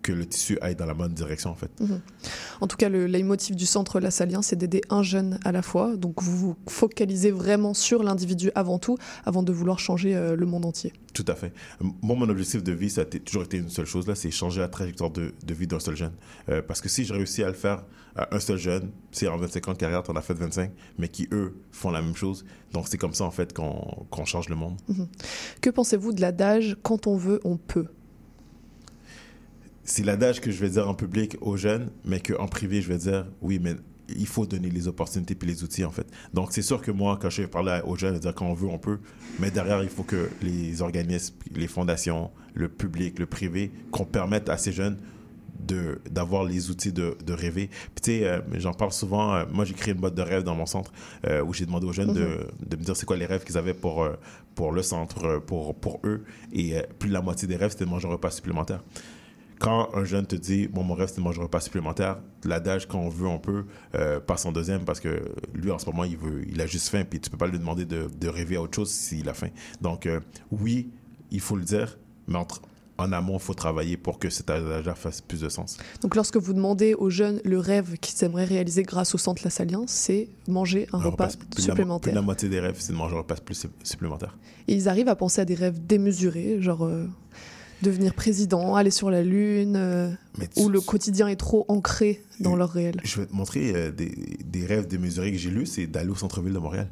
que 0.02 0.12
le 0.12 0.26
tissu 0.26 0.58
aille 0.60 0.76
dans 0.76 0.86
la 0.86 0.94
bonne 0.94 1.12
direction, 1.12 1.50
en 1.50 1.54
fait. 1.54 1.70
Mhm. 1.80 2.00
En 2.60 2.66
tout 2.66 2.76
cas, 2.76 2.88
le 2.88 3.06
leitmotiv 3.06 3.56
du 3.56 3.66
centre 3.66 4.00
La 4.00 4.10
Salien, 4.10 4.42
c'est 4.42 4.56
d'aider 4.56 4.80
un 4.90 5.02
jeune 5.02 5.38
à 5.44 5.52
la 5.52 5.62
fois. 5.62 5.96
Donc 5.96 6.22
vous 6.22 6.36
vous 6.36 6.56
focalisez 6.68 7.30
vraiment 7.30 7.75
sur 7.75 8.02
l'individu 8.02 8.50
avant 8.54 8.78
tout, 8.78 8.96
avant 9.25 9.42
de 9.42 9.52
vouloir 9.52 9.78
changer 9.78 10.14
le 10.14 10.46
monde 10.46 10.64
entier. 10.64 10.92
Tout 11.12 11.25
à 11.28 11.34
fait. 11.34 11.52
Moi, 12.02 12.16
mon 12.16 12.28
objectif 12.28 12.62
de 12.62 12.72
vie, 12.72 12.90
ça 12.90 13.02
a 13.02 13.04
toujours 13.04 13.44
été 13.44 13.58
une 13.58 13.68
seule 13.68 13.86
chose, 13.86 14.06
là, 14.06 14.14
c'est 14.14 14.30
changer 14.30 14.60
la 14.60 14.68
trajectoire 14.68 15.10
de, 15.10 15.32
de 15.44 15.54
vie 15.54 15.66
d'un 15.66 15.80
seul 15.80 15.96
jeune. 15.96 16.12
Euh, 16.48 16.62
parce 16.62 16.80
que 16.80 16.88
si 16.88 17.04
je 17.04 17.12
réussis 17.12 17.42
à 17.42 17.48
le 17.48 17.54
faire 17.54 17.84
à 18.14 18.34
un 18.34 18.40
seul 18.40 18.58
jeune, 18.58 18.90
c'est 19.10 19.28
en 19.28 19.36
25 19.36 19.68
ans 19.68 19.72
de 19.72 19.78
carrière, 19.78 20.02
t'en 20.02 20.16
as 20.16 20.22
fait 20.22 20.34
25, 20.34 20.70
mais 20.98 21.08
qui, 21.08 21.28
eux, 21.32 21.56
font 21.70 21.90
la 21.90 22.02
même 22.02 22.16
chose. 22.16 22.44
Donc, 22.72 22.88
c'est 22.88 22.98
comme 22.98 23.14
ça, 23.14 23.24
en 23.24 23.30
fait, 23.30 23.52
qu'on 23.52 24.06
qu'on 24.10 24.24
change 24.24 24.48
le 24.48 24.56
monde. 24.56 24.76
Mhm. 24.88 25.08
Que 25.60 25.70
pensez-vous 25.70 26.12
de 26.12 26.20
l'adage 26.20 26.76
quand 26.82 27.06
on 27.06 27.16
veut, 27.16 27.40
on 27.44 27.56
peut 27.56 27.86
c'est 29.86 30.02
l'adage 30.02 30.40
que 30.40 30.50
je 30.50 30.58
vais 30.58 30.70
dire 30.70 30.88
en 30.88 30.94
public 30.94 31.36
aux 31.40 31.56
jeunes, 31.56 31.90
mais 32.04 32.18
qu'en 32.18 32.48
privé, 32.48 32.82
je 32.82 32.88
vais 32.88 32.98
dire 32.98 33.26
oui, 33.40 33.60
mais 33.62 33.76
il 34.08 34.26
faut 34.26 34.46
donner 34.46 34.70
les 34.70 34.88
opportunités 34.88 35.34
puis 35.34 35.48
les 35.48 35.62
outils, 35.64 35.84
en 35.84 35.90
fait. 35.90 36.06
Donc, 36.32 36.52
c'est 36.52 36.62
sûr 36.62 36.80
que 36.80 36.90
moi, 36.90 37.18
quand 37.20 37.30
je 37.30 37.42
parler 37.42 37.80
aux 37.84 37.96
jeunes, 37.96 38.18
dire 38.18 38.34
quand 38.34 38.46
on 38.46 38.54
veut, 38.54 38.68
on 38.68 38.78
peut, 38.78 38.98
mais 39.38 39.50
derrière, 39.50 39.82
il 39.82 39.88
faut 39.88 40.02
que 40.02 40.30
les 40.42 40.82
organismes, 40.82 41.34
les 41.54 41.68
fondations, 41.68 42.30
le 42.54 42.68
public, 42.68 43.18
le 43.18 43.26
privé, 43.26 43.70
qu'on 43.90 44.04
permette 44.04 44.48
à 44.48 44.56
ces 44.56 44.72
jeunes 44.72 44.98
de 45.58 46.00
d'avoir 46.10 46.44
les 46.44 46.70
outils 46.70 46.92
de, 46.92 47.16
de 47.25 47.32
rêver. 47.32 47.68
Puis 47.68 48.02
tu 48.02 48.10
sais, 48.10 48.25
euh, 48.25 48.40
j'en 48.54 48.75
parle 48.75 48.92
souvent. 48.92 49.34
euh, 49.34 49.44
moi, 49.50 49.64
j'ai 49.64 49.75
créé 49.75 49.94
une 49.94 50.00
boîte 50.00 50.14
de 50.14 50.22
rêve 50.22 50.42
dans 50.42 50.54
mon 50.54 50.66
centre 50.66 50.92
euh, 51.26 51.42
où 51.42 51.54
j'ai 51.54 51.64
demandé 51.64 51.86
aux 51.86 51.92
jeunes 51.92 52.12
de, 52.12 52.46
de 52.64 52.76
me 52.76 52.82
dire 52.82 52.94
c'est 52.94 53.06
quoi 53.06 53.16
les 53.16 53.26
rêves 53.26 53.42
qu'ils 53.42 53.56
avaient 53.56 53.75
pour, 53.75 54.06
pour 54.54 54.72
le 54.72 54.82
centre, 54.82 55.38
pour, 55.46 55.75
pour 55.75 56.00
eux. 56.04 56.25
Et 56.52 56.75
plus 56.98 57.08
de 57.08 57.14
la 57.14 57.22
moitié 57.22 57.48
des 57.48 57.56
rêves, 57.56 57.70
c'était 57.70 57.86
de 57.86 57.90
manger 57.90 58.06
un 58.06 58.12
repas 58.12 58.30
supplémentaire. 58.30 58.82
Quand 59.58 59.88
un 59.94 60.04
jeune 60.04 60.26
te 60.26 60.36
dit, 60.36 60.68
bon, 60.68 60.82
mon 60.82 60.94
rêve, 60.94 61.08
c'est 61.08 61.16
de 61.16 61.22
manger 61.22 61.40
un 61.40 61.44
repas 61.44 61.60
supplémentaire, 61.60 62.18
l'adage, 62.44 62.86
quand 62.86 62.98
on 63.00 63.08
veut, 63.08 63.26
on 63.26 63.38
peut, 63.38 63.64
euh, 63.94 64.20
passe 64.20 64.44
en 64.44 64.52
deuxième 64.52 64.84
parce 64.84 65.00
que 65.00 65.32
lui, 65.54 65.70
en 65.70 65.78
ce 65.78 65.86
moment, 65.86 66.04
il, 66.04 66.16
veut, 66.16 66.42
il 66.48 66.60
a 66.60 66.66
juste 66.66 66.88
faim, 66.88 67.04
puis 67.08 67.20
tu 67.20 67.30
peux 67.30 67.38
pas 67.38 67.46
lui 67.46 67.58
demander 67.58 67.84
de, 67.86 68.08
de 68.20 68.28
rêver 68.28 68.56
à 68.56 68.62
autre 68.62 68.76
chose 68.76 68.90
s'il 68.90 69.28
a 69.28 69.34
faim. 69.34 69.48
Donc, 69.80 70.06
euh, 70.06 70.20
oui, 70.52 70.90
il 71.30 71.40
faut 71.40 71.56
le 71.56 71.64
dire, 71.64 71.98
mais 72.28 72.36
entre- 72.36 72.60
en 72.98 73.12
amont, 73.12 73.34
il 73.36 73.40
faut 73.42 73.52
travailler 73.54 73.96
pour 73.98 74.18
que 74.18 74.30
cet 74.30 74.48
adage-là 74.48 74.94
fasse 74.94 75.20
plus 75.20 75.40
de 75.42 75.50
sens. 75.50 75.76
Donc 76.00 76.14
lorsque 76.16 76.38
vous 76.38 76.54
demandez 76.54 76.94
aux 76.94 77.10
jeunes 77.10 77.42
le 77.44 77.58
rêve 77.58 77.98
qu'ils 77.98 78.25
aimeraient 78.25 78.46
réaliser 78.46 78.84
grâce 78.84 79.14
au 79.14 79.18
centre 79.18 79.42
La 79.44 79.50
Salience, 79.50 79.90
c'est 79.90 80.28
manger 80.48 80.86
un, 80.94 80.98
repas, 80.98 81.26
plus 81.28 81.36
de 81.36 81.40
la- 81.42 81.46
plus 81.50 81.56
de 81.56 81.60
supplémentaire. 81.62 82.14
la 82.14 82.22
moitié 82.22 82.48
des 82.48 82.58
rêves, 82.58 82.76
c'est 82.78 82.92
de 82.94 82.96
manger 82.98 83.14
un 83.16 83.18
repas 83.18 83.34
plus 83.36 83.54
su- 83.54 83.68
supplémentaire. 83.82 84.38
Et 84.66 84.75
ils 84.75 84.88
arrivent 84.88 85.08
à 85.08 85.16
penser 85.16 85.42
à 85.42 85.44
des 85.44 85.54
rêves 85.54 85.78
démesurés, 85.86 86.62
genre 86.62 86.86
euh, 86.86 87.06
devenir 87.83 88.14
président, 88.14 88.75
aller 88.76 88.90
sur 88.90 89.11
la 89.11 89.23
Lune, 89.23 89.75
euh, 89.76 90.11
où 90.56 90.68
le 90.68 90.80
quotidien 90.80 91.28
est 91.28 91.37
trop 91.37 91.64
ancré 91.68 92.23
dans 92.40 92.54
Euh, 92.54 92.56
leur 92.56 92.71
réel. 92.71 93.00
Je 93.04 93.21
vais 93.21 93.26
te 93.26 93.35
montrer 93.35 93.73
euh, 93.75 93.90
des, 93.90 94.38
des 94.45 94.64
rêves 94.66 94.87
démesurés 94.87 95.33
que 95.33 95.38
j'ai 95.38 95.50
lus, 95.50 95.66
c'est 95.66 95.87
d'aller 95.87 96.11
au 96.11 96.14
centre-ville 96.14 96.52
de 96.54 96.59
Montréal. 96.59 96.88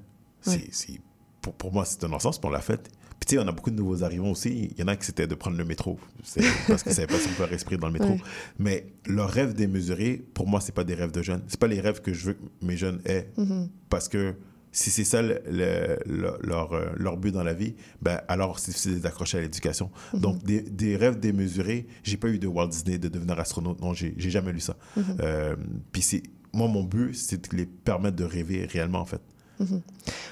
Ouais. 0.46 0.64
c'est- 0.70 1.00
pour, 1.40 1.54
pour 1.54 1.72
moi, 1.72 1.84
c'est 1.84 2.02
un 2.04 2.12
puis 2.38 2.46
on 2.48 2.50
l'a 2.50 2.60
fait. 2.60 2.90
Puis 3.20 3.26
tu 3.28 3.36
sais, 3.36 3.38
on 3.42 3.46
a 3.48 3.52
beaucoup 3.52 3.70
de 3.70 3.76
nouveaux 3.76 4.02
arrivants 4.02 4.30
aussi. 4.30 4.70
Il 4.72 4.80
y 4.80 4.82
en 4.82 4.88
a 4.88 4.96
qui 4.96 5.06
c'était 5.06 5.26
de 5.26 5.34
prendre 5.34 5.56
le 5.56 5.64
métro, 5.64 5.98
parce 6.68 6.82
qu'ils 6.82 6.90
ne 6.90 6.94
savaient 6.94 7.06
pas 7.06 7.18
si 7.18 7.28
on 7.28 7.42
respirer 7.46 7.76
dans 7.78 7.86
le 7.86 7.92
métro. 7.92 8.08
Ouais. 8.10 8.20
Mais 8.58 8.86
leurs 9.06 9.30
rêves 9.30 9.54
démesurés, 9.54 10.22
pour 10.34 10.46
moi, 10.48 10.60
c'est 10.60 10.74
pas 10.74 10.84
des 10.84 10.94
rêves 10.94 11.12
de 11.12 11.22
jeunes. 11.22 11.42
C'est 11.48 11.60
pas 11.60 11.66
les 11.66 11.80
rêves 11.80 12.00
que 12.02 12.12
je 12.12 12.26
veux 12.26 12.32
que 12.34 12.42
mes 12.62 12.76
jeunes 12.76 13.00
aient, 13.06 13.30
Mhm. 13.36 13.68
parce 13.88 14.08
que 14.08 14.34
si 14.76 14.90
c'est 14.90 15.04
ça 15.04 15.22
le- 15.22 15.40
le- 15.50 15.98
le- 16.04 16.36
leur, 16.42 16.72
euh, 16.74 16.86
leur 16.96 17.16
but 17.16 17.32
dans 17.32 17.44
la 17.44 17.54
vie, 17.54 17.74
ben 18.02 18.20
alors 18.28 18.58
c'est 18.58 18.72
difficile 18.72 19.00
d'accrocher 19.00 19.38
à 19.38 19.40
l'éducation. 19.40 19.90
Mhm. 20.12 20.20
Donc 20.20 20.42
des, 20.42 20.60
des 20.60 20.96
rêves 20.96 21.18
démesurés, 21.20 21.86
j'ai 22.02 22.16
pas 22.18 22.28
eu 22.28 22.38
de 22.38 22.46
Walt 22.48 22.68
Disney 22.68 22.98
de 22.98 23.08
devenir 23.08 23.38
astronaute, 23.38 23.80
non, 23.80 23.94
j'ai 23.94 24.14
jamais 24.18 24.52
lu 24.52 24.60
ça. 24.60 24.76
Mhm. 24.96 25.04
Euh, 25.20 25.56
Puis 25.92 26.02
c'est 26.02 26.22
moi 26.52 26.68
mon 26.68 26.82
but, 26.84 27.14
c'est 27.14 27.50
de 27.50 27.56
les 27.56 27.66
permettre 27.66 28.16
de 28.16 28.24
rêver 28.24 28.66
réellement 28.66 29.00
en 29.00 29.06
fait. 29.06 29.20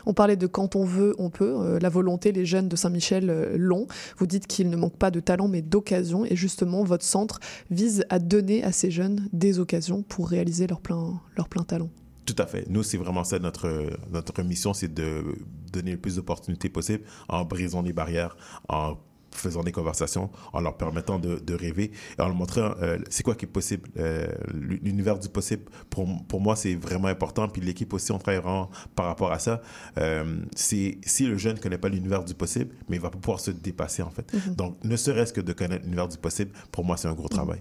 On 0.04 0.14
parlait 0.14 0.36
de 0.36 0.48
quand 0.48 0.74
on 0.74 0.84
veut, 0.84 1.14
on 1.16 1.30
peut. 1.30 1.54
Euh, 1.60 1.78
la 1.78 1.88
volonté, 1.88 2.32
les 2.32 2.44
jeunes 2.44 2.68
de 2.68 2.74
Saint-Michel 2.74 3.30
euh, 3.30 3.54
l'ont. 3.56 3.86
Vous 4.18 4.26
dites 4.26 4.48
qu'il 4.48 4.68
ne 4.68 4.76
manque 4.76 4.96
pas 4.96 5.12
de 5.12 5.20
talent, 5.20 5.46
mais 5.46 5.62
d'occasion. 5.62 6.24
Et 6.26 6.34
justement, 6.34 6.82
votre 6.82 7.04
centre 7.04 7.38
vise 7.70 8.04
à 8.10 8.18
donner 8.18 8.64
à 8.64 8.72
ces 8.72 8.90
jeunes 8.90 9.28
des 9.32 9.60
occasions 9.60 10.02
pour 10.02 10.28
réaliser 10.28 10.66
leur 10.66 10.80
plein, 10.80 11.20
leur 11.36 11.48
plein 11.48 11.62
talent. 11.62 11.88
Tout 12.24 12.36
à 12.38 12.46
fait. 12.46 12.66
Nous, 12.68 12.82
c'est 12.82 12.98
vraiment 12.98 13.24
ça 13.24 13.38
notre, 13.40 13.90
notre 14.12 14.42
mission, 14.42 14.72
c'est 14.74 14.92
de 14.92 15.36
donner 15.72 15.92
le 15.92 15.98
plus 15.98 16.16
d'opportunités 16.16 16.68
possible 16.68 17.04
en 17.28 17.44
brisant 17.44 17.82
les 17.82 17.92
barrières, 17.92 18.36
en 18.68 18.96
faisant 19.32 19.62
des 19.62 19.72
conversations, 19.72 20.30
en 20.52 20.60
leur 20.60 20.76
permettant 20.76 21.18
de, 21.18 21.36
de 21.36 21.54
rêver 21.54 21.90
et 22.18 22.22
en 22.22 22.26
leur 22.26 22.34
montrant 22.36 22.74
euh, 22.82 22.98
c'est 23.10 23.22
quoi 23.22 23.34
qui 23.34 23.44
est 23.46 23.48
possible. 23.48 23.88
Euh, 23.98 24.26
L'univers 24.52 25.18
du 25.18 25.28
possible, 25.28 25.64
pour, 25.90 26.06
pour 26.28 26.40
moi, 26.40 26.56
c'est 26.56 26.74
vraiment 26.74 27.08
important. 27.08 27.48
Puis 27.48 27.60
l'équipe 27.62 27.92
aussi, 27.92 28.12
on 28.12 28.18
travaille 28.18 28.40
vraiment 28.40 28.70
par 28.94 29.06
rapport 29.06 29.32
à 29.32 29.38
ça. 29.38 29.62
Euh, 29.98 30.36
si 30.54 30.98
le 31.20 31.36
jeune 31.38 31.56
ne 31.56 31.60
connaît 31.60 31.78
pas 31.78 31.88
l'univers 31.88 32.24
du 32.24 32.34
possible, 32.34 32.74
mais 32.88 32.96
il 32.96 33.02
va 33.02 33.10
pas 33.10 33.18
pouvoir 33.18 33.40
se 33.40 33.50
dépasser, 33.50 34.02
en 34.02 34.10
fait. 34.10 34.30
Donc, 34.56 34.76
ne 34.84 34.96
serait-ce 34.96 35.32
que 35.32 35.40
de 35.40 35.52
connaître 35.52 35.84
l'univers 35.84 36.08
du 36.08 36.18
possible, 36.18 36.52
pour 36.70 36.84
moi, 36.84 36.96
c'est 36.96 37.08
un 37.08 37.14
gros 37.14 37.28
travail. 37.28 37.60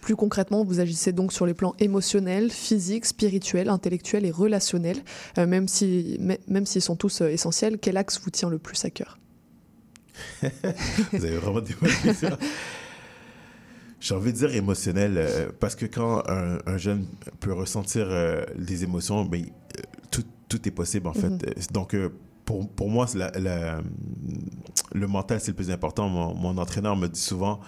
Plus 0.00 0.16
concrètement, 0.16 0.64
vous 0.64 0.80
agissez 0.80 1.12
donc 1.12 1.32
sur 1.32 1.46
les 1.46 1.54
plans 1.54 1.74
émotionnels, 1.78 2.50
physiques, 2.50 3.04
spirituels, 3.06 3.68
intellectuels 3.68 4.24
et 4.24 4.30
relationnels. 4.30 4.98
Euh, 5.38 5.46
même 5.46 5.68
si, 5.68 6.16
mais- 6.20 6.40
même 6.48 6.66
s'ils 6.66 6.82
sont 6.82 6.96
tous 6.96 7.20
essentiels, 7.20 7.78
quel 7.78 7.96
axe 7.96 8.20
vous 8.22 8.30
tient 8.30 8.50
le 8.50 8.58
plus 8.58 8.84
à 8.84 8.90
cœur? 8.90 9.18
Vous 11.12 11.24
avez 11.24 11.36
vraiment 11.36 11.60
bonnes 11.80 11.90
questions. 12.02 12.36
J'ai 14.00 14.14
envie 14.16 14.32
de 14.32 14.36
dire 14.38 14.54
émotionnel, 14.54 15.14
euh, 15.16 15.50
parce 15.60 15.76
que 15.76 15.86
quand 15.86 16.22
un, 16.28 16.58
un 16.66 16.76
jeune 16.76 17.06
peut 17.38 17.52
ressentir 17.52 18.06
euh, 18.10 18.44
des 18.58 18.82
émotions, 18.82 19.24
ben, 19.24 19.44
tout, 20.10 20.24
tout 20.48 20.66
est 20.66 20.72
possible 20.72 21.06
en 21.06 21.12
fait. 21.12 21.28
Mhm. 21.30 21.40
Donc, 21.72 21.94
euh, 21.94 22.08
pour, 22.44 22.68
pour 22.68 22.88
moi, 22.90 23.06
c'est 23.06 23.18
la- 23.18 23.30
la- 23.38 23.80
le 24.92 25.06
mental, 25.06 25.40
c'est 25.40 25.52
le 25.52 25.56
plus 25.56 25.70
important. 25.70 26.08
Mon, 26.08 26.34
mon 26.34 26.58
entraîneur 26.58 26.96
me 26.96 27.06
dit 27.06 27.20
souvent, 27.20 27.60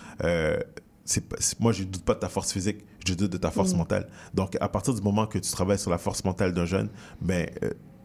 moi, 1.60 1.72
je 1.72 1.82
ne 1.84 1.88
doute 1.88 2.04
pas 2.04 2.14
de 2.14 2.18
ta 2.20 2.28
force 2.28 2.52
physique, 2.52 2.78
je 3.06 3.14
doute 3.14 3.30
de 3.30 3.36
ta 3.38 3.52
force 3.52 3.70
Mhm. 3.72 3.78
mentale. 3.78 4.08
Donc, 4.34 4.56
à 4.60 4.68
partir 4.68 4.92
du 4.92 5.02
moment 5.02 5.26
que 5.28 5.38
tu 5.38 5.50
travailles 5.52 5.78
sur 5.78 5.90
la 5.92 5.98
force 5.98 6.24
mentale 6.24 6.52
d'un 6.52 6.64
jeune, 6.66 6.88
ben, 7.20 7.48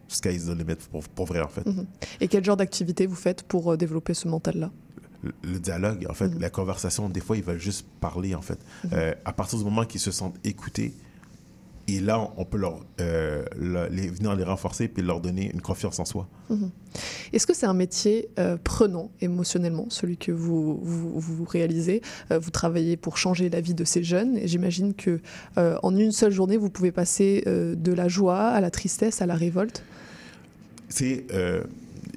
sky 0.09 0.29
is 0.35 0.45
the 0.45 0.57
limit 0.57 0.75
pour, 0.91 1.03
pour 1.07 1.25
vrai 1.25 1.41
en 1.41 1.47
fait. 1.47 1.65
Mhm. 1.65 1.85
Et 2.21 2.27
quel 2.27 2.43
genre 2.43 2.57
d'activité 2.57 3.05
vous 3.05 3.15
faites 3.15 3.43
pour 3.43 3.71
euh, 3.71 3.77
développer 3.77 4.13
ce 4.13 4.27
mental-là? 4.27 4.71
Le, 5.21 5.33
le 5.43 5.59
dialogue, 5.59 6.05
en 6.09 6.13
fait, 6.13 6.27
Mhm. 6.29 6.39
la 6.39 6.49
conversation, 6.49 7.09
des 7.09 7.19
fois, 7.19 7.35
ils 7.35 7.43
veulent 7.43 7.59
juste 7.59 7.85
parler, 7.99 8.35
en 8.35 8.41
fait. 8.41 8.57
Mhm. 8.85 8.89
Euh, 8.93 9.13
à 9.25 9.33
partir 9.33 9.59
du 9.59 9.65
moment 9.65 9.83
qu'ils 9.85 9.99
se 9.99 10.11
sentent 10.11 10.37
écoutés, 10.45 10.93
et 11.95 11.99
là, 11.99 12.31
on- 12.37 12.45
peut 12.45 12.57
leur, 12.57 12.79
euh, 12.99 13.43
les, 13.91 14.07
venir 14.09 14.35
les 14.35 14.43
renforcer 14.43 14.87
puis 14.87 15.03
leur 15.03 15.19
donner 15.21 15.51
une 15.53 15.61
confiance 15.61 15.99
en 15.99 16.05
soi. 16.05 16.27
Mhm. 16.49 16.69
Est-ce 17.33 17.45
que 17.45 17.53
c'est 17.53 17.65
un 17.67 17.73
métier 17.73 18.29
euh, 18.39 18.57
prenant 18.63 19.11
émotionnellement, 19.21 19.85
celui 19.89 20.17
que 20.17 20.31
vous, 20.31 20.79
vous, 20.81 21.19
vous 21.19 21.45
réalisez? 21.45 22.01
Euh, 22.31 22.39
Vous 22.39 22.49
travaillez 22.51 22.97
pour 22.97 23.17
changer 23.17 23.49
la 23.49 23.61
vie 23.61 23.73
de 23.75 23.83
ces 23.83 24.03
jeunes 24.03 24.37
et 24.37 24.47
j'imagine 24.47 24.93
que 24.93 25.19
en 25.57 25.95
une 25.95 26.11
seule 26.11 26.31
journée, 26.31 26.57
vous 26.57 26.69
pouvez 26.69 26.91
passer 26.91 27.43
de 27.45 27.93
la 27.93 28.07
joie 28.07 28.39
à 28.49 28.61
la 28.61 28.71
tristesse, 28.71 29.21
à 29.21 29.25
la 29.25 29.35
révolte? 29.35 29.83
C'est. 30.89 31.25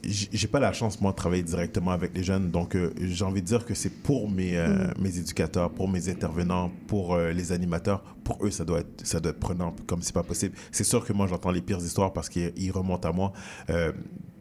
Euh, 0.04 0.08
j'ai 0.32 0.48
pas 0.48 0.60
la 0.60 0.72
chance, 0.72 1.00
moi, 1.00 1.12
de 1.12 1.16
travailler 1.16 1.42
directement 1.42 1.92
avec 1.92 2.14
les 2.16 2.22
jeunes. 2.22 2.50
Donc, 2.50 2.74
euh, 2.74 2.92
j'ai 3.00 3.24
envie 3.24 3.42
de 3.42 3.46
dire 3.46 3.64
que 3.64 3.74
c'est 3.74 3.90
pour 3.90 4.30
mes, 4.30 4.56
euh, 4.56 4.88
mes 4.98 5.18
éducateurs, 5.18 5.70
pour 5.70 5.88
mes 5.88 6.08
intervenants, 6.08 6.70
pour 6.86 7.14
euh, 7.14 7.32
les 7.32 7.52
animateurs. 7.52 8.02
Pour 8.24 8.44
eux, 8.44 8.50
ça 8.50 8.64
doit 8.64 8.80
être, 8.80 9.06
ça 9.06 9.20
doit 9.20 9.30
être 9.30 9.40
prenant, 9.40 9.74
comme 9.86 10.02
c'est 10.02 10.14
pas 10.14 10.22
possible. 10.22 10.54
C'est 10.70 10.84
sûr 10.84 11.04
que 11.04 11.12
moi, 11.12 11.26
j'entends 11.26 11.50
les 11.50 11.62
pires 11.62 11.78
histoires 11.78 12.12
parce 12.12 12.28
qu'ils 12.28 12.52
ils 12.56 12.70
remontent 12.70 13.08
à 13.08 13.12
moi. 13.12 13.32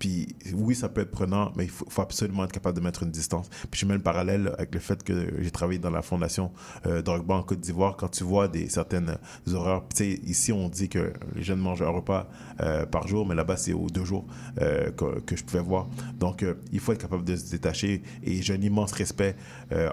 Puis, 0.01 0.35
oui, 0.55 0.73
ça 0.73 0.89
peut 0.89 1.01
être 1.01 1.11
prenant, 1.11 1.53
mais 1.55 1.65
il 1.65 1.69
faut, 1.69 1.85
faut 1.87 2.01
absolument 2.01 2.43
être 2.43 2.51
capable 2.51 2.75
de 2.75 2.83
mettre 2.83 3.03
une 3.03 3.11
distance. 3.11 3.47
Puis, 3.69 3.81
je 3.81 3.85
mets 3.85 3.93
le 3.93 4.01
parallèle 4.01 4.51
avec 4.57 4.73
le 4.73 4.79
fait 4.79 5.03
que 5.03 5.31
j'ai 5.39 5.51
travaillé 5.51 5.77
dans 5.77 5.91
la 5.91 6.01
fondation 6.01 6.51
euh, 6.87 7.03
Drogba 7.03 7.35
en 7.35 7.43
Côte 7.43 7.59
d'Ivoire. 7.59 7.95
Quand 7.97 8.07
tu 8.07 8.23
vois 8.23 8.47
des 8.47 8.67
certaines 8.67 9.15
horreurs, 9.53 9.83
tu 9.89 9.97
sais, 9.97 10.19
ici, 10.25 10.51
on 10.51 10.69
dit 10.69 10.89
que 10.89 11.13
les 11.35 11.43
jeunes 11.43 11.59
mangent 11.59 11.83
un 11.83 11.89
repas 11.89 12.27
euh, 12.61 12.87
par 12.87 13.07
jour, 13.07 13.27
mais 13.27 13.35
là-bas, 13.35 13.57
c'est 13.57 13.73
aux 13.73 13.91
deux 13.91 14.03
jours 14.03 14.25
euh, 14.59 14.89
que, 14.89 15.19
que 15.19 15.35
je 15.35 15.43
pouvais 15.43 15.61
voir. 15.61 15.87
Donc, 16.19 16.41
euh, 16.41 16.55
il 16.71 16.79
faut 16.79 16.93
être 16.93 17.01
capable 17.01 17.23
de 17.23 17.35
se 17.35 17.51
détacher. 17.51 18.01
Et 18.23 18.41
j'ai 18.41 18.55
un 18.55 18.61
immense 18.61 18.93
respect, 18.93 19.35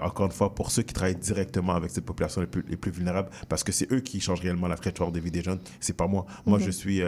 encore 0.01 0.25
une 0.25 0.31
fois, 0.31 0.55
pour 0.55 0.71
ceux 0.71 0.81
qui 0.81 0.95
travaillent 0.95 1.17
directement 1.17 1.75
avec 1.75 1.91
cette 1.91 2.05
population 2.05 2.41
les 2.41 2.47
plus, 2.47 2.65
les 2.67 2.77
plus 2.77 2.91
vulnérables, 2.91 3.29
parce 3.47 3.63
que 3.63 3.71
c'est 3.71 3.91
eux 3.91 3.99
qui 3.99 4.19
changent 4.19 4.41
réellement 4.41 4.67
la 4.67 4.75
trajectoire 4.75 5.11
de 5.11 5.19
vie 5.19 5.29
des 5.29 5.43
jeunes. 5.43 5.59
C'est 5.79 5.95
pas 5.95 6.07
moi. 6.07 6.25
Moi, 6.47 6.57
Mhm. 6.57 6.65
je 6.65 6.71
suis 6.71 7.01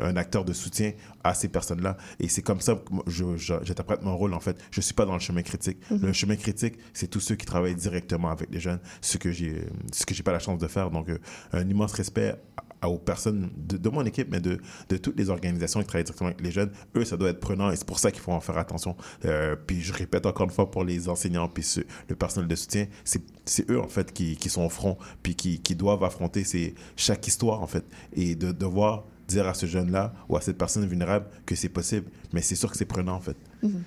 un 0.00 0.16
acteur 0.16 0.44
de 0.44 0.52
soutien 0.52 0.94
à 1.22 1.34
ces 1.34 1.46
personnes-là. 1.48 1.96
Et 2.18 2.28
c'est 2.28 2.39
comme 2.42 2.60
ça 2.60 2.74
que 2.74 2.92
moi, 2.92 3.04
je- 3.06 3.36
je- 3.36 3.54
j'interprète 3.62 4.02
mon 4.02 4.16
rôle, 4.16 4.34
en 4.34 4.40
fait. 4.40 4.56
Je 4.70 4.80
suis 4.80 4.94
pas 4.94 5.06
dans 5.06 5.14
le 5.14 5.20
chemin 5.20 5.42
critique. 5.42 5.78
Mhm. 5.90 6.06
Le 6.06 6.12
chemin 6.12 6.36
critique, 6.36 6.74
c'est 6.92 7.08
tous 7.08 7.20
ceux 7.20 7.34
qui 7.36 7.46
travaillent 7.46 7.74
directement 7.74 8.30
avec 8.30 8.50
les 8.50 8.60
jeunes, 8.60 8.80
ce 9.00 9.18
que 9.18 9.30
j'ai 9.32 9.64
ce 9.92 10.06
que 10.06 10.14
j'ai 10.14 10.22
pas 10.22 10.32
la 10.32 10.38
chance 10.38 10.58
de 10.58 10.66
faire. 10.68 10.90
Donc, 10.90 11.08
euh, 11.08 11.18
un 11.52 11.68
immense 11.68 11.92
respect 11.92 12.34
à- 12.82 12.88
aux 12.88 12.98
personnes 12.98 13.50
de, 13.58 13.76
de 13.76 13.88
mon 13.90 14.04
équipe, 14.06 14.28
mais 14.30 14.40
de, 14.40 14.58
de 14.88 14.96
toutes 14.96 15.18
les 15.18 15.28
organisations 15.28 15.80
qui 15.80 15.86
travaillent 15.86 16.04
directement 16.04 16.28
avec 16.30 16.40
les 16.40 16.50
jeunes. 16.50 16.70
Eux, 16.96 17.04
ça 17.04 17.16
doit 17.18 17.28
être 17.28 17.40
prenant 17.40 17.70
et 17.70 17.76
c'est 17.76 17.86
pour 17.86 17.98
ça 17.98 18.10
qu'il 18.10 18.22
faut 18.22 18.32
en 18.32 18.40
faire 18.40 18.56
attention. 18.56 18.96
Euh, 19.26 19.54
puis 19.54 19.82
je 19.82 19.92
répète 19.92 20.24
encore 20.24 20.44
une 20.46 20.52
fois 20.52 20.70
pour 20.70 20.82
les 20.84 21.08
enseignants 21.10 21.46
puis 21.48 21.64
le 22.08 22.14
personnel 22.16 22.48
de 22.48 22.54
soutien, 22.56 22.86
c'est 23.04 23.22
c'est 23.44 23.68
eux 23.70 23.80
en 23.80 23.88
fait 23.88 24.12
qui, 24.14 24.36
qui 24.36 24.48
sont 24.48 24.62
au 24.64 24.68
front 24.70 24.96
puis 25.22 25.34
qui, 25.34 25.60
qui 25.60 25.74
doivent 25.74 26.04
affronter 26.04 26.44
ces, 26.44 26.74
chaque 26.96 27.26
histoire 27.26 27.60
en 27.62 27.66
fait 27.66 27.84
et 28.14 28.34
de 28.34 28.50
devoir 28.52 29.04
dire 29.30 29.48
à 29.48 29.54
ce 29.54 29.66
jeune-là 29.66 30.12
ou 30.28 30.36
à 30.36 30.40
cette 30.40 30.58
personne 30.58 30.86
vulnérable 30.86 31.26
que 31.46 31.54
c'est 31.54 31.68
possible. 31.68 32.06
Mais 32.32 32.42
c'est 32.42 32.56
sûr 32.56 32.70
que 32.70 32.76
c'est 32.76 32.84
prenant, 32.84 33.14
en 33.14 33.20
fait. 33.20 33.36
Mhm. 33.62 33.82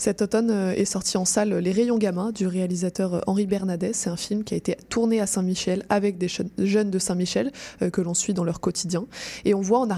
Cet 0.00 0.22
automne 0.22 0.50
euh, 0.50 0.72
est 0.72 0.86
sorti 0.86 1.18
en 1.18 1.26
salle 1.26 1.52
Les 1.56 1.72
Rayons 1.72 1.98
Gamins 1.98 2.32
du 2.32 2.46
réalisateur 2.46 3.16
euh, 3.16 3.20
Henri 3.26 3.46
Bernadet. 3.46 3.92
C'est 3.92 4.08
un 4.08 4.16
film 4.16 4.44
qui 4.44 4.54
a 4.54 4.56
été 4.56 4.74
tourné 4.88 5.20
à 5.20 5.26
Saint-Michel 5.26 5.84
avec 5.90 6.16
des 6.16 6.26
jeunes 6.56 6.90
de 6.90 6.98
Saint-Michel 6.98 7.52
euh, 7.82 7.90
que 7.90 8.00
l'on 8.00 8.14
suit 8.14 8.32
dans 8.32 8.44
leur 8.44 8.60
quotidien. 8.60 9.04
Et 9.44 9.52
on 9.52 9.60
voit 9.60 9.78
en 9.80 9.90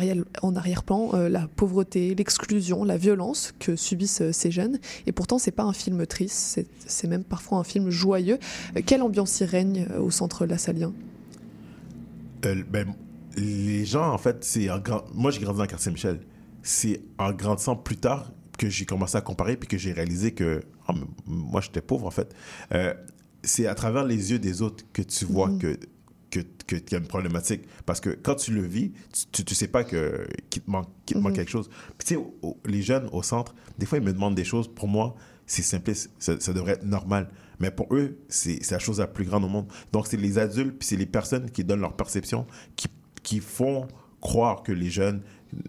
arrière-plan 0.56 1.12
la 1.28 1.46
pauvreté, 1.54 2.16
l'exclusion, 2.16 2.82
la 2.82 2.96
violence 2.96 3.54
que 3.60 3.76
subissent 3.76 4.28
ces 4.32 4.50
jeunes. 4.50 4.80
Et 5.06 5.12
pourtant, 5.12 5.38
c'est 5.38 5.52
pas 5.52 5.62
un 5.62 5.72
film 5.72 6.04
triste, 6.04 6.60
c'est 6.84 7.06
même 7.06 7.22
parfois 7.22 7.58
un 7.58 7.64
film 7.64 7.88
joyeux. 7.88 8.38
Quelle 8.84 9.02
ambiance 9.02 9.38
y 9.38 9.44
règne 9.44 9.86
au 10.00 10.10
centre 10.10 10.46
lassalien 10.46 10.92
ben, 12.42 12.92
Les 13.36 13.84
gens, 13.84 14.12
en 14.12 14.18
fait, 14.18 14.44
c'est 14.44 14.68
moi 15.14 15.30
j'ai 15.30 15.40
grandi 15.40 15.58
dans 15.58 15.64
le 15.64 15.68
quartier 15.68 15.92
Michel. 15.92 16.20
C'est 16.62 17.02
en 17.18 17.32
grandissant 17.32 17.76
plus 17.76 17.96
tard 17.96 18.30
que 18.58 18.68
j'ai 18.68 18.84
commencé 18.84 19.16
à 19.16 19.20
comparer 19.20 19.56
puis 19.56 19.68
que 19.68 19.78
j'ai 19.78 19.92
réalisé 19.92 20.32
que 20.32 20.62
oh, 20.88 20.92
moi 21.26 21.60
j'étais 21.60 21.80
pauvre 21.80 22.06
en 22.06 22.10
fait. 22.10 22.34
Euh, 22.72 22.94
c'est 23.42 23.66
à 23.66 23.74
travers 23.74 24.04
les 24.04 24.30
yeux 24.30 24.38
des 24.38 24.62
autres 24.62 24.84
que 24.92 25.02
tu 25.02 25.24
vois 25.24 25.48
mhm. 25.48 25.58
que 25.58 25.78
qu'il 26.32 26.46
que, 26.66 26.76
y 26.76 26.94
a 26.94 26.98
une 26.98 27.06
problématique. 27.06 27.62
Parce 27.84 28.00
que 28.00 28.10
quand 28.10 28.36
tu 28.36 28.52
le 28.52 28.62
vis, 28.62 28.92
tu 29.32 29.42
ne 29.46 29.54
sais 29.54 29.68
pas 29.68 29.84
qu'il 29.84 29.98
te 29.98 30.70
manque, 30.70 30.88
te 31.04 31.18
manque 31.18 31.32
mhm. 31.32 31.36
quelque 31.36 31.50
chose. 31.50 31.68
Puis 31.98 32.08
tu 32.08 32.14
sais, 32.14 32.20
les 32.64 32.82
jeunes 32.82 33.08
au 33.12 33.22
centre, 33.22 33.54
des 33.78 33.86
fois, 33.86 33.98
ils 33.98 34.04
me 34.04 34.12
demandent 34.12 34.34
des 34.34 34.44
choses. 34.44 34.72
Pour 34.72 34.88
moi, 34.88 35.14
c'est 35.46 35.62
simple, 35.62 35.92
ça, 35.94 36.40
ça, 36.40 36.52
devrait 36.52 36.72
être 36.72 36.84
normal. 36.84 37.28
Mais 37.60 37.70
pour 37.70 37.94
eux, 37.94 38.18
c'est 38.28 38.70
la 38.70 38.78
chose 38.78 38.98
la 38.98 39.06
plus 39.06 39.24
grande 39.24 39.44
au 39.44 39.48
monde. 39.48 39.66
Donc, 39.92 40.06
c'est 40.06 40.16
les 40.16 40.38
adultes, 40.38 40.78
puis 40.78 40.88
c'est 40.88 40.96
les 40.96 41.06
personnes 41.06 41.50
qui 41.50 41.64
donnent 41.64 41.80
leur 41.80 41.94
perception, 41.94 42.46
qui, 42.76 42.88
qui 43.22 43.40
font 43.40 43.88
croire 44.20 44.62
que 44.62 44.72
les 44.72 44.90
jeunes 44.90 45.22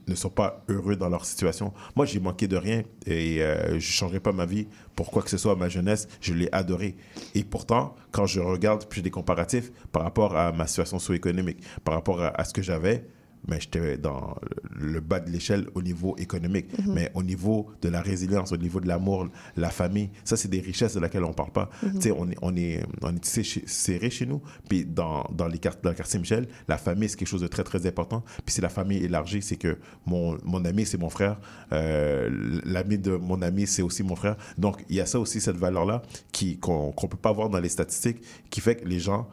ne 0.07 0.15
sont 0.15 0.29
pas 0.29 0.63
heureux 0.69 0.95
dans 0.95 1.09
leur 1.09 1.25
situation. 1.25 1.73
Moi, 1.95 2.05
j'ai 2.05 2.19
manqué 2.19 2.47
de 2.47 2.55
rien 2.55 2.83
et 3.05 3.41
euh, 3.41 3.71
je 3.71 3.75
ne 3.75 3.79
changerai 3.79 4.19
pas 4.19 4.31
ma 4.31 4.45
vie 4.45 4.67
pour 4.95 5.11
quoi 5.11 5.21
que 5.21 5.29
ce 5.29 5.37
soit. 5.37 5.55
Ma 5.55 5.69
jeunesse, 5.69 6.07
je 6.21 6.33
l'ai 6.33 6.49
adoré. 6.51 6.95
Et 7.35 7.43
pourtant, 7.43 7.95
quand 8.11 8.25
je 8.25 8.39
regarde, 8.39 8.85
puis 8.87 8.99
j'ai 8.99 9.03
des 9.03 9.11
comparatifs 9.11 9.71
par 9.91 10.03
rapport 10.03 10.37
à 10.37 10.51
ma 10.51 10.67
situation 10.67 10.99
socio-économique, 10.99 11.59
par 11.83 11.95
rapport 11.95 12.21
à 12.21 12.43
ce 12.45 12.53
que 12.53 12.61
j'avais, 12.61 13.05
mais 13.47 13.59
j'étais 13.59 13.97
dans 13.97 14.35
le 14.75 14.99
bas 14.99 15.19
de 15.19 15.29
l'échelle 15.29 15.67
au 15.75 15.81
niveau 15.81 16.15
économique. 16.17 16.67
Mhm. 16.77 16.93
Mais 16.93 17.11
au 17.13 17.23
niveau 17.23 17.67
de 17.81 17.89
la 17.89 18.01
résilience, 18.01 18.51
au 18.51 18.57
niveau 18.57 18.79
de 18.79 18.87
l'amour, 18.87 19.27
la 19.57 19.69
famille, 19.69 20.09
ça, 20.23 20.37
c'est 20.37 20.47
des 20.47 20.59
richesses 20.59 20.95
de 20.95 20.99
laquelle 20.99 21.23
on 21.23 21.29
ne 21.29 21.33
parle 21.33 21.51
pas. 21.51 21.69
Mhm. 21.81 21.93
Tu 21.95 22.01
sais, 22.01 22.11
on 22.11 22.29
est, 22.29 22.37
on 22.41 22.55
est, 22.55 22.83
on 23.01 23.15
est 23.15 23.25
serré 23.67 24.09
chez 24.09 24.25
nous. 24.25 24.41
Puis 24.69 24.85
dans, 24.85 25.23
dans, 25.33 25.47
les, 25.47 25.59
dans 25.59 25.89
le 25.89 25.95
quartier 25.95 26.19
Michel, 26.19 26.47
la 26.67 26.77
famille, 26.77 27.09
c'est 27.09 27.17
quelque 27.17 27.27
chose 27.27 27.41
de 27.41 27.47
très, 27.47 27.63
très 27.63 27.85
important. 27.85 28.23
Puis 28.45 28.53
c'est 28.53 28.61
la 28.61 28.69
famille 28.69 29.03
élargie, 29.03 29.41
c'est 29.41 29.57
que 29.57 29.77
mon, 30.05 30.37
mon 30.43 30.63
ami, 30.65 30.85
c'est 30.85 30.97
mon 30.97 31.09
frère. 31.09 31.39
Euh, 31.71 32.29
L'ami 32.65 32.97
de 32.97 33.15
mon 33.15 33.41
ami, 33.41 33.67
c'est 33.67 33.81
aussi 33.81 34.03
mon 34.03 34.15
frère. 34.15 34.37
Donc, 34.57 34.83
il 34.89 34.95
y 34.95 35.01
a 35.01 35.05
ça 35.05 35.19
aussi, 35.19 35.41
cette 35.41 35.57
valeur-là, 35.57 36.01
qu'on 36.61 36.93
ne 37.01 37.07
peut 37.07 37.17
pas 37.17 37.31
voir 37.31 37.49
dans 37.49 37.59
les 37.59 37.69
statistiques, 37.69 38.21
qui 38.49 38.61
fait 38.61 38.75
que 38.77 38.87
les 38.87 38.99
gens 38.99 39.27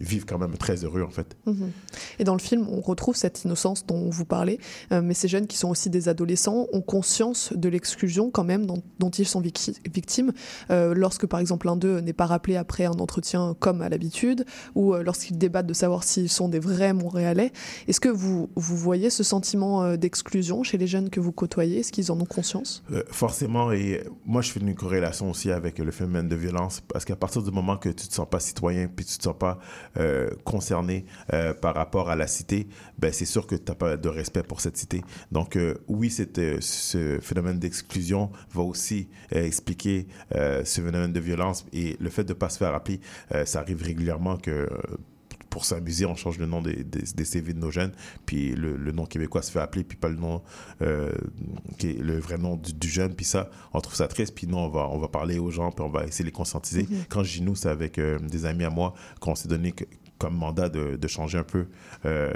vivent 0.00 0.24
quand 0.24 0.38
même 0.38 0.56
très 0.56 0.84
heureux 0.84 1.02
en 1.02 1.10
fait. 1.10 1.36
Mhm. 1.46 1.70
Et 2.18 2.24
dans 2.24 2.34
le 2.34 2.40
film, 2.40 2.66
on 2.68 2.80
retrouve 2.80 3.16
cette 3.16 3.44
innocence 3.44 3.86
dont 3.86 4.08
vous 4.08 4.24
parlez, 4.24 4.58
euh, 4.92 5.02
mais 5.02 5.14
ces 5.14 5.28
jeunes 5.28 5.46
qui 5.46 5.56
sont 5.56 5.68
aussi 5.68 5.90
des 5.90 6.08
adolescents 6.08 6.66
ont 6.72 6.80
conscience 6.80 7.52
de 7.54 7.68
l'exclusion 7.68 8.30
quand 8.30 8.44
même 8.44 8.66
dont, 8.66 9.10
ils 9.10 9.26
sont 9.26 9.40
victimes, 9.40 10.32
euh, 10.70 10.94
lorsque 10.94 11.26
par 11.26 11.40
exemple 11.40 11.66
l'un 11.66 11.76
d'eux 11.76 12.00
n'est 12.00 12.12
pas 12.12 12.26
rappelé 12.26 12.56
après 12.56 12.84
un 12.84 12.92
entretien 12.92 13.56
comme 13.58 13.82
à 13.82 13.88
l'habitude, 13.88 14.44
ou 14.74 14.94
euh, 14.94 15.02
lorsqu'ils 15.02 15.36
débattent 15.36 15.66
de 15.66 15.74
savoir 15.74 16.04
s'ils 16.04 16.30
sont 16.30 16.48
des 16.48 16.60
vrais 16.60 16.92
Montréalais. 16.92 17.52
Est-ce 17.88 18.00
que 18.00 18.08
vous, 18.08 18.48
vous 18.54 18.76
voyez 18.76 19.10
ce 19.10 19.22
sentiment 19.22 19.96
d'exclusion 19.96 20.62
chez 20.62 20.78
les 20.78 20.86
jeunes 20.86 21.10
que 21.10 21.20
vous 21.20 21.32
côtoyez? 21.32 21.80
Est-ce 21.80 21.92
qu'ils 21.92 22.10
en 22.12 22.20
ont 22.20 22.24
conscience? 22.24 22.82
Forcément, 23.10 23.72
et 23.72 24.02
moi 24.24 24.42
je 24.42 24.50
fais 24.50 24.60
une 24.60 24.74
corrélation 24.74 25.30
aussi 25.30 25.50
avec 25.50 25.78
le 25.78 25.90
phénomène 25.90 26.28
de 26.28 26.36
violence, 26.36 26.80
parce 26.80 27.04
qu'à 27.04 27.16
partir 27.16 27.42
du 27.42 27.50
moment 27.50 27.76
que 27.76 27.88
tu 27.88 28.08
te 28.08 28.14
sens 28.14 28.28
pas 28.28 28.40
citoyen, 28.40 28.88
puis 28.88 29.04
tu 29.04 29.18
te 29.18 29.22
sens 29.22 29.36
pas 29.38 29.58
euh, 29.96 30.30
concerné 30.44 31.04
euh, 31.32 31.54
par 31.54 31.74
rapport 31.74 32.10
à 32.10 32.16
la 32.16 32.26
cité, 32.26 32.68
ben, 32.98 33.12
c'est 33.12 33.24
sûr 33.24 33.46
que 33.46 33.54
tu 33.54 33.64
n'as 33.68 33.74
pas 33.74 33.96
de 33.96 34.08
respect 34.08 34.42
pour 34.42 34.60
cette 34.60 34.76
cité. 34.76 35.02
Donc, 35.32 35.56
euh, 35.56 35.74
oui, 35.88 36.10
ce 36.10 37.18
phénomène 37.20 37.58
d'exclusion 37.58 38.30
va 38.52 38.62
aussi 38.62 39.08
expliquer 39.30 40.06
ce 40.32 40.80
phénomène 40.80 41.12
de 41.12 41.20
violence 41.20 41.66
et 41.72 41.96
le 42.00 42.10
fait 42.10 42.24
de 42.24 42.32
ne 42.32 42.38
pas 42.38 42.48
se 42.48 42.58
faire 42.58 42.74
appeler. 42.74 43.00
ça 43.44 43.60
arrive 43.60 43.82
régulièrement 43.82 44.36
que 44.36 44.68
pour 45.50 45.64
s'amuser, 45.64 46.06
on 46.06 46.14
change 46.14 46.38
le 46.38 46.46
nom 46.46 46.62
des, 46.62 46.84
des, 46.84 47.24
CV 47.24 47.52
de 47.52 47.58
nos 47.58 47.70
jeunes, 47.70 47.92
puis 48.24 48.54
le, 48.54 48.92
nom 48.92 49.04
québécois 49.04 49.42
se 49.42 49.50
fait 49.50 49.60
appeler, 49.60 49.84
puis 49.84 49.98
pas 49.98 50.08
le 50.08 50.16
nom, 50.16 50.42
qui 51.78 51.90
est 51.90 51.98
le 52.00 52.18
vrai 52.18 52.38
nom 52.38 52.56
du, 52.56 52.88
jeune, 52.88 53.14
puis 53.14 53.26
ça, 53.26 53.50
on 53.72 53.80
trouve 53.80 53.96
ça 53.96 54.08
triste, 54.08 54.34
puis 54.34 54.46
nous, 54.46 54.56
on 54.56 54.68
va, 54.68 54.88
on 54.88 54.98
va 54.98 55.08
parler 55.08 55.38
aux 55.38 55.50
gens, 55.50 55.70
puis 55.70 55.84
on 55.84 55.90
va 55.90 56.04
essayer 56.04 56.24
de 56.24 56.28
les 56.28 56.32
conscientiser. 56.32 56.84
Mm-hmm. 56.84 57.06
Quand 57.08 57.22
je 57.24 57.32
dis 57.38 57.42
nous, 57.42 57.56
c'est 57.56 57.68
avec 57.68 58.00
des 58.00 58.46
amis 58.46 58.64
à 58.64 58.70
moi 58.70 58.94
qu'on 59.20 59.34
s'est 59.34 59.48
donné 59.48 59.74
comme 60.20 60.36
mandat 60.36 60.68
de, 60.68 60.96
de, 60.96 61.08
changer 61.08 61.38
un 61.38 61.44
peu 61.44 61.66
euh, 62.04 62.30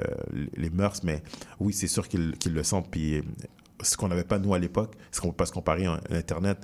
les 0.56 0.70
mœurs, 0.70 1.02
mais 1.04 1.22
oui, 1.60 1.72
c'est 1.72 1.86
sûr 1.86 2.08
qu'ils 2.08 2.34
le 2.44 2.62
sentent. 2.62 2.90
Puis 2.90 3.22
ce 3.82 3.96
qu'on 3.96 4.08
n'avait 4.08 4.24
pas 4.24 4.38
nous 4.38 4.54
à 4.54 4.58
l'époque, 4.58 4.94
ce 5.12 5.20
qu'on 5.20 5.28
peut 5.28 5.36
pas 5.36 5.46
se 5.46 5.52
comparer 5.52 5.86
à 5.86 6.00
Internet, 6.10 6.58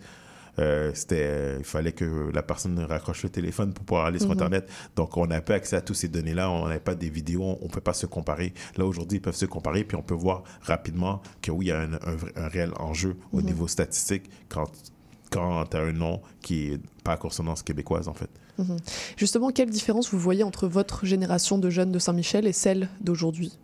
euh, 0.58 0.90
c'était 0.94 1.58
il 1.58 1.64
fallait 1.64 1.92
que 1.92 2.30
la 2.32 2.42
personne 2.42 2.78
raccroche 2.80 3.22
le 3.22 3.30
téléphone 3.30 3.72
pour 3.72 3.84
pouvoir 3.84 4.06
aller 4.06 4.18
sur 4.18 4.28
mhm. 4.28 4.34
internet 4.34 4.70
donc 4.96 5.16
on 5.16 5.26
n'a 5.26 5.40
pas 5.40 5.54
accès 5.54 5.76
à 5.76 5.80
toutes 5.80 5.96
ces 5.96 6.08
données 6.08 6.34
là 6.34 6.50
on 6.50 6.66
n'avait 6.66 6.80
pas 6.80 6.94
des 6.94 7.10
vidéos 7.10 7.58
on 7.60 7.64
ne 7.64 7.70
peut 7.70 7.80
pas 7.80 7.94
se 7.94 8.06
comparer 8.06 8.52
là 8.76 8.84
aujourd'hui 8.84 9.18
ils 9.18 9.22
peuvent 9.22 9.34
se 9.34 9.46
comparer 9.46 9.84
puis 9.84 9.96
on 9.96 10.02
peut 10.02 10.14
voir 10.14 10.42
rapidement 10.62 11.22
que 11.42 11.50
oui 11.50 11.66
il 11.66 11.68
y 11.68 11.72
a 11.72 11.80
un, 11.80 11.92
un, 11.92 12.48
réel 12.48 12.72
enjeu 12.78 13.16
au 13.32 13.38
mhm. 13.38 13.46
niveau 13.46 13.68
statistique 13.68 14.30
quand 14.48 14.70
quand 15.30 15.64
tu 15.66 15.76
as 15.76 15.80
un 15.80 15.92
nom 15.92 16.20
qui 16.40 16.72
est 16.72 16.80
pas 17.04 17.12
à 17.12 17.16
consonance 17.16 17.62
québécoise 17.62 18.08
en 18.08 18.14
fait 18.14 18.30
Mhm. 18.60 18.76
Justement, 19.16 19.50
quelle 19.50 19.70
différence 19.70 20.10
vous 20.10 20.18
voyez 20.18 20.42
entre 20.42 20.68
votre 20.68 21.06
génération 21.06 21.58
de 21.58 21.70
jeunes 21.70 21.92
de 21.92 21.98
Saint-Michel 21.98 22.46
et 22.46 22.52
celle 22.52 22.88
d'aujourd'hui? 23.00 23.58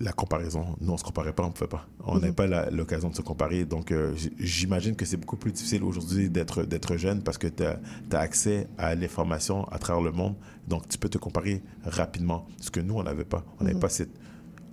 La 0.00 0.12
comparaison, 0.12 0.76
nous 0.80 0.92
on 0.92 0.96
se 0.96 1.04
comparait 1.04 1.32
pas, 1.32 1.42
on 1.42 1.48
ne 1.48 1.52
pouvait 1.52 1.68
pas. 1.68 1.86
On 2.04 2.14
n'avait 2.14 2.28
mhm. 2.28 2.34
pas 2.34 2.70
l'occasion 2.70 3.10
de 3.10 3.14
se 3.14 3.22
comparer. 3.22 3.64
Donc 3.64 3.92
euh, 3.92 4.14
j'imagine 4.38 4.96
que 4.96 5.04
c'est 5.04 5.16
beaucoup 5.16 5.36
plus 5.36 5.52
difficile 5.52 5.84
aujourd'hui 5.84 6.30
d'être 6.30 6.96
jeune 6.96 7.22
parce 7.22 7.38
que 7.38 7.48
tu 7.48 7.62
as, 7.64 7.78
accès 8.18 8.68
à 8.78 8.94
l'information 8.94 9.64
à 9.68 9.78
travers 9.78 10.02
le 10.02 10.12
monde. 10.12 10.36
Donc 10.68 10.88
tu 10.88 10.98
peux 10.98 11.08
te 11.08 11.18
comparer 11.18 11.62
rapidement. 11.84 12.46
Ce 12.60 12.70
que 12.70 12.80
nous, 12.80 12.94
on 12.94 13.02
n'avait 13.02 13.24
pas. 13.24 13.44
On 13.60 13.64
n'avait 13.64 13.74
mhm. 13.74 13.80
pas 13.80 13.88
cette 13.88 14.18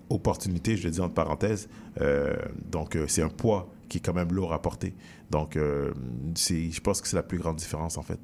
opportunité, 0.09 0.77
je 0.77 0.85
le 0.85 0.91
dis 0.91 1.01
entre 1.01 1.13
parenthèses. 1.13 1.67
Euh, 2.01 2.35
donc 2.71 2.95
euh, 2.95 3.05
c'est 3.07 3.21
un 3.21 3.29
poids 3.29 3.69
qui 3.89 3.97
est 3.97 4.01
quand 4.01 4.13
même 4.13 4.31
lourd 4.31 4.53
à 4.53 4.61
porter. 4.61 4.95
Donc 5.31 5.55
je 5.55 6.79
pense 6.79 7.01
que 7.01 7.07
c'est 7.07 7.15
la 7.15 7.23
plus 7.23 7.39
grande 7.39 7.55
différence 7.55 7.97
en 7.97 8.03
fait. 8.03 8.19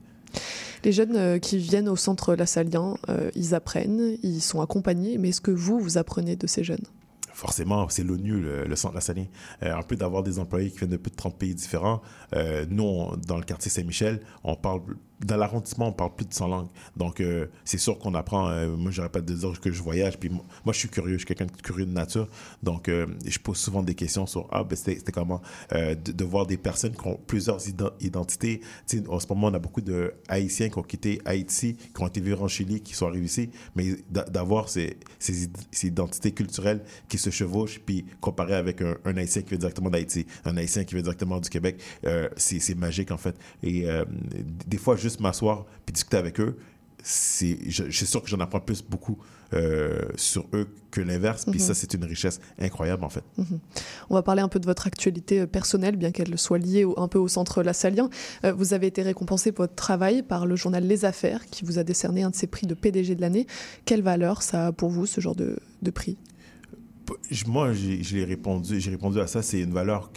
Les 0.85 0.91
jeunes 0.91 1.15
euh, 1.15 1.39
qui 1.39 1.57
viennent 1.57 1.89
au 1.89 1.95
centre 1.95 2.35
Lassalien, 2.35 2.93
euh, 3.09 3.31
ils 3.33 3.55
apprennent, 3.55 4.17
ils 4.21 4.39
sont 4.39 4.61
accompagnés, 4.61 5.17
mais 5.17 5.29
est-ce 5.29 5.41
que 5.41 5.49
vous, 5.49 5.79
vous 5.79 5.97
apprenez 5.97 6.35
de 6.35 6.45
ces 6.45 6.63
jeunes? 6.63 6.85
Forcément, 7.33 7.89
c'est 7.89 8.03
l'ONU, 8.03 8.39
le, 8.39 8.75
centre 8.75 8.93
Lassalien. 8.93 9.25
Euh, 9.63 9.75
un 9.75 9.81
peu 9.81 9.95
d'avoir 9.95 10.21
des 10.21 10.37
employés 10.37 10.69
qui 10.69 10.77
viennent 10.77 10.91
de 10.91 10.97
plus 10.97 11.09
de 11.09 11.15
30 11.15 11.39
pays 11.39 11.55
différents. 11.55 12.03
nous, 12.69 13.15
dans 13.27 13.37
le 13.37 13.43
quartier 13.43 13.71
Saint-Michel, 13.71 14.21
on 14.43 14.55
parle 14.55 14.81
dans 15.23 15.37
l'arrondissement, 15.37 15.87
on 15.89 15.93
parle 15.93 16.15
plus 16.15 16.25
de 16.25 16.33
100 16.33 16.47
langues. 16.47 16.67
Donc, 16.97 17.21
euh, 17.21 17.47
c'est 17.63 17.77
sûr 17.77 17.97
qu'on 17.97 18.13
apprend. 18.15 18.49
Euh, 18.49 18.75
moi, 18.75 18.91
j'aurais 18.91 19.09
pas 19.09 19.21
de 19.21 19.33
dire 19.33 19.59
que 19.59 19.71
je 19.71 19.81
voyage. 19.81 20.17
Puis 20.17 20.29
moi, 20.29 20.41
je 20.73 20.79
suis 20.79 20.89
curieux. 20.89 21.13
Je 21.13 21.19
suis 21.19 21.25
quelqu'un 21.25 21.45
de 21.45 21.61
curieux 21.61 21.85
de 21.85 21.91
nature. 21.91 22.27
Donc, 22.63 22.89
euh, 22.89 23.05
je 23.25 23.39
pose 23.39 23.57
souvent 23.57 23.81
des 23.81 23.95
questions 23.95 24.25
sur 24.25 24.47
Ah, 24.51 24.63
ben, 24.63 24.75
c'était 24.75 25.11
comment 25.11 25.41
de, 25.71 26.25
voir 26.25 26.45
des 26.45 26.57
personnes 26.57 26.93
qui 26.93 27.07
ont 27.07 27.19
plusieurs 27.27 27.59
identités. 28.01 28.61
en 29.07 29.19
ce 29.19 29.27
moment, 29.29 29.47
on 29.47 29.53
a 29.53 29.59
beaucoup 29.59 29.81
de 29.81 30.13
Haïtiens 30.27 30.69
qui 30.69 30.77
ont 30.77 30.83
quitté 30.83 31.21
Haïti, 31.25 31.75
qui 31.75 32.01
ont 32.01 32.07
été 32.07 32.19
vivre 32.19 32.41
en 32.43 32.47
Chili, 32.47 32.81
qui 32.81 32.93
sont 32.93 33.07
arrivés 33.07 33.25
ici. 33.25 33.49
Mais 33.75 33.95
d'avoir 34.09 34.69
ces, 34.69 34.97
ces, 35.19 35.49
identités 35.83 36.31
culturelles 36.31 36.83
qui 37.07 37.17
se 37.17 37.29
chevauchent, 37.29 37.79
puis 37.79 38.05
comparé 38.19 38.55
avec 38.55 38.81
un, 38.81 38.95
Haïtien 39.05 39.43
qui 39.43 39.49
vient 39.49 39.59
directement 39.59 39.89
d'Haïti, 39.89 40.25
un 40.45 40.57
Haïtien 40.57 40.83
qui 40.83 40.95
vient 40.95 41.03
directement 41.03 41.39
du 41.39 41.49
Québec, 41.49 41.81
c'est 42.35 42.75
magique, 42.75 43.11
en 43.11 43.17
fait. 43.17 43.35
Et 43.63 43.85
des 44.67 44.77
fois, 44.77 44.95
juste 45.05 45.19
m'asseoir 45.19 45.65
puis 45.85 45.93
discuter 45.93 46.17
avec 46.17 46.39
eux, 46.39 46.57
c'est, 47.03 47.59
je, 47.67 47.91
suis 47.91 48.07
sûr 48.07 48.23
que 48.23 48.27
j'en 48.27 48.39
apprends 48.39 48.59
plus 48.59 48.81
beaucoup 48.81 49.19
euh, 49.53 49.99
sur 50.15 50.47
eux 50.53 50.67
que 50.89 51.01
l'inverse. 51.01 51.45
Puis 51.45 51.59
ça, 51.59 51.69
mhm. 51.69 51.75
c'est 51.75 51.93
une 51.93 52.03
richesse 52.03 52.39
incroyable, 52.59 53.03
en 53.03 53.09
fait. 53.09 53.23
Mhm. 53.37 53.59
On 54.09 54.15
va 54.15 54.23
parler 54.23 54.41
un 54.41 54.47
peu 54.47 54.59
de 54.59 54.65
votre 54.65 54.87
actualité 54.87 55.41
euh, 55.41 55.45
personnelle, 55.45 55.97
bien 55.97 56.11
qu'elle 56.11 56.35
soit 56.39 56.57
liée 56.57 56.83
un 56.97 57.07
peu 57.07 57.19
au 57.19 57.27
centre 57.27 57.61
Lassalien. 57.61 58.09
Euh, 58.43 58.53
vous 58.53 58.73
avez 58.73 58.87
été 58.87 59.03
récompensé 59.03 59.51
pour 59.51 59.63
votre 59.63 59.75
travail 59.75 60.23
par 60.23 60.47
le 60.47 60.55
journal 60.55 60.83
Les 60.83 61.05
Affaires, 61.05 61.45
qui 61.45 61.63
vous 61.63 61.77
a 61.77 61.83
décerné 61.83 62.23
un 62.23 62.31
de 62.31 62.35
ses 62.35 62.47
prix 62.47 62.65
de 62.65 62.73
PDG 62.73 63.13
de 63.13 63.21
l'année. 63.21 63.45
Quelle 63.85 64.01
valeur 64.01 64.41
ça 64.41 64.67
a 64.67 64.71
pour 64.71 64.89
vous, 64.89 65.05
ce 65.05 65.21
genre 65.21 65.35
de, 65.35 65.59
prix? 65.93 66.17
Moi, 67.47 67.73
j'ai, 67.73 68.23
répondu, 68.25 68.79
j'ai 68.79 68.91
répondu 68.91 69.19
à 69.19 69.27
ça. 69.27 69.41
C'est 69.41 69.59
une 69.61 69.73
valeur 69.73 70.09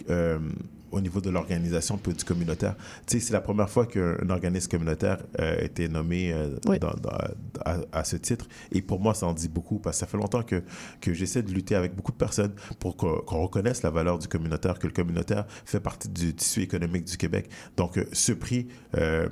au 0.91 1.01
niveau 1.01 1.21
de 1.21 1.29
l'organisation 1.29 1.97
puis 1.97 2.13
du 2.13 2.23
communautaire. 2.23 2.75
Tu 3.05 3.19
sais, 3.19 3.27
c'est 3.27 3.33
la 3.33 3.41
première 3.41 3.69
fois 3.69 3.85
qu'un 3.85 4.27
organisme 4.29 4.71
communautaire 4.71 5.19
euh, 5.39 5.59
a 5.59 5.63
été 5.63 5.87
nommé 5.87 6.33
euh, 6.33 6.55
Oui. 6.67 6.79
dans- 6.79 6.95
dans- 6.95 7.15
à, 7.63 7.77
à 7.91 8.03
ce 8.03 8.15
titre. 8.15 8.47
Et 8.71 8.81
pour 8.81 8.99
moi, 8.99 9.13
ça 9.13 9.27
en 9.27 9.33
dit 9.33 9.49
beaucoup 9.49 9.77
parce 9.77 9.97
que 9.97 9.99
ça 9.99 10.07
fait 10.07 10.17
longtemps 10.17 10.41
que, 10.41 10.63
que 10.99 11.13
j'essaie 11.13 11.43
de 11.43 11.51
lutter 11.51 11.75
avec 11.75 11.95
beaucoup 11.95 12.11
de 12.11 12.17
personnes 12.17 12.53
pour 12.79 12.97
qu'on 12.97 13.43
reconnaisse 13.43 13.83
la 13.83 13.91
valeur 13.91 14.17
du 14.17 14.27
communautaire, 14.27 14.79
que 14.79 14.87
le 14.87 14.93
communautaire 14.93 15.45
fait 15.63 15.79
partie 15.79 16.09
du 16.09 16.33
tissu 16.33 16.61
économique 16.63 17.03
du 17.05 17.17
Québec. 17.17 17.49
Donc, 17.77 17.99
euh, 17.99 18.05
ce 18.11 18.31
prix, 18.31 18.67
euh, 18.97 19.29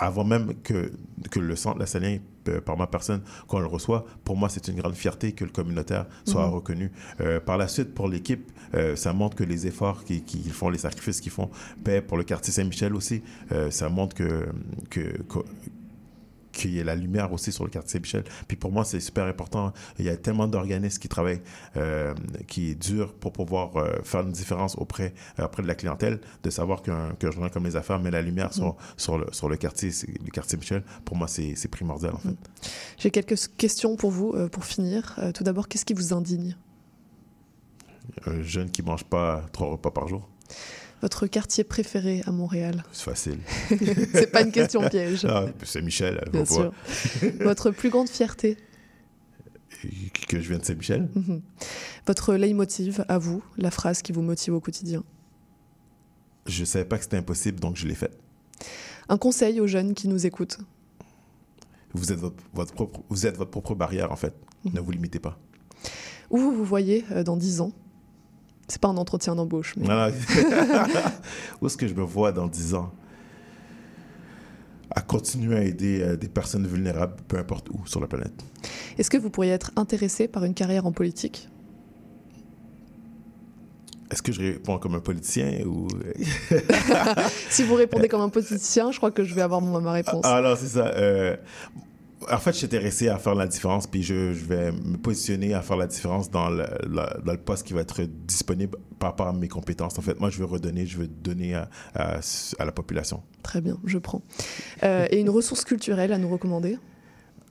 avant 0.00 0.24
même 0.24 0.54
que, 0.62 0.90
que 1.30 1.38
le 1.40 1.54
centre 1.56 1.78
La 1.78 1.86
Saline, 1.86 2.20
euh, 2.48 2.60
par 2.60 2.76
ma 2.76 2.86
personne, 2.86 3.20
qu'on 3.46 3.60
le 3.60 3.66
reçoit, 3.66 4.06
pour 4.24 4.36
moi, 4.36 4.48
c'est 4.48 4.66
une 4.68 4.76
grande 4.76 4.94
fierté 4.94 5.32
que 5.32 5.44
le 5.44 5.50
communautaire 5.50 6.06
soit 6.24 6.46
Mhm. 6.46 6.52
reconnu. 6.54 6.92
Euh, 7.20 7.38
par 7.38 7.58
la 7.58 7.68
suite, 7.68 7.94
pour 7.94 8.08
l'équipe, 8.08 8.50
euh, 8.74 8.96
ça 8.96 9.12
montre 9.12 9.36
que 9.36 9.44
les 9.44 9.66
efforts 9.66 10.04
qu'ils 10.04 10.24
qu'ils 10.24 10.50
font, 10.52 10.70
les 10.70 10.78
sacrifices 10.78 11.20
qu'ils 11.20 11.32
font, 11.32 11.50
paient 11.84 12.00
pour 12.00 12.16
le 12.16 12.24
quartier 12.24 12.52
Saint-Michel 12.52 12.94
aussi. 12.94 13.22
Euh, 13.52 13.70
ça 13.70 13.88
montre 13.90 14.16
que, 14.16 14.46
que, 14.88 15.00
que- 15.22 15.38
qu'il 16.60 16.72
y 16.72 16.78
ait 16.78 16.84
la 16.84 16.94
lumière 16.94 17.32
aussi 17.32 17.50
sur 17.50 17.64
le 17.64 17.70
quartier 17.70 17.92
Saint-Michel. 17.98 18.24
Puis 18.46 18.56
pour 18.56 18.70
moi, 18.70 18.84
c'est 18.84 19.00
super 19.00 19.24
important. 19.24 19.72
Il 19.98 20.04
y 20.04 20.08
a 20.08 20.16
tellement 20.16 20.46
d'organismes 20.46 21.00
qui 21.00 21.08
travaillent, 21.08 21.42
euh, 21.76 22.14
qui 22.46 22.70
est 22.70 22.74
dur 22.74 23.14
pour 23.14 23.32
pouvoir 23.32 23.76
euh, 23.76 24.00
faire 24.04 24.20
une 24.20 24.32
différence 24.32 24.76
auprès, 24.76 25.14
euh, 25.38 25.46
auprès 25.46 25.62
de 25.62 25.68
la 25.68 25.74
clientèle, 25.74 26.20
de 26.42 26.50
savoir 26.50 26.82
qu'un 26.82 27.14
qu'un 27.18 27.30
journal 27.30 27.50
comme 27.50 27.64
Les 27.64 27.76
Affaires 27.76 27.98
met 27.98 28.10
la 28.10 28.22
lumière 28.22 28.52
sur, 28.52 28.76
sur, 28.96 29.18
le, 29.18 29.26
sur 29.32 29.48
le 29.48 29.56
quartier, 29.56 29.90
le 30.24 30.30
quartier 30.30 30.58
Michel. 30.58 30.82
Pour 31.04 31.16
moi, 31.16 31.26
c'est 31.28 31.68
primordial, 31.70 32.14
en 32.14 32.18
fait. 32.18 32.36
J'ai 32.98 33.10
quelques 33.10 33.36
questions 33.56 33.96
pour 33.96 34.10
vous 34.10 34.32
euh, 34.34 34.48
pour 34.48 34.64
finir. 34.64 35.18
Tout 35.34 35.44
d'abord, 35.44 35.66
qu'est-ce 35.68 35.84
qui 35.84 35.94
vous 35.94 36.12
indigne? 36.12 36.56
Un 38.26 38.42
jeune 38.42 38.70
qui 38.70 38.82
mange 38.82 39.04
pas 39.04 39.44
trois 39.52 39.68
repas 39.68 39.90
par 39.90 40.08
jour, 40.08 40.28
Votre 41.02 41.26
quartier 41.26 41.64
préféré 41.64 42.22
à 42.26 42.30
Montréal? 42.32 42.84
C'est 42.92 43.04
facile. 43.04 43.38
C'est 43.68 44.30
pas 44.30 44.42
une 44.42 44.52
question 44.52 44.86
piège. 44.88 45.24
Ah, 45.24 45.46
c'est 45.62 45.80
Michel, 45.80 46.20
elle 46.22 46.30
Bien 46.30 46.44
sûr. 46.44 46.72
Votre 47.40 47.70
plus 47.70 47.88
grande 47.88 48.08
fierté? 48.08 48.58
Que 50.28 50.40
je 50.40 50.48
viens 50.48 50.58
de 50.58 50.64
Saint-Michel. 50.64 51.08
Mhm. 51.14 51.40
Votre 52.06 52.34
leitmotiv 52.34 53.04
à 53.08 53.16
vous, 53.16 53.42
la 53.56 53.70
phrase 53.70 54.02
qui 54.02 54.12
vous 54.12 54.20
motive 54.20 54.54
au 54.54 54.60
quotidien? 54.60 55.02
Je 56.46 56.64
savais 56.64 56.84
pas 56.84 56.98
que 56.98 57.04
c'était 57.04 57.16
impossible, 57.16 57.60
donc 57.60 57.76
je 57.76 57.86
l'ai 57.86 57.94
fait. 57.94 58.10
Un 59.08 59.16
conseil 59.16 59.60
aux 59.60 59.66
jeunes 59.66 59.94
qui 59.94 60.06
nous 60.06 60.26
écoutent? 60.26 60.58
Vous 61.94 62.12
êtes 62.12 62.18
votre, 62.18 62.36
votre 62.52 62.74
propre, 62.74 63.00
vous 63.08 63.26
êtes 63.26 63.36
votre 63.38 63.50
propre 63.50 63.74
barrière, 63.74 64.12
en 64.12 64.16
fait. 64.16 64.34
Mhm. 64.64 64.72
Ne 64.74 64.80
vous 64.80 64.90
limitez 64.90 65.18
pas. 65.18 65.38
Où 66.28 66.36
vous 66.38 66.52
vous 66.52 66.64
voyez 66.64 67.04
euh, 67.12 67.24
dans 67.24 67.36
10 67.36 67.62
ans? 67.62 67.72
C'est 68.70 68.80
pas 68.80 68.88
un 68.88 68.96
entretien 68.96 69.34
d'embauche. 69.34 69.74
mais- 69.76 69.84
Voilà. 69.86 70.10
Où 71.60 71.66
est-ce 71.66 71.76
que 71.76 71.88
je 71.88 71.94
me 71.94 72.02
vois 72.02 72.30
dans 72.32 72.46
10 72.46 72.74
ans 72.74 72.92
À 74.90 75.00
continuer 75.00 75.56
à 75.56 75.62
aider 75.64 76.00
euh, 76.02 76.16
des 76.16 76.28
personnes 76.28 76.66
vulnérables, 76.66 77.16
peu 77.28 77.36
importe 77.38 77.68
où 77.70 77.84
sur 77.86 78.00
la 78.00 78.06
planète? 78.06 78.44
Est-ce 78.98 79.10
que 79.10 79.18
vous 79.18 79.28
pourriez 79.30 79.52
être 79.52 79.72
intéressé 79.76 80.28
par 80.28 80.44
une 80.44 80.54
carrière 80.54 80.86
en 80.86 80.92
politique? 80.92 81.48
Est-ce 84.10 84.22
que 84.22 84.32
je 84.32 84.40
réponds 84.40 84.78
comme 84.78 84.96
un 84.96 85.00
politicien 85.00 85.64
ou... 85.66 85.86
Si 87.48 87.62
vous 87.62 87.74
répondez 87.74 88.08
comme 88.08 88.20
un 88.20 88.28
politicien, 88.28 88.90
je 88.90 88.96
crois 88.98 89.10
que 89.12 89.22
je 89.24 89.34
vais 89.34 89.42
avoir 89.42 89.60
ma 89.62 89.92
réponse. 89.92 90.24
Ah 90.24 90.40
non, 90.42 90.54
c'est 90.56 90.66
ça. 90.66 90.86
Euh, 90.88 91.36
en 92.30 92.38
fait, 92.38 92.52
suis 92.52 92.66
intéressé 92.66 93.08
à 93.08 93.18
faire 93.18 93.34
la 93.34 93.46
différence, 93.46 93.86
puis 93.86 94.02
je, 94.02 94.32
je 94.34 94.44
vais 94.44 94.72
me 94.72 94.96
positionner 94.96 95.54
à 95.54 95.62
faire 95.62 95.76
la 95.76 95.86
différence 95.86 96.30
dans 96.30 96.50
le, 96.50 96.64
la- 96.88 97.16
dans 97.24 97.32
le 97.32 97.38
poste 97.38 97.66
qui 97.66 97.72
va 97.72 97.80
être 97.80 98.02
disponible 98.02 98.76
par 98.98 99.10
rapport 99.10 99.28
à 99.28 99.32
mes 99.32 99.48
compétences. 99.48 99.98
En 99.98 100.02
fait, 100.02 100.18
moi, 100.20 100.28
je 100.30 100.38
veux 100.38 100.44
redonner, 100.44 100.86
je 100.86 100.98
veux 100.98 101.08
donner 101.08 101.54
à, 101.54 101.70
à, 101.94 102.20
à 102.58 102.64
la 102.64 102.72
population. 102.72 103.22
Très 103.42 103.60
bien, 103.60 103.78
je 103.84 103.98
prends. 103.98 104.22
Euh, 104.82 105.06
et 105.10 105.20
une 105.20 105.30
ressource 105.30 105.64
culturelle 105.64 106.12
à 106.12 106.18
nous 106.18 106.28
recommander? 106.28 106.78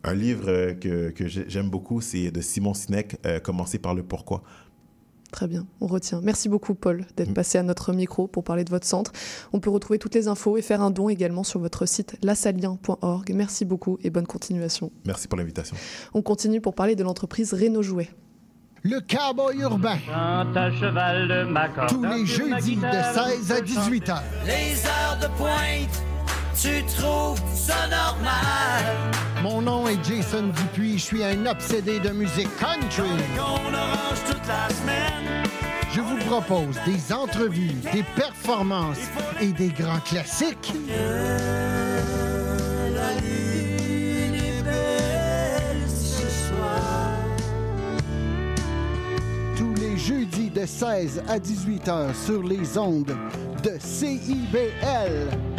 Un 0.03 0.13
livre 0.13 0.73
que, 0.79 1.10
que 1.10 1.27
j'ai- 1.27 1.45
j'aime 1.49 1.69
beaucoup, 1.69 1.99
c'est 2.01 2.32
de 2.32 2.39
Simon 2.41 2.73
Sinek, 2.73 3.17
euh, 3.25 3.39
Commencer 3.39 3.79
par 3.79 3.95
le 3.95 4.03
pourquoi. 4.03 4.43
Très 5.32 5.48
bien, 5.48 5.68
on 5.80 5.86
retient. 5.88 6.22
Merci 6.24 6.50
beaucoup, 6.50 6.74
Paul, 6.74 7.06
d'être 7.15 7.30
Mm. 7.30 7.34
passé 7.34 7.58
à 7.60 7.63
notre 7.63 7.94
micro 7.94 8.28
pour 8.28 8.44
parler 8.44 8.63
de 8.63 8.70
votre 8.72 8.88
centre. 8.88 9.12
On 9.54 9.60
peut 9.60 9.70
retrouver 9.70 10.00
toutes 10.00 10.15
les 10.15 10.28
infos 10.28 10.58
et 10.58 10.62
faire 10.63 10.82
un 10.82 10.89
don 10.89 11.08
également 11.08 11.44
sur 11.44 11.60
votre 11.60 11.86
site 11.86 12.15
lassalien.org. 12.24 13.32
Merci 13.36 13.63
beaucoup 13.65 14.00
et 14.04 14.10
bonne 14.10 14.26
continuation. 14.28 14.92
Merci 15.06 15.28
pour 15.28 15.38
l'invitation. 15.38 15.76
On 16.13 16.22
continue 16.24 16.62
pour 16.62 16.74
parler 16.74 16.96
de 16.96 17.04
l'entreprise 17.04 17.54
Renault 17.54 17.84
Jouet. 17.84 18.10
Le 18.82 19.02
cowboy 19.02 19.60
urbain. 19.60 19.98
à 20.12 20.72
cheval 20.72 21.28
de. 21.28 21.88
Tous 21.89 22.04
les 22.04 22.26
jeudis 22.26 22.78
de 22.78 22.82
16 22.82 23.52
à 23.52 23.62
18 23.62 24.10
heures. 24.10 24.24
Les 24.46 24.86
heures 24.86 25.20
de 25.22 25.28
pointe, 25.38 26.04
tu 26.60 26.84
trouves 26.98 27.42
ça 27.54 27.88
normal? 27.89 29.12
Mon 29.44 29.62
nom 29.62 29.88
est 29.88 30.02
Jason 30.04 30.48
Dupuis. 30.48 30.98
Je 30.98 31.04
suis 31.04 31.24
un 31.24 31.46
obsédé 31.46 32.00
de 32.00 32.10
musique 32.10 32.50
country. 32.58 33.04
On 33.38 33.74
orange 33.74 34.24
toute 34.28 34.48
la 34.48 34.70
semaine. 34.74 35.18
Propose 36.30 36.78
des 36.86 37.12
entrevues, 37.12 37.74
des 37.92 38.04
performances 38.15 39.00
et 39.42 39.52
des 39.52 39.70
grands 39.70 40.00
classiques. 40.00 40.72
Tous 49.58 49.74
les 49.74 49.98
jeudis 49.98 50.52
de 50.52 50.68
16 50.68 51.24
à 51.28 51.39
18 51.39 51.88
heures 51.88 52.15
sur 52.15 52.44
les 52.44 52.78
ondes 52.78 53.18
de 53.63 53.72
CIBL. 53.80 55.59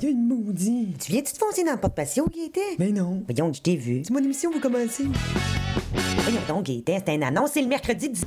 Il 0.00 0.04
y 0.04 0.06
a 0.06 0.10
une 0.10 0.28
maudite. 0.28 0.98
Tu 0.98 1.10
viens-tu 1.10 1.32
te 1.32 1.38
foncer 1.38 1.64
dans 1.64 1.72
le 1.72 1.80
porte-patio, 1.80 2.28
Gaëtan? 2.28 2.60
Mais 2.78 2.92
non. 2.92 3.24
Voyons, 3.26 3.52
je 3.52 3.60
t'ai 3.60 3.74
vu. 3.74 4.02
C'est 4.04 4.12
mon 4.12 4.20
émission, 4.20 4.48
vous 4.52 4.60
commencez. 4.60 5.06
Voyons 6.18 6.40
donc, 6.46 6.66
Gaëtan, 6.66 7.02
c'est 7.04 7.14
une 7.16 7.24
annonce, 7.24 7.50
c'est 7.54 7.62
le 7.62 7.66
mercredi 7.66 8.08
10... 8.08 8.24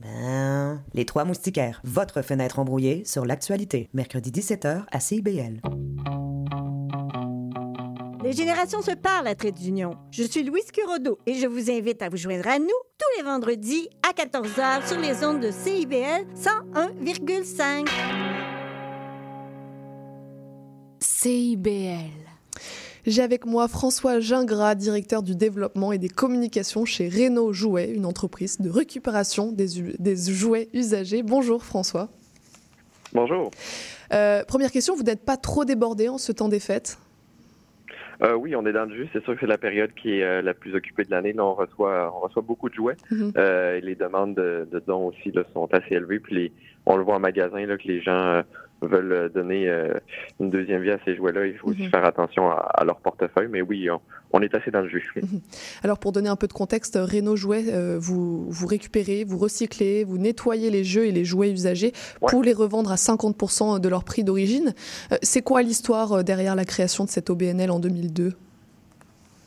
Ben, 0.00 0.82
les 0.94 1.04
trois 1.04 1.24
moustiquaires, 1.24 1.82
votre 1.84 2.22
fenêtre 2.22 2.58
embrouillée 2.58 3.04
sur 3.04 3.26
l'actualité. 3.26 3.90
Mercredi 3.92 4.30
17h 4.30 4.84
à 4.90 5.00
CIBL. 5.00 5.60
Les 8.22 8.32
générations 8.32 8.80
se 8.80 8.92
parlent 8.92 9.26
à 9.26 9.34
Trait 9.34 9.52
d'Union. 9.52 9.96
Je 10.10 10.22
suis 10.22 10.42
Louise 10.42 10.70
Curodo 10.72 11.18
et 11.26 11.34
je 11.34 11.46
vous 11.46 11.70
invite 11.70 12.00
à 12.00 12.08
vous 12.08 12.16
joindre 12.16 12.48
à 12.48 12.58
nous 12.58 12.66
tous 12.66 13.18
les 13.18 13.24
vendredis 13.24 13.90
à 14.02 14.12
14h 14.12 14.88
sur 14.88 14.98
les 14.98 15.22
ondes 15.22 15.40
de 15.40 15.50
CIBL 15.50 16.24
101,5. 16.34 18.53
CIBL. 21.04 22.10
J'ai 23.06 23.22
avec 23.22 23.44
moi 23.44 23.68
François 23.68 24.20
Gingras, 24.20 24.74
directeur 24.74 25.22
du 25.22 25.36
développement 25.36 25.92
et 25.92 25.98
des 25.98 26.08
communications 26.08 26.86
chez 26.86 27.10
Renault 27.10 27.52
Jouets, 27.52 27.90
une 27.90 28.06
entreprise 28.06 28.58
de 28.58 28.70
récupération 28.70 29.52
des, 29.52 30.16
jouets 30.16 30.68
usagés. 30.72 31.22
Bonjour 31.22 31.62
François. 31.62 32.08
Bonjour. 33.12 33.50
Euh, 34.14 34.44
première 34.44 34.70
question, 34.70 34.96
vous 34.96 35.02
n'êtes 35.02 35.24
pas 35.24 35.36
trop 35.36 35.66
débordé 35.66 36.08
en 36.08 36.16
ce 36.16 36.32
temps 36.32 36.48
des 36.48 36.60
fêtes? 36.60 36.98
Euh, 38.22 38.34
oui, 38.34 38.56
on 38.56 38.64
est 38.64 38.72
dans 38.72 38.86
le 38.86 38.94
jus. 38.94 39.08
C'est 39.12 39.22
sûr 39.24 39.34
que 39.34 39.40
c'est 39.40 39.46
la 39.46 39.58
période 39.58 39.92
qui 39.94 40.18
est 40.18 40.24
euh, 40.24 40.40
la 40.40 40.54
plus 40.54 40.74
occupée 40.74 41.04
de 41.04 41.10
l'année. 41.10 41.32
Là, 41.32 41.44
on 41.44 41.54
reçoit, 41.54 42.12
on 42.16 42.20
reçoit 42.20 42.42
beaucoup 42.42 42.70
de 42.70 42.74
jouets. 42.74 42.96
Mhm. 43.10 43.32
Euh, 43.36 43.76
et 43.76 43.80
les 43.82 43.94
demandes 43.94 44.34
de, 44.34 44.66
de 44.70 44.78
dons 44.78 45.08
aussi 45.08 45.32
là, 45.32 45.42
sont 45.52 45.68
assez 45.74 45.94
élevées. 45.94 46.20
Puis 46.20 46.34
les, 46.34 46.52
on 46.86 46.96
le 46.96 47.02
voit 47.02 47.16
en 47.16 47.20
magasin 47.20 47.64
là, 47.66 47.76
que 47.76 47.86
les 47.86 48.00
gens 48.00 48.12
euh, 48.12 48.42
veulent 48.86 49.12
euh, 49.12 49.28
donner 49.28 49.68
euh, 49.68 49.94
une 50.40 50.50
deuxième 50.50 50.82
vie 50.82 50.90
à 50.90 50.98
ces 51.04 51.16
jouets-là. 51.16 51.46
Il 51.46 51.56
faut 51.58 51.68
aussi 51.68 51.82
Mhm. 51.82 51.90
faire 51.90 52.04
attention 52.04 52.50
à, 52.50 52.54
à 52.74 52.84
leur 52.84 52.96
portefeuille. 53.00 53.48
Mais 53.50 53.62
oui, 53.62 53.88
on, 53.90 54.00
on 54.32 54.40
est 54.42 54.54
assez 54.54 54.70
dans 54.70 54.80
le 54.80 54.88
jus. 54.88 55.12
Alors 55.82 55.98
pour 55.98 56.12
donner 56.12 56.28
un 56.28 56.36
peu 56.36 56.46
de 56.48 56.52
contexte, 56.52 56.98
Renault 57.00 57.36
Jouets, 57.36 57.64
euh, 57.72 57.96
vous, 58.00 58.46
vous 58.50 58.66
récupérez, 58.66 59.24
vous 59.24 59.38
recyclez, 59.38 60.04
vous 60.04 60.18
nettoyez 60.18 60.70
les 60.70 60.84
jeux 60.84 61.06
et 61.06 61.12
les 61.12 61.24
jouets 61.24 61.50
usagés 61.50 61.92
pour 62.26 62.42
les 62.42 62.52
revendre 62.52 62.90
à 62.92 62.96
50% 62.96 63.78
de 63.80 63.88
leur 63.88 64.04
prix 64.04 64.24
d'origine. 64.24 64.74
C'est 65.22 65.42
quoi 65.42 65.62
l'histoire 65.62 66.24
derrière 66.24 66.54
la 66.54 66.64
création 66.64 67.04
de 67.04 67.10
cette 67.10 67.30
OBNL 67.30 67.70
en 67.70 67.80
2002 67.80 68.32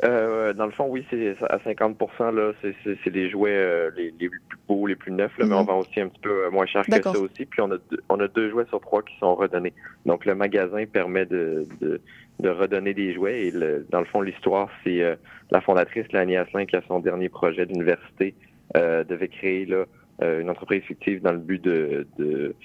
Euh, 0.03 0.53
dans 0.53 0.65
le 0.67 0.71
fond, 0.71 0.85
oui, 0.87 1.05
c'est 1.09 1.35
à 1.49 1.57
50% 1.57 2.35
là, 2.35 2.51
c'est 2.61 3.05
les 3.09 3.29
jouets 3.29 3.49
euh, 3.55 3.89
les, 3.95 4.13
les, 4.19 4.29
plus 4.29 4.39
beaux, 4.67 4.85
les 4.85 4.95
plus 4.95 5.11
neufs, 5.11 5.35
là, 5.39 5.45
mais 5.47 5.55
on 5.55 5.61
Mhm. 5.61 5.65
vend 5.65 5.79
aussi 5.79 5.99
un 5.99 6.07
petit 6.07 6.19
peu 6.21 6.45
euh, 6.45 6.51
moins 6.51 6.65
cher 6.67 6.85
que 6.85 6.91
ça 7.01 7.19
aussi. 7.19 7.45
Puis 7.45 7.61
on 7.61 7.71
a, 7.71 7.77
deux, 7.89 7.99
on 8.09 8.19
a 8.19 8.27
deux 8.27 8.49
jouets 8.51 8.65
sur 8.67 8.79
trois 8.79 9.01
qui 9.01 9.17
sont 9.17 9.33
redonnés. 9.33 9.73
Donc 10.05 10.25
le 10.25 10.35
magasin 10.35 10.85
permet 10.85 11.25
de, 11.25 11.67
de, 11.81 11.99
de 12.39 12.49
redonner 12.49 12.93
des 12.93 13.13
jouets. 13.13 13.47
Et 13.47 13.51
le, 13.51 13.87
dans 13.89 13.99
le 13.99 14.05
fond, 14.05 14.21
l'histoire, 14.21 14.69
c'est 14.83 15.01
euh, 15.01 15.15
la 15.49 15.61
fondatrice, 15.61 16.05
Lani 16.11 16.37
Asselin, 16.37 16.65
qui 16.65 16.75
a 16.75 16.81
son 16.87 16.99
dernier 16.99 17.29
projet 17.29 17.65
d'université, 17.65 18.35
euh, 18.75 19.03
devait 19.03 19.29
créer 19.29 19.65
là, 19.65 19.85
euh, 20.21 20.41
une 20.41 20.49
entreprise 20.51 20.83
fictive 20.83 21.21
dans 21.23 21.31
le 21.31 21.39
but 21.39 21.63
de, 21.63 22.05
de 22.19 22.25
de- 22.25 22.55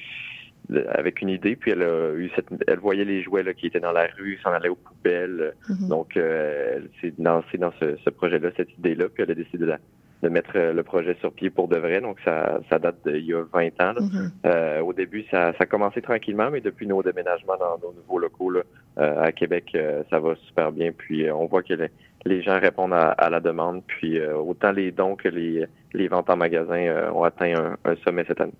avec 0.88 1.20
une 1.20 1.28
idée, 1.28 1.56
puis 1.56 1.72
elle 1.72 1.82
a 1.82 2.12
eu 2.14 2.30
cette, 2.34 2.46
elle 2.66 2.78
voyait 2.78 3.04
les 3.04 3.22
jouets 3.22 3.42
là, 3.42 3.52
qui 3.52 3.66
étaient 3.66 3.80
dans 3.80 3.92
la 3.92 4.06
rue, 4.18 4.38
s'en 4.42 4.50
allaient 4.52 4.68
aux 4.68 4.74
poubelles. 4.76 5.54
Mhm. 5.68 5.88
Donc, 5.88 6.16
euh, 6.16 6.76
elle 6.76 6.88
s'est 7.00 7.14
lancée 7.18 7.58
dans 7.58 7.72
ce, 7.80 7.96
ce 8.04 8.10
projet-là, 8.10 8.50
cette 8.56 8.72
idée-là, 8.78 9.06
puis 9.12 9.22
elle 9.24 9.32
a 9.32 9.34
décidé 9.34 9.58
de, 9.58 9.66
la- 9.66 9.78
de 10.22 10.28
mettre 10.28 10.52
euh, 10.54 10.72
le 10.72 10.82
projet 10.84 11.14
sur 11.20 11.32
pied 11.32 11.50
pour 11.50 11.66
de 11.68 11.76
vrai. 11.76 12.00
Donc, 12.00 12.18
ça, 12.24 12.60
ça 12.70 12.78
date 12.78 12.96
d'il 13.06 13.26
y 13.26 13.34
a 13.34 13.42
20 13.52 13.66
ans. 13.82 13.92
là. 13.92 14.00
Mhm. 14.00 14.30
Euh, 14.46 14.80
au 14.80 14.92
début, 14.92 15.24
ça, 15.30 15.52
ça 15.52 15.58
a 15.60 15.66
commencé 15.66 16.00
tranquillement, 16.00 16.50
mais 16.50 16.60
depuis 16.60 16.86
nos 16.86 17.02
déménagements 17.02 17.56
dans 17.58 17.78
nos 17.86 17.92
nouveaux 17.94 18.18
locaux 18.20 18.50
là, 18.50 18.60
euh, 18.98 19.22
à 19.24 19.32
Québec, 19.32 19.76
ça 20.10 20.18
va 20.20 20.36
super 20.46 20.70
bien. 20.72 20.92
Puis, 20.92 21.30
on 21.30 21.46
voit 21.46 21.62
que 21.62 21.74
les, 21.74 21.88
les 22.24 22.42
gens 22.42 22.58
répondent 22.60 22.92
à, 22.92 23.10
à 23.10 23.30
la 23.30 23.40
demande. 23.40 23.82
Puis, 23.86 24.18
euh, 24.18 24.36
autant 24.36 24.72
les 24.72 24.90
dons 24.92 25.16
que 25.16 25.28
les, 25.28 25.66
les 25.92 26.08
ventes 26.08 26.30
en 26.30 26.36
magasin 26.36 26.76
euh, 26.76 27.10
ont 27.12 27.24
atteint 27.24 27.54
un, 27.54 27.90
un 27.90 27.96
sommet 28.04 28.24
cette 28.26 28.40
année. 28.40 28.52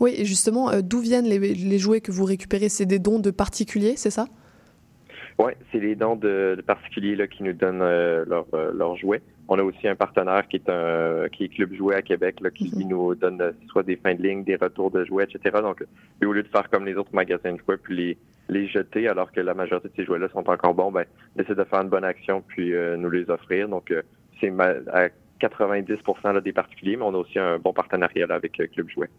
Oui, 0.00 0.14
et 0.16 0.24
justement, 0.24 0.70
euh, 0.70 0.80
d'où 0.82 1.00
viennent 1.00 1.26
les, 1.26 1.38
les 1.38 1.78
jouets 1.78 2.00
que 2.00 2.12
vous 2.12 2.24
récupérez? 2.24 2.68
C'est 2.68 2.86
des 2.86 2.98
dons 2.98 3.18
de 3.18 3.30
particuliers, 3.30 3.94
c'est 3.96 4.10
ça? 4.10 4.26
Oui, 5.38 5.52
c'est 5.70 5.80
les 5.80 5.94
dons 5.94 6.16
de, 6.16 6.54
de 6.56 6.62
particuliers 6.62 7.14
là, 7.14 7.26
qui 7.26 7.42
nous 7.42 7.52
donnent 7.52 7.80
leurs 7.80 8.46
leurs 8.52 8.96
jouets. 8.96 9.20
On 9.48 9.58
a 9.58 9.62
aussi 9.62 9.86
un 9.86 9.94
partenaire 9.94 10.46
qui 10.48 10.56
est 10.56 10.68
un 10.68 11.28
qui 11.28 11.44
est 11.44 11.48
Club 11.48 11.74
Jouet 11.74 11.96
à 11.96 12.02
Québec, 12.02 12.40
là, 12.40 12.50
qui 12.50 12.84
nous 12.84 13.14
donne 13.14 13.40
euh, 13.40 13.52
soit 13.68 13.82
des 13.82 13.96
fins 13.96 14.14
de 14.14 14.22
ligne, 14.22 14.44
des 14.44 14.56
retours 14.56 14.90
de 14.90 15.04
jouets, 15.04 15.24
etc. 15.24 15.56
Donc, 15.62 15.84
lui, 16.20 16.28
au 16.28 16.32
lieu 16.32 16.42
de 16.42 16.48
faire 16.48 16.68
comme 16.70 16.84
les 16.84 16.94
autres 16.94 17.14
magasins 17.14 17.52
de 17.52 17.58
jouets, 17.58 17.76
puis 17.76 17.96
les, 17.96 18.18
les 18.48 18.68
jeter 18.68 19.08
alors 19.08 19.32
que 19.32 19.40
la 19.40 19.54
majorité 19.54 19.88
de 19.88 19.94
ces 19.96 20.04
jouets-là 20.04 20.28
sont 20.32 20.48
encore 20.48 20.74
bons, 20.74 20.92
ben, 20.92 21.04
essaie 21.38 21.54
de 21.54 21.64
faire 21.64 21.80
une 21.80 21.88
bonne 21.88 22.04
action 22.04 22.42
puis 22.46 22.74
euh, 22.74 22.96
nous 22.96 23.10
les 23.10 23.28
offrir. 23.30 23.68
Donc, 23.68 23.90
euh, 23.90 24.02
c'est 24.40 24.52
à 24.92 25.08
90 25.38 25.92
là, 26.24 26.40
des 26.40 26.52
particuliers, 26.52 26.96
mais 26.96 27.04
on 27.04 27.14
a 27.14 27.18
aussi 27.18 27.38
un 27.38 27.58
bon 27.58 27.72
partenariat 27.72 28.26
là, 28.26 28.36
avec 28.36 28.58
euh, 28.60 28.66
Club 28.66 28.88
Jouet. 28.88 29.10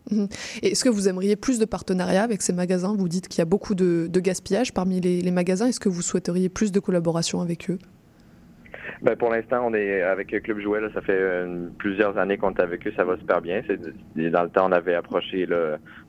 Et 0.62 0.72
Est-ce 0.72 0.84
que 0.84 0.90
vous 0.90 1.08
aimeriez 1.08 1.36
plus 1.36 1.60
de 1.60 1.66
partenariats 1.66 2.24
avec 2.24 2.42
ces 2.42 2.54
magasins? 2.54 2.96
Vous 2.98 3.10
dites 3.10 3.28
qu'il 3.28 3.40
y 3.40 3.42
a 3.42 3.46
beaucoup 3.46 3.76
de, 3.76 4.08
de 4.10 4.20
gaspillage 4.20 4.74
parmi 4.74 5.00
les, 5.00 5.22
les 5.22 5.32
magasins. 5.32 5.68
Est-ce 5.68 5.80
que 5.80 5.90
vous 5.90 6.02
souhaiteriez 6.02 6.50
plus 6.50 6.72
de 6.72 6.80
collaboration 6.80 7.42
avec 7.42 7.70
eux? 7.70 7.78
Ben, 9.02 9.16
pour 9.16 9.30
l'instant, 9.30 9.62
on 9.66 9.74
est 9.74 10.02
avec 10.02 10.30
Club 10.44 10.60
Jouet. 10.60 10.82
Là, 10.82 10.90
ça 10.94 11.02
fait 11.02 11.14
euh, 11.18 11.68
plusieurs 11.78 12.18
années 12.18 12.38
qu'on 12.38 12.52
est 12.54 12.60
avec 12.62 12.86
eux. 12.88 12.94
Ça 12.96 13.04
va 13.04 13.18
super 13.18 13.42
bien. 13.42 13.62
C'est, 13.68 13.80
dans 14.32 14.44
le 14.44 14.50
temps, 14.50 14.68
on 14.68 14.72
avait 14.72 14.96
approché 14.96 15.48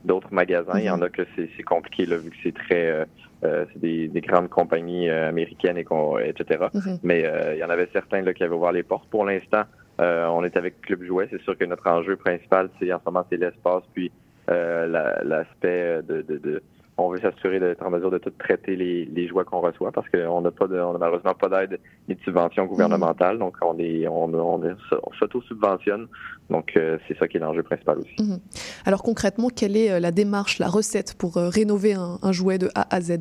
d'autres 0.05 0.33
magasins. 0.33 0.77
Il 0.79 0.85
y 0.85 0.89
en 0.89 1.01
a 1.01 1.09
que 1.09 1.23
c'est, 1.35 1.63
compliqué 1.63 2.05
là, 2.05 2.17
vu 2.17 2.29
que 2.29 2.35
c'est 2.43 2.53
très, 2.55 2.87
euh, 2.89 3.05
euh, 3.43 3.65
c'est 3.73 3.79
des, 3.79 4.07
des 4.07 4.21
grandes 4.21 4.49
compagnies 4.49 5.09
euh, 5.09 5.29
américaines 5.29 5.77
et 5.77 5.83
qu'on, 5.83 6.17
etc. 6.19 6.65
Mhm. 6.73 6.99
Mais 7.03 7.23
euh, 7.25 7.53
il 7.55 7.59
y 7.59 7.63
en 7.63 7.69
avait 7.69 7.89
certains 7.93 8.21
là, 8.21 8.33
qui 8.33 8.43
avaient 8.43 8.55
ouvert 8.55 8.71
les 8.71 8.83
portes. 8.83 9.09
Pour 9.09 9.25
l'instant, 9.25 9.63
on 9.99 10.43
est 10.45 10.55
avec 10.55 10.79
Club 10.81 11.03
Jouet. 11.03 11.27
C'est 11.29 11.41
sûr 11.41 11.57
que 11.57 11.65
notre 11.65 11.85
enjeu 11.87 12.15
principal, 12.15 12.69
c'est 12.79 12.91
en 12.93 12.99
ce 12.99 13.03
moment, 13.05 13.25
c'est 13.29 13.35
l'espace, 13.37 13.83
puis 13.93 14.09
euh, 14.49 14.87
la- 14.87 15.21
l'aspect 15.25 16.01
de, 16.07 16.21
de, 16.21 16.37
de 16.37 16.63
on 16.99 17.09
veut 17.09 17.19
s'assurer 17.19 17.59
d'être 17.59 17.81
en 17.85 17.89
mesure 17.89 18.11
de 18.11 18.17
tout 18.17 18.31
traiter 18.31 18.75
les, 18.75 19.05
les 19.05 19.27
jouets 19.27 19.43
qu'on 19.45 19.61
reçoit 19.61 19.91
parce 19.91 20.07
qu'on 20.09 20.41
n'a 20.41 20.51
pas 20.51 20.67
de, 20.67 20.79
on 20.79 20.95
a 20.95 20.97
malheureusement 20.97 21.33
pas 21.33 21.49
d'aide 21.49 21.79
ni 22.07 22.15
de 22.15 22.21
subvention 22.21 22.65
gouvernementale. 22.65 23.37
Donc, 23.39 23.55
on 23.61 23.77
est, 23.79 24.07
on, 24.07 24.25
on, 24.33 24.63
est- 24.63 24.75
on 25.03 25.13
s'auto-subventionne. 25.13 26.07
Donc, 26.49 26.73
euh, 26.77 26.97
c'est 27.07 27.17
ça 27.17 27.27
qui 27.27 27.37
est 27.37 27.39
l'enjeu 27.39 27.63
principal 27.63 27.99
aussi. 27.99 28.15
Mhm. 28.19 28.39
Alors 28.85 29.03
concrètement, 29.03 29.49
quelle 29.49 29.77
est 29.77 29.91
euh, 29.91 29.99
la 29.99 30.11
démarche, 30.11 30.59
la 30.59 30.67
recette 30.67 31.15
pour 31.17 31.37
euh, 31.37 31.49
rénover 31.49 31.93
un, 31.93 32.17
un 32.21 32.31
jouet 32.31 32.57
de 32.57 32.69
A 32.75 32.87
à 32.95 33.01
Z? 33.01 33.11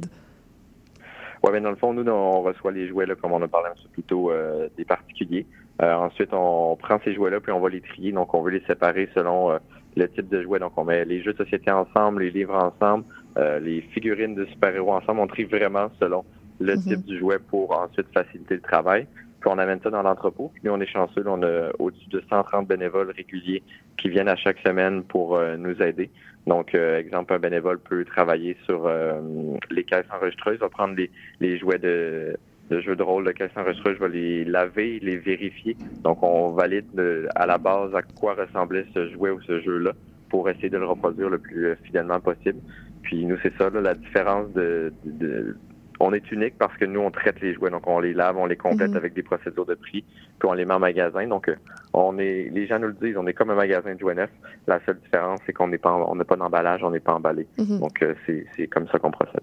Ouais, 1.44 1.52
mais 1.52 1.60
dans 1.60 1.70
le 1.70 1.76
fond, 1.76 1.94
nous, 1.94 2.04
on 2.10 2.42
reçoit 2.42 2.72
les 2.72 2.88
jouets, 2.88 3.06
là, 3.06 3.14
comme 3.14 3.32
on 3.32 3.40
a 3.42 3.46
parlé 3.48 3.68
un 3.70 3.74
peu 3.80 3.88
plus 3.92 4.02
tôt, 4.02 4.30
euh, 4.32 4.68
des 4.76 4.84
particuliers. 4.84 5.46
Ensuite, 5.80 6.30
on 6.32 6.74
prend 6.74 6.98
ces 7.04 7.14
jouets-là, 7.14 7.38
puis 7.38 7.52
on 7.52 7.60
va 7.60 7.68
les 7.68 7.80
trier. 7.80 8.10
Donc, 8.10 8.34
on 8.34 8.42
veut 8.42 8.50
les 8.50 8.64
séparer 8.66 9.08
selon 9.14 9.56
le 9.96 10.08
type 10.08 10.28
de 10.28 10.42
jouet. 10.42 10.58
Donc, 10.58 10.72
on 10.76 10.84
met 10.84 11.04
les 11.04 11.22
jeux 11.22 11.32
de 11.32 11.38
société 11.44 11.70
ensemble, 11.70 12.22
les 12.22 12.30
livres 12.30 12.54
ensemble, 12.54 13.04
euh, 13.36 13.58
les 13.60 13.80
figurines 13.80 14.34
de 14.34 14.44
super-héros 14.46 14.92
ensemble. 14.92 15.20
On 15.20 15.26
trie 15.26 15.44
vraiment 15.44 15.90
selon 16.00 16.24
le 16.60 16.74
Mhm. 16.74 16.82
type 16.82 17.04
du 17.04 17.18
jouet 17.18 17.38
pour 17.38 17.78
ensuite 17.78 18.06
faciliter 18.12 18.54
le 18.54 18.60
travail. 18.60 19.06
Puis 19.40 19.48
on 19.52 19.58
amène 19.58 19.80
ça 19.80 19.90
dans 19.90 20.02
l'entrepôt. 20.02 20.50
Puis 20.54 20.62
nous, 20.64 20.72
on 20.72 20.80
est 20.80 20.86
chanceux. 20.86 21.22
là, 21.22 21.30
on 21.32 21.42
a 21.42 21.70
au-dessus 21.78 22.08
de 22.10 22.22
130 22.28 22.66
bénévoles 22.66 23.10
réguliers 23.10 23.62
qui 23.96 24.08
viennent 24.08 24.28
à 24.28 24.36
chaque 24.36 24.58
semaine 24.66 25.04
pour 25.04 25.36
euh, 25.36 25.56
nous 25.56 25.80
aider. 25.80 26.10
Donc, 26.46 26.74
euh, 26.74 26.98
exemple, 26.98 27.32
un 27.34 27.38
bénévole 27.38 27.78
peut 27.78 28.04
travailler 28.04 28.56
sur 28.64 28.90
les 29.70 29.84
caisses 29.84 30.06
enregistreuses, 30.12 30.58
va 30.58 30.68
prendre 30.68 30.96
les, 30.96 31.10
les 31.40 31.58
jouets 31.58 31.78
de, 31.78 32.36
de 32.70 32.80
jeux 32.80 32.96
de 32.96 33.02
rôle 33.02 33.24
de 33.24 33.32
caisses 33.32 33.56
enregistreuses, 33.56 33.98
va 33.98 34.08
les 34.08 34.44
laver, 34.44 34.98
les 35.00 35.16
vérifier. 35.16 35.76
Donc, 36.04 36.22
on 36.22 36.50
valide 36.50 36.86
à 37.34 37.46
la 37.46 37.58
base 37.58 37.94
à 37.94 38.02
quoi 38.02 38.34
ressemblait 38.34 38.86
ce 38.94 39.08
jouet 39.10 39.30
ou 39.30 39.40
ce 39.42 39.60
jeu-là 39.60 39.92
pour 40.28 40.48
essayer 40.48 40.68
de 40.70 40.78
le 40.78 40.86
reproduire 40.86 41.30
le 41.30 41.38
plus 41.38 41.74
fidèlement 41.84 42.20
possible. 42.20 42.60
Puis 43.02 43.24
nous, 43.24 43.38
c'est 43.42 43.54
ça, 43.56 43.70
là, 43.70 43.80
la 43.80 43.94
différence 43.94 44.52
de- 44.52 44.92
de- 45.04 45.56
On 46.00 46.12
est 46.12 46.30
unique 46.30 46.54
parce 46.58 46.76
que 46.76 46.84
nous, 46.84 47.00
on 47.00 47.10
traite 47.10 47.40
les 47.40 47.54
jouets. 47.54 47.70
Donc, 47.70 47.86
on 47.88 47.98
les 47.98 48.14
lave, 48.14 48.36
on 48.36 48.46
les 48.46 48.56
complète 48.56 48.90
Mhm. 48.92 48.96
avec 48.96 49.14
des 49.14 49.22
procédures 49.24 49.66
de 49.66 49.74
prix, 49.74 50.04
puis 50.38 50.48
on 50.48 50.52
les 50.52 50.64
met 50.64 50.74
en 50.74 50.78
magasin. 50.78 51.26
Donc, 51.26 51.48
euh, 51.48 51.56
on 51.92 52.18
est, 52.18 52.50
les 52.52 52.66
gens 52.68 52.78
nous 52.78 52.86
le 52.88 52.92
disent, 52.94 53.16
on 53.16 53.26
est 53.26 53.32
comme 53.32 53.50
un 53.50 53.56
magasin 53.56 53.94
de 53.94 53.98
jouets 53.98 54.14
neufs. 54.14 54.30
La 54.68 54.78
seule 54.86 54.98
différence, 55.00 55.40
c'est 55.44 55.52
qu'on 55.52 55.66
n'est 55.68 55.78
pas, 55.78 55.92
on 55.92 56.14
n'a 56.14 56.24
pas 56.24 56.36
d'emballage, 56.36 56.84
on 56.84 56.90
n'est 56.90 57.00
pas 57.00 57.14
emballé. 57.14 57.46
Mhm. 57.58 57.80
Donc, 57.80 58.02
euh, 58.02 58.14
c'est 58.26 58.66
comme 58.68 58.86
ça 58.88 58.98
qu'on 58.98 59.10
procède. 59.10 59.40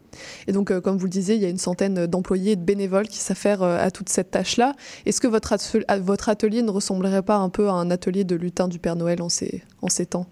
Et 0.48 0.54
donc, 0.54 0.72
euh, 0.72 0.80
comme 0.80 0.98
vous 0.98 1.06
le 1.06 1.12
disiez, 1.12 1.36
il 1.36 1.42
y 1.42 1.46
a 1.46 1.50
une 1.50 1.58
centaine 1.58 2.08
d'employés 2.08 2.54
et 2.54 2.56
de 2.56 2.64
bénévoles 2.64 3.08
qui 3.08 3.18
s'affairent 3.20 3.64
à 3.64 3.92
toute 3.92 4.08
cette 4.10 4.32
tâche-là. 4.32 4.74
Est-ce 5.06 5.20
que 5.20 5.28
votre, 5.28 5.54
votre 6.00 6.30
atelier 6.30 6.62
ne 6.62 6.72
ressemblerait 6.72 7.24
pas 7.24 7.36
un 7.38 7.50
peu 7.50 7.68
à 7.68 7.74
un 7.74 7.92
atelier 7.92 8.24
de 8.24 8.36
lutin 8.36 8.68
du 8.70 8.80
Père 8.80 8.96
Noël 8.96 9.22
en 9.22 9.30
ces, 9.30 9.62
en 9.82 9.88
ces 9.90 10.06
temps? 10.06 10.26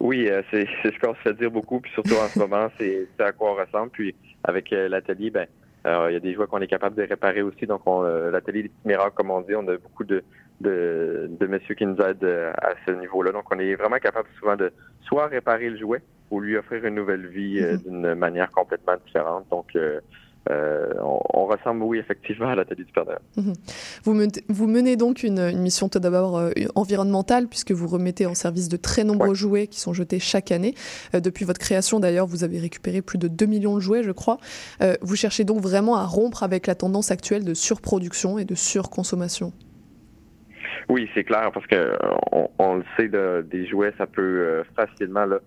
Oui, 0.00 0.28
c'est 0.50 0.66
ce 0.84 0.98
qu'on 1.00 1.14
se 1.14 1.20
fait 1.20 1.34
dire 1.34 1.50
beaucoup, 1.50 1.80
puis 1.80 1.90
surtout 1.94 2.14
en 2.14 2.28
ce 2.28 2.38
moment, 2.38 2.68
c'est 2.78 3.08
c'est 3.16 3.24
à 3.24 3.32
quoi 3.32 3.52
on 3.52 3.54
ressemble. 3.54 3.90
Puis 3.90 4.14
avec 4.44 4.72
euh, 4.72 4.88
l'atelier, 4.88 5.30
ben 5.30 5.46
euh, 5.86 6.06
il 6.10 6.14
y 6.14 6.16
a 6.16 6.20
des 6.20 6.32
jouets 6.34 6.46
qu'on 6.46 6.60
est 6.60 6.66
capable 6.66 6.96
de 6.96 7.02
réparer 7.02 7.42
aussi. 7.42 7.66
Donc 7.66 7.82
on, 7.86 8.04
euh, 8.04 8.30
l'atelier 8.30 8.62
des 8.64 8.68
petits 8.68 8.88
miracles, 8.88 9.14
comme 9.14 9.30
on 9.30 9.40
dit, 9.40 9.54
on 9.54 9.66
a 9.68 9.76
beaucoup 9.76 10.04
de 10.04 10.22
de, 10.60 11.28
de 11.28 11.46
messieurs 11.46 11.74
qui 11.74 11.84
nous 11.84 11.96
aident 11.96 12.52
à 12.62 12.74
ce 12.86 12.92
niveau-là. 12.92 13.32
Donc 13.32 13.44
on 13.52 13.58
est 13.58 13.74
vraiment 13.74 13.98
capable 13.98 14.28
souvent 14.38 14.56
de 14.56 14.72
soit 15.02 15.26
réparer 15.26 15.68
le 15.68 15.76
jouet 15.76 16.00
ou 16.30 16.40
lui 16.40 16.56
offrir 16.56 16.84
une 16.84 16.94
nouvelle 16.94 17.26
vie 17.26 17.60
euh, 17.60 17.76
d'une 17.76 18.14
manière 18.14 18.50
complètement 18.50 18.94
différente. 19.04 19.46
Donc 19.50 19.76
euh, 20.50 20.92
on, 21.00 21.20
on 21.32 21.46
ressemble, 21.46 21.82
oui, 21.82 21.98
effectivement, 21.98 22.48
à 22.48 22.54
l'atelier 22.54 22.84
du 22.84 22.92
Père 22.92 23.06
Noël. 23.06 23.18
Mhm. 23.36 23.52
vous, 24.04 24.14
menez, 24.14 24.32
vous 24.48 24.66
menez 24.66 24.96
donc 24.96 25.22
une, 25.22 25.38
une 25.38 25.60
mission 25.60 25.88
tout 25.88 25.98
d'abord 25.98 26.38
euh, 26.38 26.50
environnementale, 26.74 27.48
puisque 27.48 27.72
vous 27.72 27.86
remettez 27.86 28.26
en 28.26 28.34
service 28.34 28.68
de 28.68 28.76
très 28.76 29.04
nombreux 29.04 29.34
jouets 29.34 29.66
qui 29.66 29.80
sont 29.80 29.94
jetés 29.94 30.18
chaque 30.18 30.52
année. 30.52 30.74
Euh, 31.14 31.20
depuis 31.20 31.44
votre 31.44 31.60
création, 31.60 31.98
d'ailleurs, 31.98 32.26
vous 32.26 32.44
avez 32.44 32.58
récupéré 32.58 33.00
plus 33.00 33.18
de 33.18 33.28
2 33.28 33.46
millions 33.46 33.74
de 33.74 33.80
jouets, 33.80 34.02
je 34.02 34.12
crois. 34.12 34.38
Vous 35.00 35.16
cherchez 35.16 35.44
donc 35.44 35.60
vraiment 35.60 35.96
à 35.96 36.04
rompre 36.04 36.42
avec 36.42 36.66
la 36.66 36.74
tendance 36.74 37.10
actuelle 37.10 37.44
de 37.44 37.54
surproduction 37.54 38.38
et 38.38 38.44
de 38.44 38.54
surconsommation. 38.54 39.52
Oui, 40.88 41.08
c'est 41.14 41.24
clair, 41.24 41.50
parce 41.52 41.66
que 41.66 41.96
on, 42.32 42.48
on 42.58 42.74
le 42.76 42.84
sait, 42.96 43.08
là, 43.08 43.42
des 43.42 43.66
jouets, 43.66 43.92
ça 43.96 44.06
peut 44.06 44.62
facilement 44.76 45.24
là, 45.24 45.38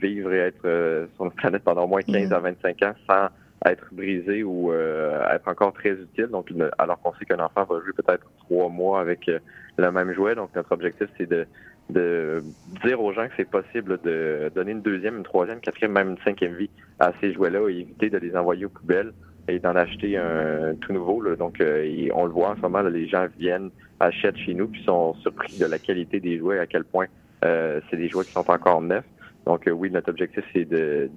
vivre 0.00 0.32
et 0.32 0.38
être 0.38 1.08
sur 1.14 1.24
notre 1.24 1.36
planète 1.36 1.62
pendant 1.64 1.84
au 1.84 1.88
moins 1.88 2.02
15 2.02 2.32
à 2.32 2.38
25 2.38 2.82
ans 2.82 2.94
sans 3.08 3.28
être 3.64 3.86
brisé 3.92 4.42
ou 4.42 4.72
euh, 4.72 5.22
être 5.30 5.48
encore 5.48 5.72
très 5.72 5.92
utile. 5.92 6.26
Donc, 6.26 6.52
alors 6.78 7.00
qu'on 7.00 7.12
sait 7.14 7.24
qu'un 7.24 7.38
enfant 7.38 7.64
va 7.64 7.80
jouer 7.80 7.92
peut-être 7.96 8.26
trois 8.38 8.68
mois 8.68 9.00
avec 9.00 9.28
euh, 9.28 9.38
le 9.76 9.90
même 9.90 10.12
jouet. 10.12 10.34
Donc, 10.34 10.50
notre 10.54 10.72
objectif, 10.72 11.08
c'est 11.16 11.28
de, 11.28 11.46
de 11.90 12.42
dire 12.84 13.00
aux 13.00 13.12
gens 13.12 13.26
que 13.26 13.34
c'est 13.36 13.48
possible 13.50 13.98
de 14.02 14.50
donner 14.54 14.72
une 14.72 14.82
deuxième, 14.82 15.18
une 15.18 15.22
troisième, 15.22 15.60
quatrième, 15.60 15.92
même 15.92 16.10
une 16.10 16.18
cinquième 16.24 16.54
vie 16.54 16.70
à 16.98 17.12
ces 17.20 17.32
jouets-là 17.32 17.68
et 17.68 17.80
éviter 17.80 18.10
de 18.10 18.18
les 18.18 18.36
envoyer 18.36 18.64
aux 18.64 18.70
poubelles 18.70 19.12
et 19.48 19.58
d'en 19.58 19.74
acheter 19.74 20.16
un 20.16 20.74
tout 20.80 20.92
nouveau. 20.92 21.20
là. 21.20 21.36
Donc, 21.36 21.60
euh, 21.60 22.08
on 22.14 22.24
le 22.24 22.32
voit 22.32 22.50
en 22.50 22.56
ce 22.56 22.60
moment, 22.60 22.82
là, 22.82 22.90
les 22.90 23.08
gens 23.08 23.26
viennent, 23.38 23.70
achètent 24.00 24.36
chez 24.38 24.54
nous, 24.54 24.68
puis 24.68 24.82
sont 24.84 25.14
surpris 25.14 25.58
de 25.58 25.66
la 25.66 25.78
qualité 25.78 26.20
des 26.20 26.38
jouets, 26.38 26.58
à 26.58 26.66
quel 26.66 26.84
point 26.84 27.06
euh, 27.44 27.80
c'est 27.90 27.96
des 27.96 28.08
jouets 28.08 28.24
qui 28.24 28.32
sont 28.32 28.48
encore 28.50 28.80
neufs. 28.82 29.04
Donc, 29.46 29.66
euh, 29.66 29.72
oui, 29.72 29.90
notre 29.90 30.10
objectif, 30.10 30.44
c'est 30.52 30.64
de, 30.64 31.10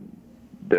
de 0.63 0.77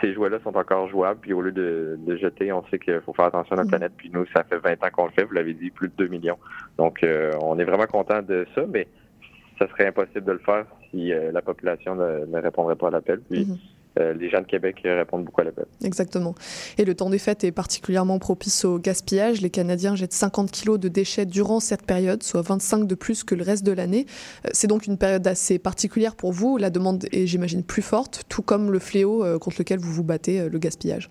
ces 0.00 0.14
jouets-là 0.14 0.38
sont 0.42 0.56
encore 0.56 0.88
jouables, 0.88 1.20
puis 1.20 1.32
au 1.32 1.40
lieu 1.40 1.52
de, 1.52 1.98
de 2.06 2.16
jeter, 2.16 2.52
on 2.52 2.64
sait 2.66 2.78
qu'il 2.78 3.00
faut 3.00 3.12
faire 3.12 3.26
attention 3.26 3.54
à 3.54 3.58
notre 3.58 3.70
planète, 3.70 3.92
puis 3.96 4.10
nous, 4.12 4.26
ça 4.34 4.44
fait 4.44 4.58
20 4.58 4.84
ans 4.84 4.90
qu'on 4.92 5.06
le 5.06 5.12
fait, 5.12 5.24
vous 5.24 5.34
l'avez 5.34 5.54
dit, 5.54 5.70
plus 5.70 5.88
de 5.88 5.94
2 5.96 6.08
millions. 6.08 6.38
Donc, 6.78 7.02
euh, 7.02 7.32
on 7.40 7.58
est 7.58 7.64
vraiment 7.64 7.86
content 7.86 8.22
de 8.22 8.46
ça, 8.54 8.62
mais 8.68 8.86
ça 9.58 9.68
serait 9.68 9.86
impossible 9.86 10.24
de 10.24 10.32
le 10.32 10.38
faire 10.38 10.66
si 10.90 11.12
euh, 11.12 11.30
la 11.32 11.42
population 11.42 11.94
ne, 11.94 12.26
ne 12.26 12.38
répondrait 12.40 12.76
pas 12.76 12.88
à 12.88 12.90
l'appel. 12.90 13.20
Puis, 13.30 13.46
Mhm. 13.98 14.18
les 14.18 14.30
gens 14.30 14.40
de 14.40 14.46
Québec 14.46 14.80
répondent 14.84 15.24
beaucoup 15.24 15.40
à 15.40 15.44
l'appel. 15.44 15.66
Exactement. 15.84 16.34
Et 16.78 16.84
le 16.84 16.94
temps 16.94 17.10
des 17.10 17.18
fêtes 17.18 17.44
est 17.44 17.52
particulièrement 17.52 18.18
propice 18.18 18.64
au 18.64 18.78
gaspillage. 18.78 19.40
Les 19.40 19.50
Canadiens 19.50 19.94
jettent 19.94 20.12
50 20.12 20.50
kilos 20.50 20.78
de 20.78 20.88
déchets 20.88 21.26
durant 21.26 21.60
cette 21.60 21.86
période, 21.86 22.22
soit 22.22 22.42
25 22.42 22.86
de 22.86 22.94
plus 22.94 23.24
que 23.24 23.34
le 23.34 23.42
reste 23.42 23.64
de 23.64 23.72
l'année. 23.72 24.06
C'est 24.52 24.66
donc 24.66 24.86
une 24.86 24.98
période 24.98 25.26
assez 25.26 25.58
particulière 25.58 26.16
pour 26.16 26.32
vous. 26.32 26.56
La 26.56 26.70
demande 26.70 27.04
est, 27.12 27.26
j'imagine, 27.26 27.62
plus 27.62 27.82
forte, 27.82 28.22
tout 28.28 28.42
comme 28.42 28.70
le 28.70 28.78
fléau 28.78 29.24
contre 29.38 29.56
lequel 29.58 29.78
vous 29.78 29.92
vous 29.92 30.04
battez, 30.04 30.48
le 30.48 30.58
gaspillage. 30.58 31.08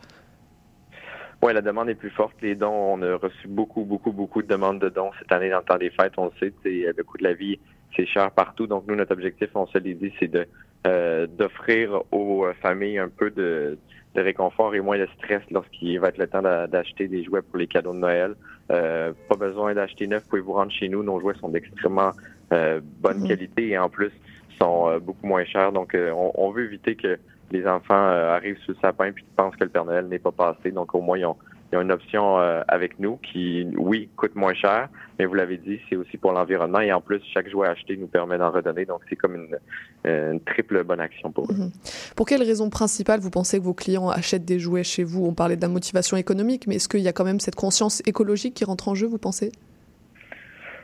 Oui, 1.43 1.53
la 1.53 1.61
demande 1.61 1.89
est 1.89 1.95
plus 1.95 2.11
forte. 2.11 2.35
Les 2.43 2.53
dons, 2.53 2.69
on 2.69 3.01
a 3.01 3.15
reçu 3.15 3.47
beaucoup, 3.47 3.83
beaucoup, 3.83 4.11
beaucoup 4.11 4.43
de 4.43 4.47
demandes 4.47 4.79
de 4.79 4.89
dons 4.89 5.09
cette 5.17 5.31
année 5.31 5.49
dans 5.49 5.57
le 5.57 5.63
temps 5.63 5.77
des 5.77 5.89
fêtes. 5.89 6.13
On 6.17 6.25
le 6.25 6.31
sait, 6.39 6.53
le 6.63 7.03
coût 7.03 7.17
de 7.17 7.23
la 7.23 7.33
vie, 7.33 7.59
c'est 7.95 8.05
cher 8.05 8.31
partout. 8.31 8.67
Donc, 8.67 8.85
nous, 8.87 8.95
notre 8.95 9.13
objectif, 9.13 9.49
on 9.55 9.67
se 9.67 9.77
l'est 9.77 9.93
dit, 9.93 10.13
c'est 10.19 10.27
de 10.27 10.47
euh, 10.87 11.27
d'offrir 11.27 12.01
aux 12.11 12.47
familles 12.61 12.97
un 12.97 13.09
peu 13.09 13.29
de, 13.29 13.77
de, 14.15 14.21
réconfort 14.21 14.73
et 14.73 14.79
moins 14.79 14.97
de 14.97 15.07
stress 15.17 15.43
lorsqu'il 15.51 15.99
va 15.99 16.07
être 16.07 16.17
le 16.17 16.27
temps 16.27 16.41
d'acheter 16.41 17.07
des 17.07 17.23
jouets 17.23 17.43
pour 17.43 17.57
les 17.57 17.67
cadeaux 17.67 17.93
de 17.93 17.99
Noël. 17.99 18.35
Euh, 18.71 19.13
pas 19.29 19.35
besoin 19.35 19.75
d'acheter 19.75 20.07
neuf, 20.07 20.23
pouvez-vous 20.27 20.53
rendre 20.53 20.71
chez 20.71 20.89
nous. 20.89 21.03
Nos 21.03 21.19
jouets 21.19 21.35
sont 21.35 21.49
d'extrêmement 21.49 22.11
euh, 22.51 22.81
bonne 22.99 23.19
mmh. 23.19 23.27
qualité 23.27 23.69
et 23.69 23.77
en 23.77 23.89
plus 23.89 24.11
sont 24.59 24.97
beaucoup 24.99 25.27
moins 25.27 25.45
chers. 25.45 25.71
Donc, 25.71 25.95
on, 25.95 26.31
on 26.35 26.51
veut 26.51 26.65
éviter 26.65 26.95
que 26.95 27.17
les 27.51 27.67
enfants 27.67 27.93
euh, 27.93 28.35
arrivent 28.35 28.57
sur 28.59 28.73
le 28.73 28.77
sapin 28.81 29.11
puis 29.11 29.25
pensent 29.35 29.55
que 29.55 29.63
le 29.63 29.69
Père 29.69 29.85
Noël 29.85 30.07
n'est 30.07 30.19
pas 30.19 30.31
passé. 30.31 30.71
Donc 30.71 30.95
au 30.95 31.01
moins, 31.01 31.17
ils 31.17 31.25
ont, 31.25 31.37
une 31.79 31.91
option 31.91 32.39
euh, 32.39 32.61
avec 32.67 32.99
nous 32.99 33.17
qui, 33.17 33.65
oui, 33.77 34.09
coûte 34.17 34.35
moins 34.35 34.53
cher, 34.53 34.89
mais 35.17 35.25
vous 35.25 35.35
l'avez 35.35 35.57
dit, 35.57 35.79
c'est 35.89 35.95
aussi 35.95 36.17
pour 36.17 36.33
l'environnement. 36.33 36.81
Et 36.81 36.91
en 36.91 36.99
plus, 36.99 37.21
chaque 37.33 37.49
jouet 37.49 37.67
acheté 37.67 37.95
nous 37.95 38.07
permet 38.07 38.37
d'en 38.37 38.51
redonner. 38.51 38.85
Donc 38.85 39.01
c'est 39.09 39.15
comme 39.15 39.35
une, 39.35 40.39
triple 40.45 40.83
bonne 40.83 40.99
action 40.99 41.31
pour 41.31 41.49
eux. 41.51 41.55
Mhm. 41.55 41.71
Pour 42.15 42.25
quelle 42.25 42.43
raison 42.43 42.69
principale 42.69 43.19
vous 43.19 43.29
pensez 43.29 43.59
que 43.59 43.63
vos 43.63 43.73
clients 43.73 44.09
achètent 44.09 44.45
des 44.45 44.59
jouets 44.59 44.83
chez 44.83 45.03
vous? 45.03 45.25
On 45.25 45.33
parlait 45.33 45.55
de 45.55 45.61
la 45.61 45.69
motivation 45.69 46.17
économique, 46.17 46.67
mais 46.67 46.75
est-ce 46.75 46.89
qu'il 46.89 47.01
y 47.01 47.07
a 47.07 47.13
quand 47.13 47.25
même 47.25 47.39
cette 47.39 47.55
conscience 47.55 48.01
écologique 48.05 48.53
qui 48.53 48.65
rentre 48.65 48.89
en 48.89 48.95
jeu, 48.95 49.07
vous 49.07 49.19
pensez? 49.19 49.51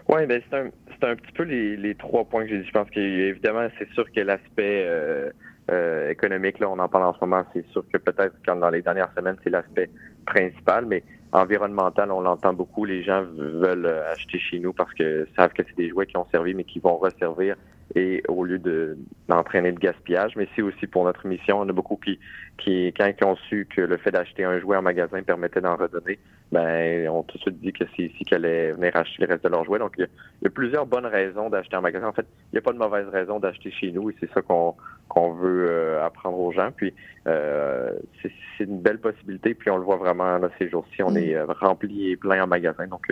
Oui, 0.09 0.25
ben 0.25 0.41
c'est 0.49 0.57
un, 0.57 0.69
un, 1.09 1.15
petit 1.15 1.31
peu 1.33 1.43
les, 1.43 1.95
trois 1.95 2.23
points 2.23 2.43
que 2.43 2.49
j'ai 2.49 2.59
dit. 2.59 2.67
Je 2.67 2.71
pense 2.71 2.89
qu'évidemment, 2.89 3.67
c'est 3.77 3.89
sûr 3.91 4.05
que 4.11 4.21
l'aspect 4.21 4.85
euh, 4.87 5.31
euh, 5.69 6.09
économique, 6.09 6.59
là, 6.59 6.69
on 6.69 6.79
en 6.79 6.87
parle 6.87 7.05
en 7.05 7.13
ce 7.13 7.19
moment, 7.21 7.43
c'est 7.53 7.65
sûr 7.71 7.83
que 7.91 7.97
peut-être 7.97 8.35
dans 8.45 8.69
les 8.69 8.81
dernières 8.81 9.11
semaines, 9.17 9.35
c'est 9.43 9.49
l'aspect 9.49 9.89
principal, 10.25 10.85
mais 10.85 11.03
environnemental, 11.33 12.11
on 12.11 12.21
l'entend 12.21 12.53
beaucoup. 12.53 12.85
Les 12.85 13.03
gens 13.03 13.23
veulent 13.23 13.85
euh, 13.85 14.11
acheter 14.11 14.39
chez 14.39 14.59
nous 14.59 14.73
parce 14.73 14.93
que 14.93 15.27
savent 15.35 15.53
que 15.53 15.63
c'est 15.67 15.77
des 15.77 15.89
jouets 15.89 16.05
qui 16.05 16.17
ont 16.17 16.27
servi, 16.31 16.53
mais 16.53 16.63
qui 16.63 16.79
vont 16.79 16.97
resservir 16.97 17.55
et 17.95 18.21
au 18.27 18.43
lieu 18.43 18.59
de 18.59 18.97
d'entraîner 19.27 19.71
le 19.71 19.77
gaspillage, 19.77 20.35
mais 20.35 20.47
c'est 20.55 20.61
aussi 20.61 20.87
pour 20.87 21.05
notre 21.05 21.25
mission. 21.25 21.59
On 21.59 21.69
a 21.69 21.71
beaucoup 21.71 21.97
qui, 21.97 22.19
qui 22.57 22.87
quand 22.97 23.07
ils 23.07 23.25
ont 23.25 23.35
su 23.49 23.67
que 23.73 23.81
le 23.81 23.97
fait 23.97 24.11
d'acheter 24.11 24.43
un 24.43 24.59
jouet 24.59 24.77
en 24.77 24.81
magasin 24.81 25.21
permettait 25.21 25.61
d'en 25.61 25.75
redonner, 25.75 26.19
ben 26.51 27.07
on 27.09 27.23
tout 27.23 27.37
de 27.37 27.41
suite 27.41 27.59
dit 27.59 27.73
que 27.73 27.83
c'est 27.95 28.03
ici 28.03 28.23
qu'elle 28.23 28.45
allait 28.45 28.71
venir 28.71 28.95
acheter 28.95 29.25
le 29.25 29.27
reste 29.27 29.43
de 29.43 29.49
leurs 29.49 29.65
jouets. 29.65 29.79
Donc 29.79 29.93
il 29.97 30.07
y, 30.41 30.47
a, 30.47 30.49
plusieurs 30.49 30.85
bonnes 30.85 31.05
raisons 31.05 31.49
d'acheter 31.49 31.75
en 31.75 31.81
magasin. 31.81 32.07
En 32.07 32.13
fait, 32.13 32.25
il 32.51 32.55
n'y 32.55 32.59
a 32.59 32.61
pas 32.61 32.73
de 32.73 32.77
mauvaise 32.77 33.07
raison 33.09 33.39
d'acheter 33.39 33.71
chez 33.71 33.91
nous 33.91 34.09
et 34.09 34.15
c'est 34.19 34.31
ça 34.33 34.41
qu'on 34.41 34.75
qu'on 35.07 35.33
veut 35.33 35.67
euh, 35.69 36.05
apprendre 36.05 36.37
aux 36.39 36.51
gens. 36.51 36.69
Puis 36.75 36.93
euh, 37.27 37.91
c'est 38.21 38.63
une 38.63 38.79
belle 38.79 38.99
possibilité. 38.99 39.53
Puis 39.53 39.69
on 39.69 39.77
le 39.77 39.83
voit 39.83 39.97
vraiment 39.97 40.37
là, 40.37 40.49
ces 40.59 40.69
jours-ci, 40.69 41.03
on 41.03 41.11
mm. 41.11 41.17
est 41.17 41.35
euh, 41.35 41.45
rempli 41.45 42.11
et 42.11 42.17
plein 42.17 42.43
en 42.43 42.47
magasin, 42.47 42.87
donc 42.87 43.11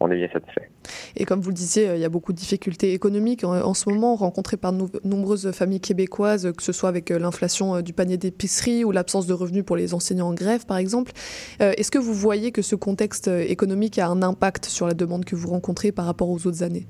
on 0.00 0.10
est 0.10 0.16
bien 0.16 0.28
satisfait. 0.32 0.70
Et 1.16 1.24
comme 1.24 1.40
vous 1.40 1.50
le 1.50 1.54
disiez, 1.54 1.94
il 1.94 2.00
y 2.00 2.04
a 2.04 2.08
beaucoup 2.08 2.32
de 2.32 2.38
difficultés 2.38 2.92
économiques 2.92 3.44
en, 3.44 3.74
ce 3.74 3.88
moment 3.88 4.14
rencontrées 4.16 4.56
par 4.56 4.72
de 4.72 4.86
nombreuses 5.04 5.50
familles 5.52 5.80
québécoises, 5.80 6.52
que 6.56 6.62
ce 6.62 6.72
soit 6.72 6.88
avec 6.88 7.10
l'inflation 7.10 7.80
du 7.80 7.92
panier 7.92 8.16
d'épicerie 8.16 8.75
ou 8.84 8.92
l'absence 8.92 9.26
de 9.26 9.32
revenus 9.32 9.64
pour 9.64 9.76
les 9.76 9.94
enseignants 9.94 10.28
en 10.28 10.34
grève, 10.34 10.66
par 10.66 10.78
exemple. 10.78 11.12
Est-ce 11.60 11.90
que 11.90 11.98
vous 11.98 12.14
voyez 12.14 12.52
que 12.52 12.62
ce 12.62 12.76
contexte 12.76 13.28
économique 13.28 13.98
a 13.98 14.08
un 14.08 14.22
impact 14.22 14.66
sur 14.66 14.86
la 14.86 14.94
demande 14.94 15.24
que 15.24 15.36
vous 15.36 15.48
rencontrez 15.48 15.92
par 15.92 16.06
rapport 16.06 16.28
aux 16.28 16.46
autres 16.46 16.62
années? 16.62 16.86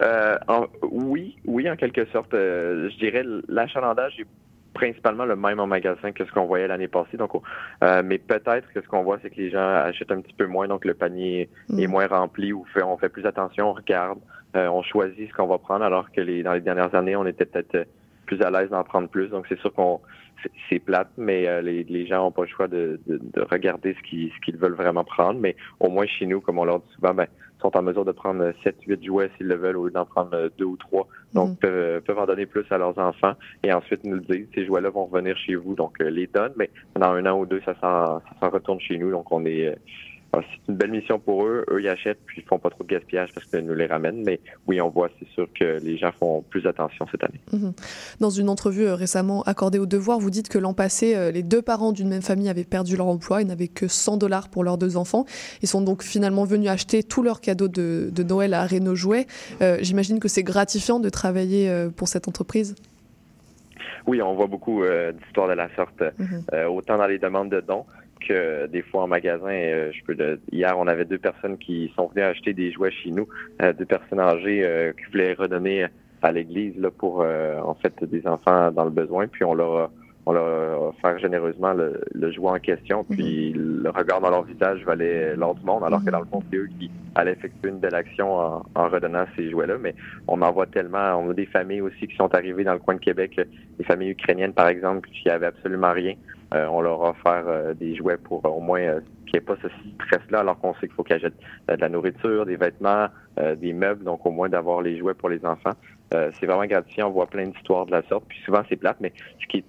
Euh, 0.00 0.36
oui, 0.82 1.36
oui, 1.44 1.70
en 1.70 1.76
quelque 1.76 2.06
sorte. 2.06 2.34
Euh, 2.34 2.88
je 2.90 2.96
dirais 2.98 3.24
l'achalandage 3.48 4.18
est 4.18 4.26
principalement 4.74 5.26
le 5.26 5.36
même 5.36 5.60
en 5.60 5.66
magasin 5.66 6.12
que 6.12 6.24
ce 6.24 6.32
qu'on 6.32 6.46
voyait 6.46 6.66
l'année 6.66 6.88
passée. 6.88 7.16
Donc, 7.16 7.30
euh, 7.84 8.02
mais 8.04 8.18
peut-être 8.18 8.72
que 8.72 8.80
ce 8.80 8.88
qu'on 8.88 9.02
voit, 9.02 9.18
c'est 9.22 9.30
que 9.30 9.36
les 9.36 9.50
gens 9.50 9.68
achètent 9.68 10.10
un 10.10 10.20
petit 10.20 10.32
peu 10.32 10.46
moins, 10.46 10.66
donc 10.66 10.84
le 10.84 10.94
panier 10.94 11.50
est 11.76 11.86
mm. 11.86 11.90
moins 11.90 12.06
rempli 12.06 12.52
ou 12.52 12.64
fait, 12.72 12.82
on 12.82 12.96
fait 12.96 13.10
plus 13.10 13.26
attention, 13.26 13.70
on 13.70 13.74
regarde, 13.74 14.18
on 14.54 14.82
choisit 14.82 15.30
ce 15.30 15.34
qu'on 15.34 15.46
va 15.46 15.58
prendre, 15.58 15.84
alors 15.84 16.10
que 16.10 16.20
les, 16.20 16.42
dans 16.42 16.54
les 16.54 16.60
dernières 16.60 16.94
années, 16.94 17.16
on 17.16 17.26
était 17.26 17.44
peut-être 17.44 17.86
plus 18.26 18.40
à 18.40 18.50
l'aise 18.50 18.70
d'en 18.70 18.82
prendre 18.82 19.08
plus. 19.08 19.28
Donc, 19.28 19.44
c'est 19.48 19.58
sûr 19.60 19.72
qu'on 19.74 20.00
c'est 20.68 20.78
plate, 20.78 21.10
mais 21.16 21.62
les, 21.62 21.84
les, 21.84 22.06
gens 22.06 22.24
n'ont 22.24 22.30
pas 22.32 22.42
le 22.42 22.48
choix 22.48 22.68
de, 22.68 23.00
de, 23.06 23.20
de 23.22 23.40
regarder 23.42 23.94
ce 23.94 24.08
qu'ils 24.08 24.30
ce 24.30 24.40
qu'ils 24.44 24.56
veulent 24.56 24.74
vraiment 24.74 25.04
prendre. 25.04 25.40
Mais 25.40 25.56
au 25.80 25.88
moins 25.88 26.06
chez 26.06 26.26
nous, 26.26 26.40
comme 26.40 26.58
on 26.58 26.64
leur 26.64 26.80
dit 26.80 26.92
souvent, 26.94 27.14
ben, 27.14 27.26
sont 27.62 27.76
en 27.76 27.82
mesure 27.82 28.04
de 28.04 28.12
prendre 28.12 28.52
7-8 28.64 29.04
jouets 29.04 29.30
s'ils 29.36 29.46
le 29.46 29.54
veulent 29.54 29.76
au 29.76 29.86
lieu 29.86 29.92
d'en 29.92 30.04
prendre 30.04 30.50
deux 30.58 30.64
ou 30.64 30.76
trois. 30.76 31.06
Donc, 31.32 31.50
mhm. 31.50 31.56
peuvent, 31.56 32.02
peuvent, 32.02 32.18
en 32.18 32.26
donner 32.26 32.46
plus 32.46 32.64
à 32.70 32.78
leurs 32.78 32.98
enfants 32.98 33.34
et 33.62 33.72
ensuite 33.72 34.04
nous 34.04 34.16
le 34.16 34.20
disent, 34.20 34.48
ces 34.54 34.66
jouets-là 34.66 34.90
vont 34.90 35.06
revenir 35.06 35.36
chez 35.38 35.54
vous. 35.54 35.74
Donc, 35.74 35.94
euh, 36.00 36.10
les 36.10 36.26
donnent, 36.26 36.52
mais 36.56 36.70
dans 36.94 37.12
un 37.12 37.24
an 37.26 37.38
ou 37.38 37.46
deux, 37.46 37.62
ça 37.64 37.74
s'en 37.80 38.50
retourne 38.50 38.80
chez 38.80 38.98
nous. 38.98 39.10
Donc, 39.10 39.32
on 39.32 39.44
est, 39.46 39.68
euh, 39.68 39.74
c'est 40.40 40.72
une 40.72 40.76
belle 40.76 40.90
mission 40.90 41.18
pour 41.18 41.44
eux. 41.44 41.64
Eux, 41.70 41.82
ils 41.82 41.88
achètent 41.88 42.20
puis 42.24 42.42
ils 42.42 42.48
font 42.48 42.58
pas 42.58 42.70
trop 42.70 42.84
de 42.84 42.88
gaspillage 42.88 43.30
parce 43.34 43.46
qu'ils 43.46 43.60
nous 43.60 43.74
les 43.74 43.86
ramènent. 43.86 44.22
Mais 44.24 44.40
oui, 44.66 44.80
on 44.80 44.88
voit, 44.88 45.10
c'est 45.18 45.28
sûr 45.28 45.46
que 45.52 45.78
les 45.82 45.98
gens 45.98 46.12
font 46.18 46.42
plus 46.48 46.66
attention 46.66 47.06
cette 47.10 47.22
année. 47.22 47.40
Mhm. 47.52 47.72
Dans 48.20 48.30
une 48.30 48.48
entrevue 48.48 48.86
euh, 48.86 48.94
récemment 48.94 49.42
accordée 49.42 49.78
au 49.78 49.86
Devoir, 49.86 50.18
vous 50.18 50.30
dites 50.30 50.48
que 50.48 50.58
l'an 50.58 50.72
passé, 50.72 51.14
euh, 51.14 51.30
les 51.30 51.42
deux 51.42 51.60
parents 51.60 51.92
d'une 51.92 52.08
même 52.08 52.22
famille 52.22 52.48
avaient 52.48 52.64
perdu 52.64 52.96
leur 52.96 53.06
emploi. 53.06 53.42
Ils 53.42 53.46
n'avaient 53.46 53.68
que 53.68 53.88
100 53.88 54.16
dollars 54.16 54.48
pour 54.48 54.64
leurs 54.64 54.78
deux 54.78 54.96
enfants. 54.96 55.26
Ils 55.60 55.68
sont 55.68 55.82
donc 55.82 56.02
finalement 56.02 56.44
venus 56.44 56.70
acheter 56.70 57.02
tous 57.02 57.22
leurs 57.22 57.40
cadeaux 57.40 57.68
de, 57.68 58.10
Noël 58.22 58.54
à 58.54 58.66
Renault 58.66 58.94
Jouet. 58.94 59.26
Euh, 59.60 59.78
j'imagine 59.80 60.20
que 60.20 60.28
c'est 60.28 60.44
gratifiant 60.44 61.00
de 61.00 61.08
travailler 61.08 61.88
pour 61.96 62.08
cette 62.08 62.28
entreprise. 62.28 62.76
Oui, 64.06 64.22
on 64.22 64.34
voit 64.34 64.46
beaucoup 64.46 64.82
d'histoires 65.12 65.48
de 65.48 65.54
la 65.54 65.68
sorte, 65.74 66.02
mhm. 66.18 66.44
autant 66.70 66.98
dans 66.98 67.06
les 67.06 67.18
demandes 67.18 67.50
de 67.50 67.60
dons 67.60 67.84
des 68.28 68.82
fois 68.82 69.02
en 69.02 69.06
magasin, 69.06 69.50
euh, 69.50 69.92
je 69.92 70.02
peux 70.04 70.16
hier 70.50 70.74
on 70.78 70.86
avait 70.86 71.04
deux 71.04 71.18
personnes 71.18 71.58
qui 71.58 71.92
sont 71.96 72.08
venues 72.08 72.22
acheter 72.22 72.52
des 72.52 72.72
jouets 72.72 72.90
chez 72.90 73.10
nous, 73.10 73.28
euh, 73.62 73.72
deux 73.72 73.84
personnes 73.84 74.20
âgées 74.20 74.64
euh, 74.64 74.92
qui 74.92 75.10
voulaient 75.10 75.34
redonner 75.34 75.86
à 76.22 76.32
l'église 76.32 76.76
là 76.78 76.90
pour 76.90 77.20
en 77.20 77.74
fait 77.74 78.04
des 78.04 78.26
enfants 78.28 78.70
dans 78.70 78.84
le 78.84 78.90
besoin, 78.90 79.26
puis 79.26 79.44
on 79.44 79.54
leur 79.54 79.76
a, 79.76 79.90
on 80.24 80.32
leur 80.32 80.44
a 80.44 80.88
offert 80.88 81.18
généreusement 81.18 81.72
le, 81.72 82.30
jouet 82.32 82.50
en 82.50 82.58
question, 82.58 83.04
puis 83.04 83.52
le 83.52 83.90
regard 83.90 84.20
dans 84.20 84.30
leur 84.30 84.44
visage 84.44 84.84
valait 84.84 85.34
l'or 85.36 85.54
du 85.54 85.64
monde, 85.64 85.82
alors 85.84 86.04
que 86.04 86.10
dans 86.10 86.20
le 86.20 86.26
fond 86.26 86.42
c'est 86.50 86.56
eux 86.56 86.68
qui 86.78 86.90
allaient 87.14 87.32
effectuer 87.32 87.70
une 87.70 87.78
belle 87.78 87.94
action 87.94 88.38
en, 88.38 88.62
en 88.74 88.88
redonnant 88.88 89.24
ces 89.36 89.50
jouets-là. 89.50 89.78
Mais 89.80 89.94
on 90.28 90.40
en 90.42 90.52
voit 90.52 90.66
tellement, 90.66 91.16
on 91.16 91.30
a 91.30 91.34
des 91.34 91.46
familles 91.46 91.80
aussi 91.80 92.06
qui 92.06 92.16
sont 92.16 92.32
arrivées 92.34 92.64
dans 92.64 92.74
le 92.74 92.78
coin 92.78 92.94
de 92.94 93.00
Québec, 93.00 93.40
des 93.78 93.84
familles 93.84 94.10
ukrainiennes 94.10 94.52
par 94.52 94.68
exemple, 94.68 95.08
qui 95.10 95.28
avaient 95.28 95.46
absolument 95.46 95.92
rien. 95.92 96.14
Euh, 96.54 96.66
on 96.66 96.82
leur 96.82 97.02
a 97.02 97.10
offert 97.10 97.44
euh, 97.46 97.74
des 97.74 97.96
jouets 97.96 98.18
pour 98.18 98.44
euh, 98.44 98.50
au 98.50 98.60
moins 98.60 99.00
qu'il 99.26 99.34
n'y 99.34 99.38
ait 99.38 99.40
pas 99.40 99.56
ce 99.62 99.68
stress-là, 99.94 100.40
alors 100.40 100.58
qu'on 100.60 100.74
sait 100.74 100.86
qu'il 100.86 100.92
faut 100.92 101.02
qu'ils 101.02 101.16
achètent 101.16 101.38
de 101.68 101.74
la 101.74 101.88
nourriture, 101.88 102.44
des 102.44 102.56
vêtements, 102.56 103.06
des 103.56 103.72
meubles, 103.72 104.04
donc 104.04 104.26
au 104.26 104.30
moins 104.30 104.50
d'avoir 104.50 104.82
les 104.82 104.98
jouets 104.98 105.14
pour 105.14 105.30
les 105.30 105.42
enfants. 105.46 105.72
c'est 106.10 106.44
vraiment 106.44 106.66
gratifiant, 106.66 107.08
on 107.08 107.12
voit 107.12 107.26
plein 107.26 107.46
d'histoires 107.46 107.86
de 107.86 107.92
la 107.92 108.02
sorte, 108.02 108.24
puis 108.28 108.38
souvent 108.44 108.62
c'est 108.68 108.76
plate, 108.76 108.98
mais 109.00 109.12
ce 109.40 109.46
qui 109.46 109.58
est 109.58 109.64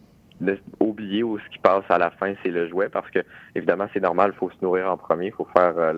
oublié 0.79 1.23
ou 1.23 1.39
ce 1.39 1.49
qui 1.49 1.59
passe 1.59 1.85
à 1.89 1.97
la 1.97 2.11
fin, 2.11 2.33
c'est 2.43 2.51
le 2.51 2.67
jouet, 2.67 2.89
parce 2.89 3.09
que 3.11 3.19
évidemment 3.55 3.87
c'est 3.93 4.01
normal, 4.01 4.31
il 4.33 4.37
faut 4.37 4.49
se 4.49 4.55
nourrir 4.61 4.89
en 4.91 4.97
premier, 4.97 5.27
il 5.27 5.33
faut 5.33 5.47
faire 5.55 5.93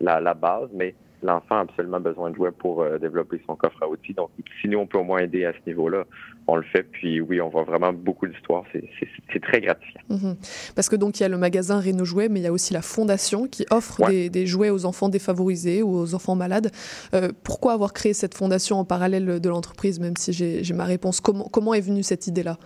la, 0.00 0.20
la 0.20 0.34
base, 0.34 0.68
mais 0.74 0.94
l'enfant 1.22 1.56
a 1.56 1.60
absolument 1.60 2.00
besoin 2.00 2.30
de 2.30 2.36
jouets 2.36 2.52
pour 2.52 2.82
euh, 2.82 2.98
développer 2.98 3.40
son 3.46 3.56
coffre 3.56 3.82
à 3.82 3.88
outils. 3.88 4.14
Donc, 4.14 4.30
si 4.60 4.68
nous, 4.68 4.78
on 4.78 4.86
peut 4.86 4.98
au 4.98 5.04
moins 5.04 5.18
aider 5.18 5.44
à 5.44 5.52
ce 5.52 5.58
niveau-là, 5.66 6.04
on 6.46 6.56
le 6.56 6.62
fait. 6.62 6.84
Puis 6.84 7.20
oui, 7.20 7.40
on 7.40 7.48
voit 7.48 7.64
vraiment 7.64 7.92
beaucoup 7.92 8.26
d'histoires. 8.26 8.64
C'est 8.72 9.40
très 9.40 9.60
gratifiant. 9.60 10.02
Mhm. 10.08 10.36
Parce 10.74 10.88
que 10.88 10.96
donc, 10.96 11.18
il 11.18 11.22
y 11.22 11.26
a 11.26 11.28
le 11.28 11.38
magasin 11.38 11.80
Renault 11.80 12.04
Jouets, 12.04 12.28
mais 12.28 12.40
il 12.40 12.44
y 12.44 12.48
a 12.48 12.52
aussi 12.52 12.72
la 12.72 12.82
fondation 12.82 13.46
qui 13.46 13.66
offre 13.70 14.08
des, 14.08 14.46
jouets 14.46 14.70
aux 14.70 14.86
enfants 14.86 15.08
défavorisés 15.08 15.82
ou 15.82 15.96
aux 15.96 16.14
enfants 16.14 16.36
malades. 16.36 16.70
Euh, 17.14 17.30
pourquoi 17.42 17.72
avoir 17.72 17.92
créé 17.92 18.14
cette 18.14 18.34
fondation 18.34 18.76
en 18.78 18.84
parallèle 18.84 19.40
de 19.40 19.48
l'entreprise, 19.48 19.98
même 19.98 20.16
si 20.16 20.32
j'ai 20.32 20.74
ma 20.74 20.84
réponse? 20.84 21.20
Comment, 21.20 21.48
comment 21.50 21.74
est 21.74 21.80
venue 21.80 22.02
cette 22.02 22.26
idée-là? 22.26 22.58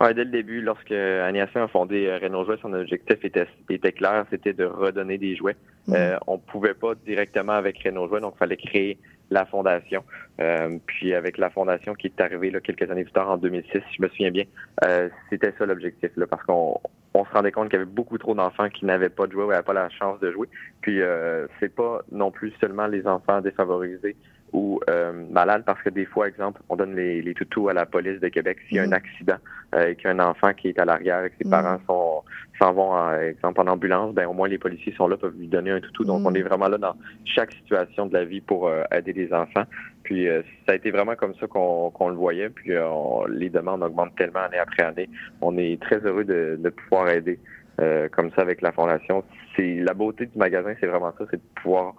Ouais, 0.00 0.14
dès 0.14 0.24
le 0.24 0.30
début, 0.30 0.62
lorsque 0.62 0.92
Annie 0.92 1.40
a 1.40 1.68
fondé 1.68 2.06
euh, 2.06 2.18
Renault 2.22 2.44
Jouets, 2.46 2.56
son 2.62 2.72
objectif 2.72 3.22
était, 3.22 3.46
était 3.68 3.92
clair, 3.92 4.24
c'était 4.30 4.54
de 4.54 4.64
redonner 4.64 5.18
des 5.18 5.36
jouets. 5.36 5.56
On 5.88 5.94
Euh, 5.94 6.16
on 6.26 6.38
pouvait 6.38 6.74
pas 6.74 6.94
directement 6.94 7.52
avec 7.52 7.82
Renault 7.84 8.08
Jouets, 8.08 8.20
donc 8.20 8.32
il 8.36 8.38
fallait 8.38 8.56
créer 8.56 8.98
la 9.30 9.44
fondation. 9.44 10.02
Euh, 10.40 10.78
puis 10.86 11.12
avec 11.14 11.36
la 11.36 11.50
fondation 11.50 11.94
qui 11.94 12.06
est 12.06 12.20
arrivée 12.20 12.50
là, 12.50 12.60
quelques 12.60 12.90
années 12.90 13.04
plus 13.04 13.12
tard, 13.12 13.28
en 13.28 13.36
2006, 13.36 13.72
si 13.72 13.96
je 13.98 14.02
me 14.02 14.08
souviens 14.08 14.30
bien, 14.30 14.44
euh, 14.84 15.10
c'était 15.28 15.52
ça 15.58 15.66
l'objectif, 15.66 16.10
là, 16.16 16.26
parce 16.26 16.42
qu'on 16.44 16.80
on 17.12 17.24
se 17.24 17.30
rendait 17.30 17.52
compte 17.52 17.68
qu'il 17.68 17.78
y 17.78 17.82
avait 17.82 17.90
beaucoup 17.90 18.18
trop 18.18 18.34
d'enfants 18.34 18.68
qui 18.68 18.84
n'avaient 18.84 19.08
pas 19.08 19.26
de 19.26 19.32
jouets 19.32 19.44
ou 19.44 19.50
n'avaient 19.50 19.62
pas 19.62 19.72
la 19.72 19.90
chance 19.90 20.18
de 20.20 20.30
jouer. 20.32 20.48
Puis 20.80 21.02
euh, 21.02 21.46
c'est 21.58 21.74
pas 21.74 22.02
non 22.12 22.30
plus 22.30 22.52
seulement 22.60 22.86
les 22.86 23.06
enfants 23.06 23.40
défavorisés 23.40 24.16
ou 24.52 24.80
euh, 24.90 25.12
malades 25.30 25.64
parce 25.64 25.80
que 25.82 25.90
des 25.90 26.06
fois, 26.06 26.28
exemple, 26.28 26.60
on 26.68 26.76
donne 26.76 26.94
les, 26.96 27.22
les 27.22 27.34
toutous 27.34 27.68
à 27.68 27.72
la 27.74 27.86
police 27.86 28.20
de 28.20 28.28
Québec 28.28 28.58
s'il 28.68 28.76
y 28.78 28.80
a 28.80 28.84
un 28.84 28.86
Mhm. 28.86 28.92
accident 28.94 29.36
euh, 29.74 29.88
et 29.88 29.96
qu'il 29.96 30.04
y 30.06 30.08
a 30.08 30.10
un 30.10 30.18
enfant 30.20 30.52
qui 30.52 30.68
est 30.68 30.78
à 30.80 30.84
l'arrière 30.84 31.24
et 31.24 31.30
que 31.30 31.36
ses 31.38 31.44
Mhm. 31.44 31.50
parents 31.50 31.78
sont 31.86 32.22
s'en 32.60 32.74
vont, 32.74 32.94
euh, 32.94 33.30
exemple, 33.30 33.58
en 33.62 33.68
ambulance, 33.68 34.12
ben 34.14 34.26
au 34.26 34.34
moins 34.34 34.46
les 34.46 34.58
policiers 34.58 34.92
sont 34.94 35.08
là, 35.08 35.16
peuvent 35.16 35.34
lui 35.38 35.46
donner 35.48 35.70
un 35.70 35.80
toutou. 35.80 36.04
Donc, 36.04 36.20
on 36.26 36.34
est 36.34 36.42
vraiment 36.42 36.68
là 36.68 36.76
dans 36.76 36.94
chaque 37.24 37.52
situation 37.52 38.04
de 38.04 38.12
la 38.12 38.24
vie 38.26 38.42
pour 38.42 38.68
euh, 38.68 38.82
aider 38.92 39.14
les 39.14 39.32
enfants. 39.32 39.64
Puis, 40.02 40.28
euh, 40.28 40.42
ça 40.66 40.72
a 40.72 40.74
été 40.74 40.90
vraiment 40.90 41.14
comme 41.14 41.34
ça 41.36 41.46
qu'on 41.46 41.90
qu'on 41.90 42.10
le 42.10 42.16
voyait. 42.16 42.50
Puis, 42.50 42.72
euh, 42.72 42.86
on- 42.86 43.24
les 43.26 43.48
demandes 43.48 43.82
augmentent 43.82 44.14
tellement 44.16 44.40
année 44.40 44.58
après 44.58 44.82
année. 44.82 45.08
On 45.40 45.56
est 45.56 45.80
très 45.80 46.00
heureux 46.04 46.24
de, 46.24 46.56
de 46.60 46.68
pouvoir 46.68 47.08
aider 47.08 47.38
euh, 47.80 48.08
comme 48.10 48.30
ça 48.32 48.42
avec 48.42 48.60
la 48.60 48.72
fondation. 48.72 49.24
C'est 49.56 49.76
la 49.76 49.94
beauté 49.94 50.26
du 50.26 50.36
magasin, 50.36 50.74
c'est 50.80 50.86
vraiment 50.86 51.14
ça, 51.16 51.24
c'est 51.30 51.38
de 51.38 51.48
pouvoir 51.62 51.94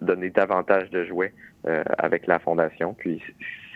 donner 0.00 0.30
davantage 0.30 0.90
de 0.90 1.04
jouets 1.04 1.34
euh, 1.68 1.84
avec 1.98 2.26
la 2.26 2.38
fondation. 2.38 2.94
Puis 2.94 3.20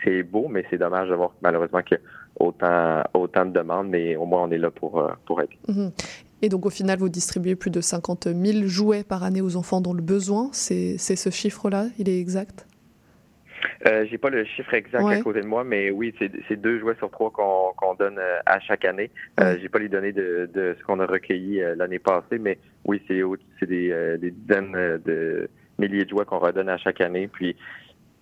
c'est 0.03 0.23
beau, 0.23 0.47
mais 0.47 0.65
c'est 0.71 0.77
dommage 0.79 1.07
de 1.07 1.13
voir 1.13 1.33
malheureusement 1.43 1.77
a 1.77 1.97
autant, 2.39 3.03
autant 3.13 3.45
de 3.45 3.51
demandes, 3.51 3.89
mais 3.89 4.15
au 4.15 4.25
moins 4.25 4.41
on 4.41 4.49
est 4.49 4.57
là 4.57 4.71
pour, 4.71 4.99
euh, 4.99 5.11
pour 5.27 5.39
aider. 5.39 5.59
Mhm. 5.67 5.91
Et 6.41 6.49
donc 6.49 6.65
au 6.65 6.71
final, 6.71 6.97
vous 6.97 7.09
distribuez 7.09 7.55
plus 7.55 7.69
de 7.69 7.81
50 7.81 8.27
000 8.33 8.65
jouets 8.65 9.03
par 9.03 9.23
année 9.23 9.41
aux 9.41 9.55
enfants 9.55 9.81
dont 9.81 9.93
le 9.93 10.01
besoin. 10.01 10.49
C'est 10.51 10.97
ce 10.97 11.29
chiffre-là, 11.29 11.85
il 11.99 12.09
est 12.09 12.19
exact? 12.19 12.65
Euh, 13.87 14.05
J'ai 14.09 14.17
pas 14.17 14.29
le 14.29 14.43
chiffre 14.45 14.73
exact 14.73 15.03
Ouais. 15.03 15.15
à 15.17 15.21
côté 15.21 15.41
de 15.41 15.47
moi, 15.47 15.63
mais 15.63 15.91
oui, 15.91 16.13
c'est 16.47 16.55
deux 16.55 16.79
jouets 16.79 16.95
sur 16.95 17.09
trois 17.11 17.31
qu'on 17.31 17.93
donne 17.95 18.17
euh, 18.19 18.39
à 18.45 18.59
chaque 18.59 18.85
année. 18.85 19.11
Euh, 19.39 19.55
J'ai 19.61 19.69
pas 19.69 19.79
les 19.79 19.89
données 19.89 20.13
de, 20.13 20.49
de 20.53 20.75
ce 20.79 20.83
qu'on 20.85 20.99
a 20.99 21.05
recueilli 21.05 21.61
l'année 21.75 21.99
passée, 21.99 22.39
mais 22.39 22.57
oui, 22.85 23.01
c'est 23.07 23.65
des, 23.67 24.17
des 24.19 24.31
dizaines 24.31 24.99
de 25.05 25.49
milliers 25.77 26.05
de 26.05 26.09
jouets 26.09 26.25
qu'on 26.25 26.39
redonne 26.39 26.69
à 26.69 26.77
chaque 26.77 27.01
année. 27.01 27.27
Puis 27.27 27.55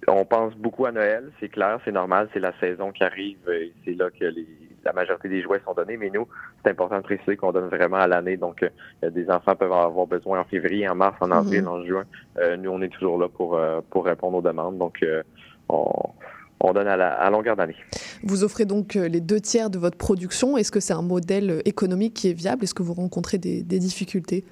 on 0.07 0.25
pense 0.25 0.55
beaucoup 0.55 0.85
à 0.85 0.91
Noël, 0.91 1.31
c'est 1.39 1.49
clair, 1.49 1.79
c'est 1.85 1.91
normal, 1.91 2.27
c'est 2.33 2.39
la 2.39 2.53
saison 2.59 2.91
qui 2.91 3.03
arrive, 3.03 3.37
et 3.49 3.71
c'est 3.85 3.93
là 3.93 4.09
que 4.09 4.25
les, 4.25 4.45
la 4.83 4.91
majorité 4.91 5.29
des 5.29 5.41
jouets 5.41 5.61
sont 5.63 5.73
donnés. 5.73 5.95
Mais 5.97 6.09
nous, 6.09 6.27
c'est 6.63 6.71
important 6.71 6.97
de 6.97 7.03
préciser 7.03 7.37
qu'on 7.37 7.53
donne 7.53 7.69
vraiment 7.69 7.97
à 7.97 8.07
l'année. 8.07 8.35
Donc, 8.35 8.63
euh, 8.63 9.09
des 9.09 9.29
enfants 9.29 9.55
peuvent 9.55 9.71
en 9.71 9.85
avoir 9.85 10.07
besoin 10.07 10.41
en 10.41 10.43
février, 10.45 10.87
en 10.89 10.95
mars, 10.95 11.15
en 11.21 11.31
avril, 11.31 11.61
Mhm. 11.61 11.67
en 11.69 11.85
juin. 11.85 12.03
Euh, 12.39 12.57
nous, 12.57 12.69
on 12.71 12.81
est 12.81 12.89
toujours 12.89 13.17
là 13.17 13.29
pour 13.29 13.55
euh, 13.55 13.79
pour 13.91 14.05
répondre 14.05 14.37
aux 14.37 14.41
demandes. 14.41 14.77
Donc, 14.77 15.05
on, 15.73 16.09
on 16.69 16.73
donne 16.73 16.87
à, 16.87 16.95
la, 16.97 17.13
à 17.13 17.29
longueur 17.29 17.55
d'année. 17.55 17.75
Vous 18.23 18.43
offrez 18.43 18.65
donc 18.65 18.95
euh, 18.95 19.07
les 19.07 19.19
deux 19.19 19.41
tiers 19.41 19.69
de 19.69 19.77
votre 19.79 19.97
production. 19.97 20.55
Est-ce 20.57 20.71
que 20.71 20.79
c'est 20.79 20.93
un 20.93 21.01
modèle 21.01 21.49
euh, 21.49 21.61
économique 21.65 22.13
qui 22.13 22.29
est 22.29 22.33
viable? 22.33 22.63
Est-ce 22.63 22.73
que 22.73 22.83
vous 22.83 22.93
rencontrez 22.93 23.37
des, 23.37 23.63
des 23.63 23.79
difficultés? 23.79 24.45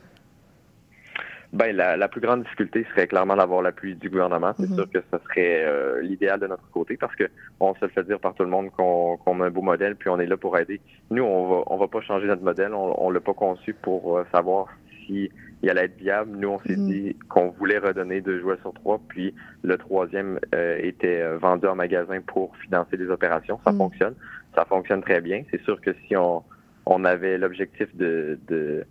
Ben, 1.53 1.75
la, 1.75 1.97
la 1.97 2.07
plus 2.07 2.21
grande 2.21 2.43
difficulté 2.43 2.85
serait 2.91 3.07
clairement 3.07 3.35
d'avoir 3.35 3.61
l'appui 3.61 3.95
du 3.95 4.09
gouvernement. 4.09 4.53
C'est 4.57 4.69
Mhm. 4.69 4.75
sûr 4.75 4.89
que 4.89 4.99
ce 5.11 5.17
serait 5.25 5.65
euh, 5.65 6.01
l'idéal 6.01 6.39
de 6.39 6.47
notre 6.47 6.63
côté 6.71 6.95
parce 6.95 7.13
que 7.15 7.25
on 7.59 7.75
se 7.75 7.79
le 7.83 7.89
fait 7.89 8.03
dire 8.05 8.21
par 8.21 8.33
tout 8.33 8.43
le 8.43 8.49
monde 8.49 8.69
qu'on 8.71 9.41
a 9.41 9.45
un 9.45 9.49
beau 9.49 9.61
modèle 9.61 9.97
puis 9.97 10.07
on 10.09 10.17
est 10.21 10.27
là 10.27 10.37
pour 10.37 10.57
aider. 10.57 10.79
Nous, 11.09 11.23
on 11.23 11.49
va 11.49 11.63
on 11.67 11.77
va 11.77 11.87
pas 11.89 11.99
changer 12.01 12.27
notre 12.27 12.43
modèle. 12.43 12.73
On, 12.73 12.95
on 13.05 13.09
l'a 13.09 13.19
pas 13.19 13.33
conçu 13.33 13.73
pour 13.73 14.21
savoir 14.33 14.67
si 15.05 15.29
il 15.63 15.69
allait 15.69 15.85
être 15.85 15.97
viable. 15.97 16.31
Nous, 16.37 16.47
on 16.49 16.59
s'est 16.61 16.75
Mhm. 16.77 16.85
dit 16.87 17.15
qu'on 17.29 17.49
voulait 17.49 17.77
redonner 17.77 18.21
deux 18.21 18.39
jouets 18.39 18.57
sur 18.61 18.73
trois, 18.73 18.99
puis 19.09 19.33
le 19.63 19.77
troisième 19.77 20.39
euh, 20.55 20.77
était 20.81 21.21
euh, 21.21 21.37
vendu 21.37 21.67
en 21.67 21.75
magasin 21.75 22.19
pour 22.21 22.55
financer 22.57 22.97
des 22.97 23.09
opérations. 23.09 23.59
Ça 23.63 23.71
Mhm. 23.71 23.77
fonctionne. 23.77 24.15
Ça 24.55 24.65
fonctionne 24.65 25.01
très 25.01 25.21
bien. 25.21 25.43
C'est 25.51 25.61
sûr 25.63 25.79
que 25.81 25.91
si 26.07 26.15
on 26.15 26.43
on 26.87 27.05
avait 27.05 27.37
l'objectif 27.37 27.95
de, 27.95 28.39
de 28.47 28.83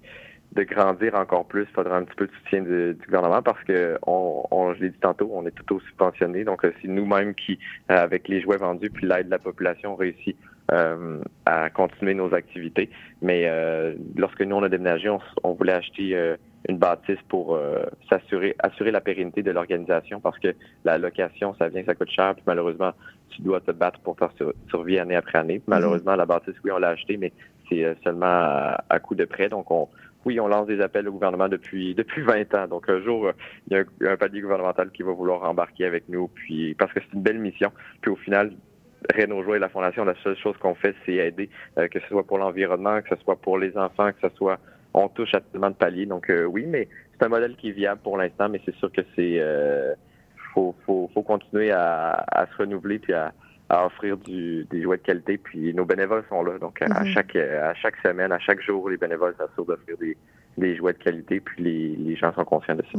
de 0.53 0.63
grandir 0.65 1.15
encore 1.15 1.47
plus, 1.47 1.63
il 1.63 1.75
faudrait 1.75 1.95
un 1.95 2.03
petit 2.03 2.17
peu 2.17 2.27
de 2.27 2.33
soutien 2.33 2.63
du, 2.63 2.95
du 2.95 3.07
gouvernement 3.07 3.41
parce 3.41 3.63
que, 3.65 3.97
on, 4.05 4.43
on- 4.51 4.75
je 4.75 4.81
l'ai 4.81 4.89
dit 4.91 4.99
tantôt, 5.01 5.31
on 5.33 5.47
est 5.47 5.55
tout 5.65 5.79
subventionné. 5.81 6.43
Donc, 6.43 6.65
euh, 6.65 6.73
c'est 6.83 6.89
nous-mêmes 6.89 7.35
qui, 7.37 7.57
euh, 7.91 7.95
avec 7.97 8.27
les 8.27 8.41
jouets 8.41 8.57
vendus 8.57 8.91
puis 8.91 9.07
l'aide 9.07 9.27
de 9.27 9.31
la 9.31 9.39
population, 9.39 9.95
réussit 9.95 10.37
euh, 10.73 11.21
à 11.47 11.71
continuer 11.71 12.15
nos 12.15 12.35
activités. 12.35 12.91
Mais 13.23 13.45
euh, 13.47 13.95
lorsque 14.17 14.41
nous, 14.43 14.57
on 14.57 14.63
a 14.65 14.69
déménagé, 14.69 15.09
on, 15.09 15.21
on 15.45 15.53
voulait 15.53 15.73
acheter 15.75 16.17
euh, 16.17 16.37
une 16.69 16.79
bâtisse 16.79 17.19
pour 17.29 17.55
euh, 17.55 17.85
s'assurer 18.09 18.55
assurer 18.59 18.91
la 18.91 19.01
pérennité 19.01 19.43
de 19.43 19.51
l'organisation 19.51 20.21
parce 20.21 20.39
que 20.39 20.55
la 20.85 20.99
location, 20.99 21.55
ça 21.59 21.69
vient, 21.69 21.85
ça 21.85 21.95
coûte 21.95 22.11
cher. 22.11 22.35
Puis 22.35 22.45
malheureusement, 22.47 22.93
tu 23.31 23.43
dois 23.43 23.61
te 23.61 23.71
battre 23.71 24.01
pour 24.01 24.19
faire 24.19 24.31
sur- 24.37 24.53
survie 24.69 24.99
année 24.99 25.17
après 25.17 25.39
année. 25.39 25.55
Puis 25.59 25.65
malheureusement, 25.69 26.17
la 26.17 26.27
bâtisse, 26.27 26.55
oui, 26.65 26.71
on 26.71 26.79
l'a 26.79 26.91
acheté, 26.91 27.17
mais 27.17 27.33
c'est 27.69 27.85
euh, 27.85 27.95
seulement 28.05 28.27
à, 28.27 28.85
à 28.89 28.99
coût 29.01 29.15
de 29.15 29.25
prêt. 29.25 29.49
Donc, 29.49 29.71
on, 29.71 29.89
oui, 30.27 30.39
on 30.39 30.49
lance 30.49 30.67
des 30.67 30.81
appels 30.81 31.09
au 31.09 31.13
gouvernement 31.13 31.49
depuis 31.49 31.95
depuis 32.01 32.23
20 32.23 32.55
ans. 32.55 32.67
Donc 32.69 32.89
un 32.89 33.01
jour, 33.01 33.27
euh, 33.29 33.33
il 33.69 33.77
y 33.77 33.77
a 33.77 33.81
un, 34.09 34.13
un 34.13 34.17
palier 34.17 34.41
gouvernemental 34.41 34.91
qui 34.91 35.03
va 35.03 35.13
vouloir 35.13 35.43
embarquer 35.45 35.87
avec 35.87 36.09
nous, 36.09 36.29
puis 36.29 36.75
parce 36.75 36.93
que 36.93 37.01
c'est 37.01 37.15
une 37.15 37.23
belle 37.23 37.39
mission. 37.39 37.73
Puis 38.03 38.11
au 38.11 38.17
final, 38.17 38.53
Renault 39.17 39.43
Joie 39.43 39.57
et 39.57 39.61
la 39.61 39.71
Fondation, 39.71 40.05
la 40.05 40.15
seule 40.23 40.37
chose 40.37 40.57
qu'on 40.59 40.75
fait, 40.75 40.95
c'est 41.07 41.15
aider, 41.15 41.49
euh, 41.79 41.89
que 41.89 42.01
ce 42.01 42.07
soit 42.09 42.27
pour 42.27 42.37
l'environnement, 42.39 43.01
que 43.01 43.15
ce 43.17 43.23
soit 43.23 43.37
pour 43.37 43.57
les 43.59 43.77
enfants, 43.79 44.11
que 44.13 44.29
ce 44.29 44.35
soit 44.37 44.59
on 44.95 45.09
touche 45.09 45.35
à 45.35 45.41
tellement 45.41 45.71
de 45.71 45.75
paliers. 45.77 46.07
Donc 46.07 46.31
euh, 46.31 46.45
oui, 46.45 46.65
mais 46.67 46.89
c'est 47.19 47.27
un 47.27 47.29
modèle 47.29 47.57
qui 47.57 47.69
est 47.69 47.73
viable 47.73 48.01
pour 48.03 48.17
l'instant, 48.17 48.49
mais 48.49 48.61
c'est 48.65 48.75
sûr 48.77 48.91
que 48.93 49.03
c'est 49.17 49.37
euh, 49.39 49.95
faut, 50.55 50.75
faut, 50.87 51.11
faut 51.15 51.23
continuer 51.23 51.71
à, 51.71 52.25
à 52.33 52.47
se 52.47 52.57
renouveler 52.59 52.99
puis 52.99 53.13
à, 53.13 53.33
à 53.69 53.87
offrir 53.87 54.17
du, 54.17 54.67
des 54.71 54.83
jouets 54.83 54.97
de 54.97 55.03
qualité. 55.03 55.39
Puis 55.39 55.73
nos 55.75 55.85
bénévoles 55.85 56.25
sont 56.29 56.43
là. 56.43 56.59
Donc 56.59 56.83
à 56.83 56.89
Mhm. 57.05 57.07
chaque 57.13 57.37
à 57.37 57.75
chaque 57.75 57.97
semaine, 58.05 58.33
à 58.33 58.39
chaque 58.39 58.61
jour, 58.63 58.89
les 58.91 58.97
bénévoles 58.97 59.35
s'assurent 59.39 59.65
d'offrir 59.67 59.97
des, 59.99 60.17
des 60.59 60.75
jouets 60.77 60.93
de 60.93 60.99
qualité. 60.99 61.39
Puis 61.39 61.63
les, 61.63 61.95
les 61.97 62.17
gens 62.17 62.35
sont 62.35 62.45
conscients 62.45 62.75
de 62.75 62.83
ça. 62.83 62.99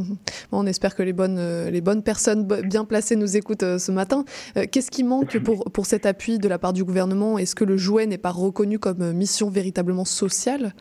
Bon, 0.49 0.59
on 0.63 0.65
espère 0.65 0.95
que 0.95 1.03
les 1.03 1.11
bonnes, 1.11 1.37
euh, 1.37 1.69
les 1.69 1.81
bonnes 1.81 2.03
personnes 2.03 2.47
bien 2.47 2.85
placées 2.85 3.17
nous 3.17 3.35
écoutent 3.35 3.63
euh, 3.63 3.77
ce 3.79 3.91
matin. 3.91 4.23
Euh, 4.55 4.63
Qu'est-ce 4.71 4.91
qui 4.91 5.03
manque 5.03 5.37
pour, 5.39 5.65
pour 5.73 5.85
cet 5.85 6.05
appui 6.05 6.39
de 6.39 6.47
la 6.47 6.57
part 6.57 6.71
du 6.71 6.85
gouvernement? 6.85 7.37
Est-ce 7.37 7.53
que 7.55 7.65
le 7.65 7.75
jouet 7.75 8.05
n'est 8.07 8.17
pas 8.17 8.31
reconnu 8.31 8.79
comme 8.79 9.11
mission 9.11 9.49
véritablement 9.49 10.05
sociale? 10.05 10.71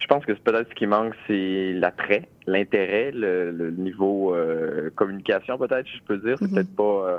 Je 0.00 0.06
pense 0.06 0.24
que 0.24 0.34
c'est 0.34 0.42
peut-être 0.42 0.68
ce 0.68 0.74
qui 0.74 0.86
manque, 0.86 1.14
c'est 1.26 1.72
l'attrait, 1.72 2.28
l'intérêt, 2.46 3.10
le, 3.12 3.50
le 3.50 3.70
niveau 3.70 4.34
euh, 4.34 4.90
communication, 4.94 5.56
peut-être, 5.58 5.86
si 5.86 5.96
je 5.98 6.02
peux 6.02 6.18
dire. 6.18 6.36
C'est 6.38 6.50
peut-être 6.50 6.74
pas, 6.76 6.82
euh, 6.82 7.18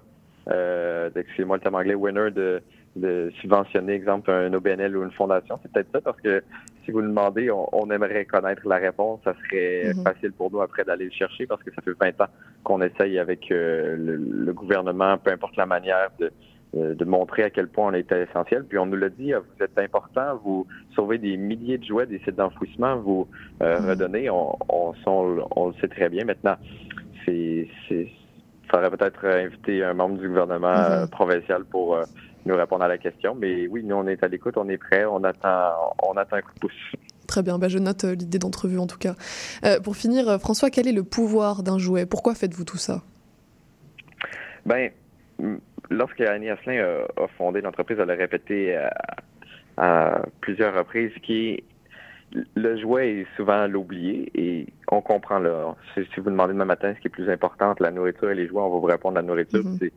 euh, 0.51 1.09
excusez-moi 1.15 1.57
le 1.57 1.61
terme 1.61 1.75
anglais, 1.75 1.95
winner 1.95 2.31
de, 2.31 2.61
de 2.95 3.31
subventionner, 3.41 3.93
exemple, 3.93 4.29
un 4.31 4.53
OBNL 4.53 4.95
ou 4.95 5.03
une 5.03 5.11
fondation. 5.11 5.59
C'est 5.63 5.71
peut-être 5.71 5.91
ça, 5.93 6.01
parce 6.01 6.19
que 6.21 6.43
si 6.83 6.91
vous 6.91 7.01
le 7.01 7.07
demandez, 7.07 7.49
on, 7.49 7.67
on 7.73 7.89
aimerait 7.89 8.25
connaître 8.25 8.67
la 8.67 8.77
réponse. 8.77 9.19
Ça 9.23 9.33
serait 9.45 9.93
Mhm. 9.95 10.03
facile 10.03 10.31
pour 10.33 10.51
nous 10.51 10.61
après 10.61 10.83
d'aller 10.83 11.05
le 11.05 11.11
chercher, 11.11 11.47
parce 11.47 11.63
que 11.63 11.71
ça 11.73 11.81
fait 11.81 11.91
20 11.99 12.21
ans 12.21 12.29
qu'on 12.63 12.81
essaye 12.81 13.17
avec 13.17 13.51
euh, 13.51 13.95
le, 13.97 14.17
le 14.17 14.53
gouvernement, 14.53 15.17
peu 15.17 15.31
importe 15.31 15.55
la 15.57 15.65
manière 15.65 16.09
de 16.19 16.31
de 16.75 17.05
montrer 17.05 17.43
à 17.43 17.49
quel 17.49 17.67
point 17.69 17.91
on 17.91 17.93
était 17.93 18.23
essentiel. 18.23 18.65
Puis 18.65 18.77
on 18.77 18.85
nous 18.85 18.97
l'a 18.97 19.09
dit, 19.09 19.33
ah, 19.33 19.39
vous 19.39 19.63
êtes 19.63 19.77
important, 19.77 20.39
vous 20.43 20.67
sauvez 20.93 21.17
des 21.17 21.37
milliers 21.37 21.77
de 21.77 21.85
jouets 21.85 22.05
des 22.05 22.19
sites 22.19 22.35
d'enfouissement, 22.35 22.97
vous 22.97 23.27
euh, 23.61 23.79
redonnez, 23.79 24.29
on, 24.29 24.57
on, 24.67 24.93
on, 25.05 25.47
on 25.55 25.67
le 25.69 25.73
sait 25.79 25.87
très 25.87 26.09
bien. 26.09 26.25
Maintenant, 26.25 26.57
c'est, 27.25 27.67
c'est, 27.87 28.09
faudrait 28.69 28.91
peut-être 28.91 29.25
inviter 29.25 29.83
un 29.83 29.93
membre 29.93 30.17
du 30.17 30.27
gouvernement 30.27 30.67
euh, 30.67 31.07
provincial 31.07 31.63
pour 31.63 31.95
euh, 31.95 32.03
nous 32.45 32.55
répondre 32.55 32.83
à 32.83 32.87
la 32.87 32.97
question. 32.97 33.35
Mais 33.35 33.67
oui, 33.67 33.83
nous 33.83 33.95
on 33.95 34.07
est 34.07 34.23
à 34.23 34.27
l'écoute, 34.27 34.57
on 34.57 34.67
est 34.67 34.77
prêt, 34.77 35.05
on 35.05 35.23
attend, 35.23 35.71
on 36.03 36.13
attend 36.17 36.35
un 36.35 36.41
coup 36.41 36.53
de 36.55 36.59
pouce. 36.59 36.95
Très 37.27 37.41
bien, 37.41 37.57
bah, 37.57 37.69
je 37.69 37.79
note 37.79 38.03
euh, 38.03 38.15
l'idée 38.15 38.37
d'entrevue 38.37 38.79
en 38.79 38.87
tout 38.87 38.99
cas. 38.99 39.15
Euh, 39.63 39.79
pour 39.79 39.95
finir, 39.95 40.29
euh, 40.29 40.37
François, 40.37 40.69
quel 40.69 40.87
est 40.87 40.91
le 40.91 41.03
pouvoir 41.03 41.63
d'un 41.63 41.79
jouet? 41.79 42.05
Pourquoi 42.05 42.35
faites-vous 42.35 42.65
tout 42.65 42.77
ça? 42.77 43.01
Ben, 44.65 44.91
lorsque 45.89 46.21
Annie 46.21 46.49
Asselin 46.49 46.83
a, 46.83 47.23
a 47.23 47.27
fondé 47.37 47.61
l'entreprise, 47.61 47.97
elle 47.99 48.11
a 48.11 48.15
répété 48.15 48.75
à, 48.75 48.91
à 49.77 50.21
plusieurs 50.41 50.75
reprises 50.75 51.13
qui 51.21 51.63
le 52.55 52.77
jouet 52.77 53.21
est 53.21 53.27
souvent 53.37 53.67
l'oublié 53.67 54.31
et 54.33 54.67
on 54.91 55.01
comprend 55.01 55.39
là. 55.39 55.75
Si, 55.93 56.01
vous 56.17 56.29
demandez 56.29 56.53
demain 56.53 56.65
matin 56.65 56.93
ce 56.95 56.99
qui 56.99 57.07
est 57.07 57.11
plus 57.11 57.29
important 57.29 57.73
la 57.79 57.91
nourriture 57.91 58.31
et 58.31 58.35
les 58.35 58.47
jouets, 58.47 58.61
on 58.61 58.69
va 58.69 58.79
vous 58.79 58.81
répondre 58.81 59.15
la 59.15 59.21
nourriture. 59.21 59.63
C'est 59.79 59.93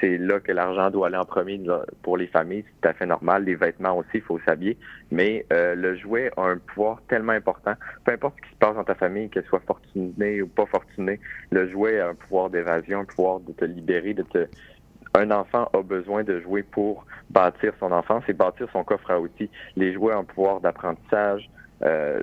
c'est 0.00 0.18
là 0.18 0.40
que 0.40 0.52
l'argent 0.52 0.90
doit 0.90 1.06
aller 1.06 1.16
en 1.16 1.24
premier 1.24 1.60
pour 2.02 2.16
les 2.16 2.26
familles, 2.26 2.64
c'est 2.66 2.80
tout 2.82 2.88
à 2.88 2.92
fait 2.92 3.06
normal. 3.06 3.44
Les 3.44 3.54
vêtements 3.54 3.96
aussi, 3.96 4.08
il 4.14 4.20
faut 4.20 4.38
s'habiller. 4.40 4.76
Mais 5.10 5.46
euh, 5.52 5.74
le 5.74 5.96
jouet 5.96 6.30
a 6.36 6.42
un 6.42 6.58
pouvoir 6.58 7.00
tellement 7.08 7.32
important. 7.32 7.74
Peu 8.04 8.12
importe 8.12 8.34
ce 8.36 8.42
qui 8.48 8.54
se 8.54 8.58
passe 8.58 8.74
dans 8.74 8.84
ta 8.84 8.94
famille, 8.94 9.30
qu'elle 9.30 9.44
soit 9.44 9.62
fortunée 9.66 10.42
ou 10.42 10.48
pas 10.48 10.66
fortunée, 10.66 11.18
le 11.50 11.70
jouet 11.70 12.00
a 12.00 12.08
un 12.08 12.14
pouvoir 12.14 12.50
d'évasion, 12.50 13.00
un 13.00 13.04
pouvoir 13.04 13.40
de 13.40 13.52
te 13.52 13.64
libérer, 13.64 14.14
de 14.14 14.22
te. 14.22 14.46
Un 15.16 15.30
enfant 15.30 15.70
a 15.72 15.80
besoin 15.80 16.24
de 16.24 16.40
jouer 16.40 16.62
pour 16.62 17.06
bâtir 17.30 17.72
son 17.80 17.90
enfance 17.90 18.22
et 18.28 18.34
bâtir 18.34 18.68
son 18.70 18.84
coffre 18.84 19.10
à 19.10 19.18
outils. 19.18 19.48
Les 19.74 19.94
jouets 19.94 20.14
ont 20.14 20.20
un 20.20 20.24
pouvoir 20.24 20.60
d'apprentissage. 20.60 21.48
Euh, 21.82 22.22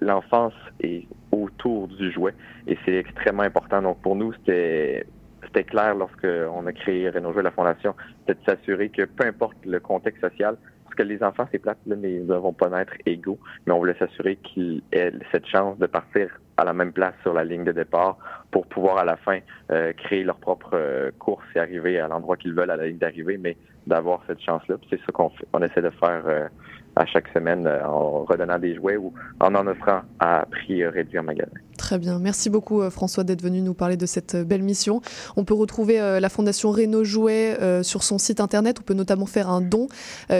L'enfance 0.00 0.54
est 0.80 1.06
autour 1.30 1.86
du 1.86 2.10
jouet 2.10 2.34
et 2.66 2.76
c'est 2.84 2.96
extrêmement 2.96 3.44
important. 3.44 3.80
Donc 3.80 4.00
pour 4.02 4.16
nous, 4.16 4.32
c'était 4.32 5.06
c'était 5.44 5.64
clair 5.64 5.94
lorsqu'on 5.94 6.66
a 6.66 6.72
créé 6.72 7.10
Renault 7.10 7.32
Jouet, 7.32 7.42
la 7.42 7.50
fondation, 7.50 7.94
c'était 8.20 8.40
de 8.40 8.44
s'assurer 8.44 8.88
que 8.88 9.02
peu 9.02 9.26
importe 9.26 9.56
le 9.64 9.78
contexte 9.80 10.20
social, 10.20 10.56
parce 10.84 10.94
que 10.94 11.02
les 11.02 11.22
enfants, 11.22 11.46
c'est 11.50 11.58
plate, 11.58 11.78
mais 11.86 12.14
ils 12.14 12.26
ne 12.26 12.34
vont 12.36 12.52
pas 12.52 12.68
naître 12.68 12.94
égaux, 13.06 13.38
mais 13.66 13.72
on 13.72 13.78
voulait 13.78 13.96
s'assurer 13.98 14.36
qu'ils 14.36 14.82
aient 14.92 15.12
cette 15.32 15.46
chance 15.46 15.78
de 15.78 15.86
partir 15.86 16.28
à 16.56 16.64
la 16.64 16.72
même 16.72 16.92
place 16.92 17.14
sur 17.22 17.32
la 17.32 17.44
ligne 17.44 17.64
de 17.64 17.72
départ 17.72 18.18
pour 18.50 18.66
pouvoir 18.66 18.98
à 18.98 19.04
la 19.04 19.16
fin 19.16 19.38
euh, 19.70 19.92
créer 19.92 20.24
leur 20.24 20.36
propre 20.36 20.70
euh, 20.74 21.10
course 21.18 21.44
et 21.54 21.58
arriver 21.58 21.98
à 21.98 22.08
l'endroit 22.08 22.36
qu'ils 22.36 22.54
veulent 22.54 22.70
à 22.70 22.76
la 22.76 22.86
ligne 22.86 22.98
d'arrivée, 22.98 23.38
mais 23.38 23.56
d'avoir 23.86 24.22
cette 24.26 24.40
chance-là. 24.40 24.76
C'est 24.90 24.98
ça 24.98 25.12
qu'on 25.12 25.30
on 25.52 25.62
essaie 25.62 25.82
de 25.82 25.90
faire 25.90 26.22
euh, 26.26 26.46
à 26.94 27.06
chaque 27.06 27.26
semaine 27.28 27.66
en 27.66 28.24
redonnant 28.24 28.58
des 28.58 28.76
jouets 28.76 28.98
ou 28.98 29.14
en 29.40 29.54
en 29.54 29.66
offrant 29.66 30.02
à 30.20 30.44
prix 30.50 30.84
réduit 30.84 31.18
en 31.18 31.22
magasin. 31.22 31.50
Très 31.78 31.98
bien. 31.98 32.18
Merci 32.18 32.50
beaucoup 32.50 32.82
François 32.90 33.24
d'être 33.24 33.40
venu 33.40 33.62
nous 33.62 33.72
parler 33.72 33.96
de 33.96 34.04
cette 34.04 34.36
belle 34.36 34.62
mission. 34.62 35.00
On 35.36 35.44
peut 35.44 35.54
retrouver 35.54 35.96
la 36.20 36.28
Fondation 36.28 36.70
Renault 36.70 37.02
Jouets 37.02 37.82
sur 37.82 38.02
son 38.02 38.18
site 38.18 38.40
internet. 38.40 38.76
On 38.78 38.82
peut 38.82 38.92
notamment 38.92 39.24
faire 39.24 39.48
un 39.48 39.62
don 39.62 39.86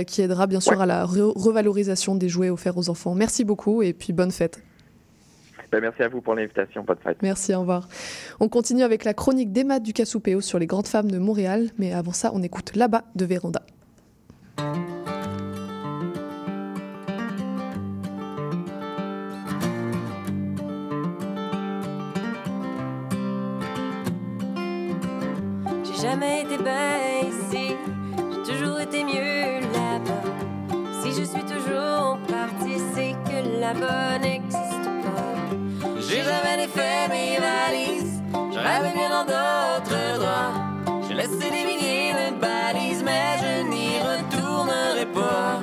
qui 0.06 0.20
aidera 0.20 0.46
bien 0.46 0.60
sûr 0.60 0.78
à 0.78 0.84
la 0.84 1.06
revalorisation 1.06 2.16
des 2.16 2.28
jouets 2.28 2.50
offerts 2.50 2.76
aux 2.76 2.90
enfants. 2.90 3.14
Merci 3.14 3.44
beaucoup 3.44 3.80
et 3.80 3.94
puis 3.94 4.12
bonne 4.12 4.30
fête. 4.30 4.62
Ben, 5.72 5.80
merci 5.80 6.02
à 6.02 6.08
vous 6.08 6.20
pour 6.20 6.34
l'invitation. 6.34 6.84
Pas 6.84 6.94
de 6.94 7.00
fête. 7.00 7.22
Merci, 7.22 7.54
au 7.54 7.60
revoir. 7.60 7.88
On 8.40 8.48
continue 8.48 8.82
avec 8.82 9.04
la 9.04 9.14
chronique 9.14 9.52
d'Emma 9.52 9.80
du 9.80 9.94
Cassoupéo 9.94 10.42
sur 10.42 10.58
les 10.58 10.66
grandes 10.66 10.86
femmes 10.86 11.10
de 11.10 11.18
Montréal. 11.18 11.70
Mais 11.78 11.94
avant 11.94 12.12
ça, 12.12 12.30
on 12.34 12.42
écoute 12.42 12.76
là-bas 12.76 13.04
de 13.16 13.24
Véranda. 13.24 13.62
J'ai 25.84 26.02
jamais 26.02 26.42
été 26.42 26.58
bien 26.58 26.98
ici, 27.22 27.74
j'ai 28.18 28.52
toujours 28.52 28.78
été 28.78 29.04
mieux 29.04 29.60
là-bas. 29.72 30.22
Si 31.02 31.12
je 31.12 31.24
suis 31.24 31.44
toujours 31.44 32.18
partie, 32.28 32.78
c'est 32.94 33.14
que 33.24 33.58
la 33.58 33.72
bonne 33.72 34.20
n'existe 34.20 34.61
jamais 36.52 36.66
défait 36.66 37.08
mes 37.08 37.38
valises, 37.38 38.22
je 38.52 38.58
rêve 38.58 38.92
bien 38.94 39.10
dans 39.10 39.24
d'autres 39.24 40.18
droits. 40.18 41.02
J'ai 41.06 41.14
laissé 41.14 41.50
des 41.50 41.64
milliers 41.64 42.12
de 42.12 42.40
balises, 42.40 43.02
mais 43.04 43.36
je 43.38 43.62
n'y 43.68 44.00
retournerai 44.00 45.06
pas. 45.06 45.60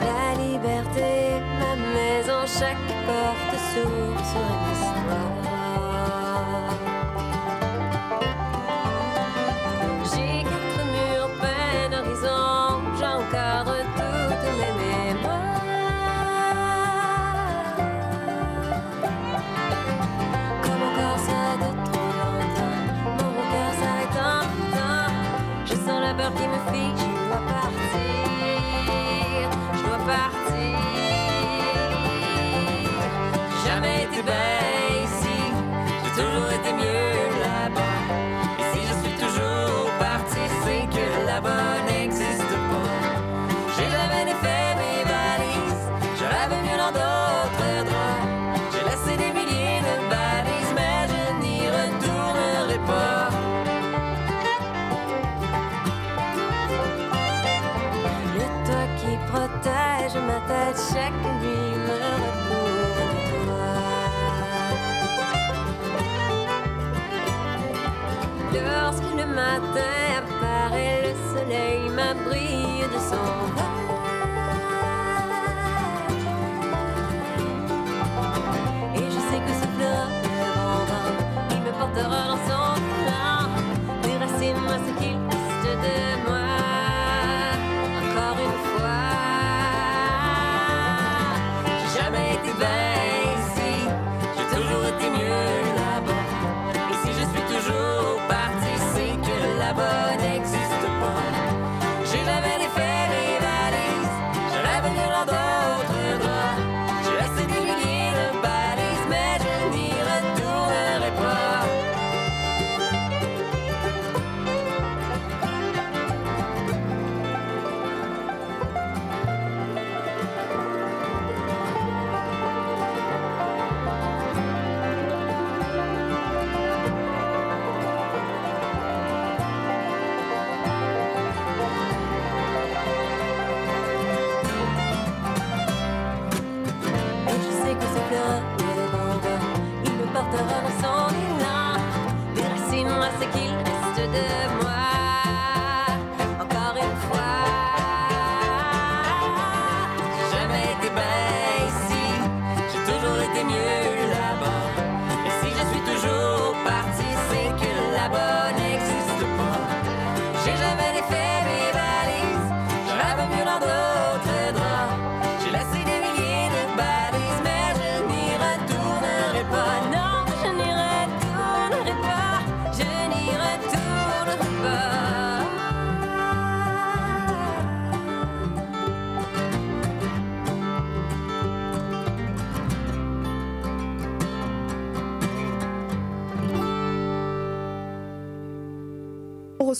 La 0.00 0.42
liberté, 0.42 1.40
ma 1.60 1.76
maison, 1.76 2.40
chaque 2.46 2.86
porte 3.06 3.54
s'ouvre 3.72 4.09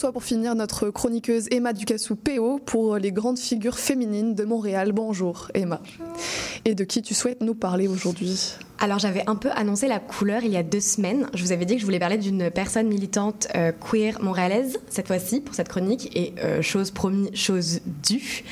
reçoit 0.01 0.13
pour 0.13 0.25
finir 0.25 0.55
notre 0.55 0.89
chroniqueuse 0.89 1.47
Emma 1.51 1.75
Ducassou 1.75 2.17
PO 2.17 2.59
pour 2.65 2.97
les 2.97 3.13
grandes 3.13 3.39
figures 3.39 3.79
féminines 3.79 4.35
de 4.35 4.45
Montréal. 4.45 4.93
Bonjour 4.93 5.49
Emma. 5.53 5.83
Et 6.65 6.75
de 6.75 6.85
qui 6.85 7.03
tu 7.03 7.13
souhaites 7.13 7.43
nous 7.43 7.55
parler 7.55 7.87
aujourd'hui? 7.87 8.55
Alors 8.79 8.99
j'avais 8.99 9.25
un 9.27 9.37
peu 9.37 9.51
annoncé 9.51 9.89
la 9.89 9.99
couleur 9.99 10.43
il 10.43 10.53
y 10.53 10.57
a 10.57 10.63
deux 10.63 10.81
semaines. 10.81 11.29
Je 11.35 11.45
vous 11.45 11.53
avais 11.53 11.67
dit 11.67 11.75
que 11.75 11.81
je 11.81 11.85
voulais 11.85 11.99
parler 11.99 12.17
d'une 12.17 12.51
personne 12.51 12.89
militante 12.89 13.49
euh, 13.55 13.73
queer 13.73 14.23
montréalaise 14.23 14.79
cette 14.89 15.07
fois-ci 15.07 15.43
pour 15.43 15.55
cette 15.55 15.69
chronique 15.69 16.17
et 16.17 16.33
euh, 16.39 16.63
chose 16.63 16.91
promis, 16.91 17.29
chose 17.37 17.81
due. 18.03 18.45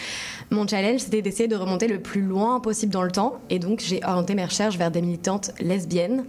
Mon 0.50 0.68
challenge 0.68 1.00
c'était 1.00 1.22
d'essayer 1.22 1.48
de 1.48 1.56
remonter 1.56 1.88
le 1.88 1.98
plus 1.98 2.20
loin 2.20 2.60
possible 2.60 2.92
dans 2.92 3.04
le 3.04 3.10
temps 3.10 3.40
et 3.48 3.58
donc 3.58 3.80
j'ai 3.80 4.04
orienté 4.04 4.34
mes 4.34 4.44
recherches 4.44 4.76
vers 4.76 4.90
des 4.90 5.00
militantes 5.00 5.52
lesbiennes 5.60 6.24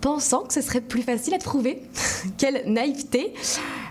pensant 0.00 0.44
que 0.44 0.54
ce 0.54 0.60
serait 0.60 0.80
plus 0.80 1.02
facile 1.02 1.34
à 1.34 1.38
trouver. 1.38 1.82
Quelle 2.38 2.62
naïveté 2.66 3.32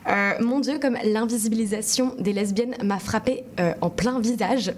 euh, 0.07 0.33
Mon 0.39 0.59
Dieu, 0.59 0.79
comme 0.79 0.97
l'invisibilisation 1.03 2.15
des 2.19 2.33
lesbiennes 2.33 2.75
m'a 2.83 2.99
frappé 2.99 3.43
euh, 3.59 3.73
en 3.81 3.89
plein 3.89 4.19
visage. 4.19 4.73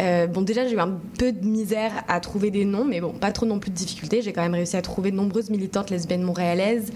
Euh, 0.00 0.26
bon, 0.26 0.42
déjà, 0.42 0.66
j'ai 0.66 0.74
eu 0.74 0.80
un 0.80 0.98
peu 1.18 1.32
de 1.32 1.44
misère 1.44 2.04
à 2.06 2.20
trouver 2.20 2.50
des 2.50 2.64
noms, 2.64 2.84
mais 2.84 3.00
bon, 3.00 3.12
pas 3.12 3.32
trop 3.32 3.46
non 3.46 3.58
plus 3.58 3.70
de 3.70 3.76
difficultés. 3.76 4.22
J'ai 4.22 4.32
quand 4.32 4.42
même 4.42 4.54
réussi 4.54 4.76
à 4.76 4.82
trouver 4.82 5.10
de 5.10 5.16
nombreuses 5.16 5.50
militantes 5.50 5.90
lesbiennes 5.90 6.22
montréalaises, 6.22 6.92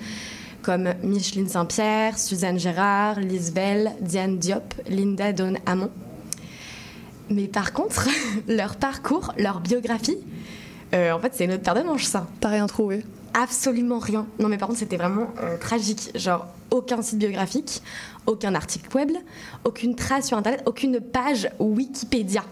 comme 0.63 0.93
Micheline 1.03 1.49
Saint-Pierre, 1.49 2.19
Suzanne 2.19 2.59
Gérard, 2.59 3.19
Lise 3.19 3.53
Bell, 3.53 3.93
Diane 4.01 4.39
Diop, 4.39 4.75
Linda 4.89 5.33
Don 5.33 5.55
Hamon. 5.67 5.91
Mais 7.29 7.49
par 7.49 7.73
contre, 7.73 8.09
leur 8.49 8.77
parcours, 8.77 9.33
leur 9.37 9.61
biographie, 9.61 10.19
en 10.95 11.19
fait, 11.21 11.33
c'est 11.33 11.47
une 11.47 11.53
autre 11.53 11.63
paire 11.63 11.75
de 11.75 11.81
manches, 11.81 12.05
ça. 12.05 12.27
T'as 12.39 12.51
rien 12.51 12.67
trouvé 12.67 13.03
Absolument 13.35 13.99
rien. 13.99 14.27
Non, 14.39 14.49
mais 14.49 14.59
par 14.59 14.69
contre, 14.69 14.81
c'était 14.81 14.97
vraiment 14.97 15.33
euh, 15.41 15.57
tragique. 15.57 16.11
Genre, 16.15 16.47
aucun 16.71 17.03
site 17.03 17.19
biographique, 17.19 17.83
aucun 18.27 18.55
article 18.55 18.95
web, 18.97 19.11
aucune 19.65 19.95
trace 19.95 20.29
sur 20.29 20.37
Internet, 20.37 20.63
aucune 20.67 21.01
page 21.01 21.51
Wikipédia. 21.59 22.45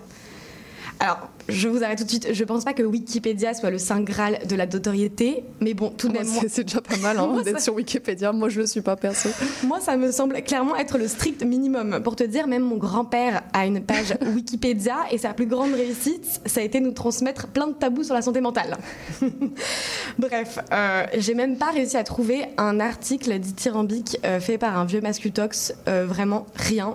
Alors, 0.98 1.28
je 1.50 1.68
vous 1.68 1.82
arrête 1.84 1.98
tout 1.98 2.04
de 2.04 2.10
suite. 2.10 2.28
Je 2.32 2.44
pense 2.44 2.64
pas 2.64 2.72
que 2.72 2.82
Wikipédia 2.82 3.52
soit 3.54 3.70
le 3.70 3.78
saint 3.78 4.00
graal 4.00 4.38
de 4.48 4.56
la 4.56 4.66
notoriété, 4.66 5.44
mais 5.60 5.74
bon, 5.74 5.90
tout 5.90 6.08
de 6.08 6.14
même. 6.14 6.24
C'est- 6.26 6.48
C'est 6.48 6.64
déjà 6.64 6.80
pas 6.80 6.96
mal 6.96 7.18
hein, 7.18 7.40
d'être 7.44 7.58
ça- 7.58 7.64
sur 7.64 7.74
Wikipédia. 7.74 8.32
Moi, 8.32 8.48
je 8.48 8.60
le 8.60 8.66
suis 8.66 8.80
pas 8.80 8.96
perso. 8.96 9.28
Moi, 9.66 9.80
ça 9.80 9.96
me 9.96 10.10
semble 10.12 10.42
clairement 10.42 10.76
être 10.76 10.98
le 10.98 11.08
strict 11.08 11.42
minimum. 11.42 12.00
Pour 12.02 12.16
te 12.16 12.24
dire, 12.24 12.46
même 12.46 12.62
mon 12.62 12.76
grand-père 12.76 13.42
a 13.52 13.66
une 13.66 13.82
page 13.82 14.14
Wikipédia 14.34 14.96
et 15.10 15.18
sa 15.18 15.34
plus 15.34 15.46
grande 15.46 15.72
réussite, 15.74 16.40
ça 16.46 16.60
a 16.60 16.62
été 16.64 16.80
nous 16.80 16.92
transmettre 16.92 17.46
plein 17.48 17.66
de 17.66 17.72
tabous 17.74 18.04
sur 18.04 18.14
la 18.14 18.22
santé 18.22 18.40
mentale. 18.40 18.76
Bref, 20.18 20.58
euh, 20.72 21.04
j'ai 21.18 21.34
même 21.34 21.56
pas 21.56 21.70
réussi 21.70 21.96
à 21.96 22.04
trouver 22.04 22.46
un 22.58 22.80
article 22.80 23.38
dithyrambique 23.38 24.18
euh, 24.24 24.40
fait 24.40 24.58
par 24.58 24.78
un 24.78 24.84
vieux 24.84 25.00
mascutox. 25.00 25.74
Euh, 25.88 26.06
vraiment 26.06 26.46
rien. 26.54 26.94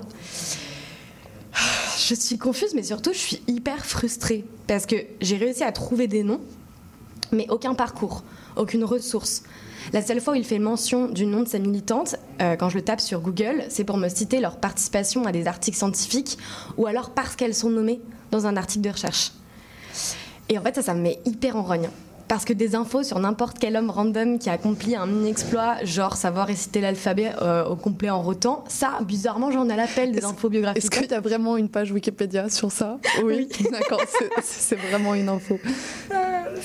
Je 1.97 2.13
suis 2.13 2.37
confuse, 2.37 2.73
mais 2.73 2.83
surtout, 2.83 3.13
je 3.13 3.19
suis 3.19 3.41
hyper 3.47 3.85
frustrée 3.85 4.43
parce 4.67 4.85
que 4.85 4.95
j'ai 5.21 5.37
réussi 5.37 5.63
à 5.63 5.71
trouver 5.71 6.07
des 6.07 6.23
noms, 6.23 6.41
mais 7.31 7.47
aucun 7.49 7.73
parcours, 7.73 8.23
aucune 8.57 8.83
ressource. 8.83 9.43
La 9.93 10.01
seule 10.01 10.19
fois 10.19 10.33
où 10.33 10.35
il 10.35 10.43
fait 10.43 10.59
mention 10.59 11.07
du 11.07 11.25
nom 11.25 11.43
de 11.43 11.47
sa 11.47 11.59
militante, 11.59 12.15
euh, 12.41 12.55
quand 12.55 12.69
je 12.69 12.75
le 12.75 12.83
tape 12.83 12.99
sur 12.99 13.21
Google, 13.21 13.63
c'est 13.69 13.83
pour 13.83 13.97
me 13.97 14.09
citer 14.09 14.39
leur 14.39 14.57
participation 14.57 15.25
à 15.25 15.31
des 15.31 15.47
articles 15.47 15.77
scientifiques 15.77 16.37
ou 16.77 16.85
alors 16.87 17.11
parce 17.11 17.35
qu'elles 17.35 17.55
sont 17.55 17.69
nommées 17.69 18.01
dans 18.31 18.45
un 18.45 18.57
article 18.57 18.83
de 18.83 18.89
recherche. 18.89 19.31
Et 20.49 20.57
en 20.57 20.61
fait, 20.61 20.75
ça, 20.75 20.81
ça 20.81 20.93
me 20.93 21.01
met 21.01 21.19
hyper 21.25 21.55
en 21.55 21.63
rogne. 21.63 21.89
Parce 22.27 22.43
que 22.43 22.53
des 22.53 22.73
infos 22.73 23.03
sur 23.03 23.19
n'importe 23.19 23.59
quel 23.59 23.75
homme 23.75 23.91
random 23.91 24.39
qui 24.39 24.49
a 24.49 24.53
accompli 24.53 24.95
un 24.95 25.05
mini-exploit, 25.05 25.75
genre 25.83 26.15
savoir 26.17 26.47
réciter 26.47 26.81
l'alphabet 26.81 27.31
euh, 27.41 27.63
au 27.65 27.75
complet 27.75 28.09
en 28.09 28.21
rotant, 28.23 28.63
ça, 28.67 28.93
bizarrement, 29.03 29.51
j'en 29.51 29.69
ai 29.69 29.75
l'appel 29.75 30.11
des 30.11 30.25
infos 30.25 30.49
biographiques. 30.49 30.83
Est-ce 30.83 30.89
qu'il 30.89 31.09
y 31.09 31.13
a 31.13 31.19
vraiment 31.19 31.55
une 31.55 31.69
page 31.69 31.91
Wikipédia 31.91 32.49
sur 32.49 32.71
ça 32.71 32.97
Oui. 33.23 33.47
D'accord, 33.71 34.01
c'est- 34.43 34.75
vraiment 34.75 35.13
une 35.13 35.29
info. 35.29 35.59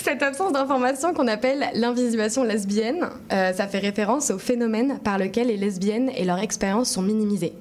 Cette 0.03 0.23
absence 0.23 0.53
d'information 0.53 1.13
qu'on 1.13 1.29
appelle 1.29 1.67
l'invisibilisation 1.75 2.43
lesbienne, 2.43 3.09
euh, 3.33 3.53
ça 3.53 3.67
fait 3.69 3.79
référence 3.79 4.31
au 4.31 4.39
phénomène 4.39 4.99
par 5.05 5.19
lequel 5.19 5.49
les 5.49 5.57
lesbiennes 5.59 6.11
et 6.17 6.25
leur 6.25 6.39
expérience 6.39 6.91
sont 6.91 7.03
minimisées. 7.03 7.53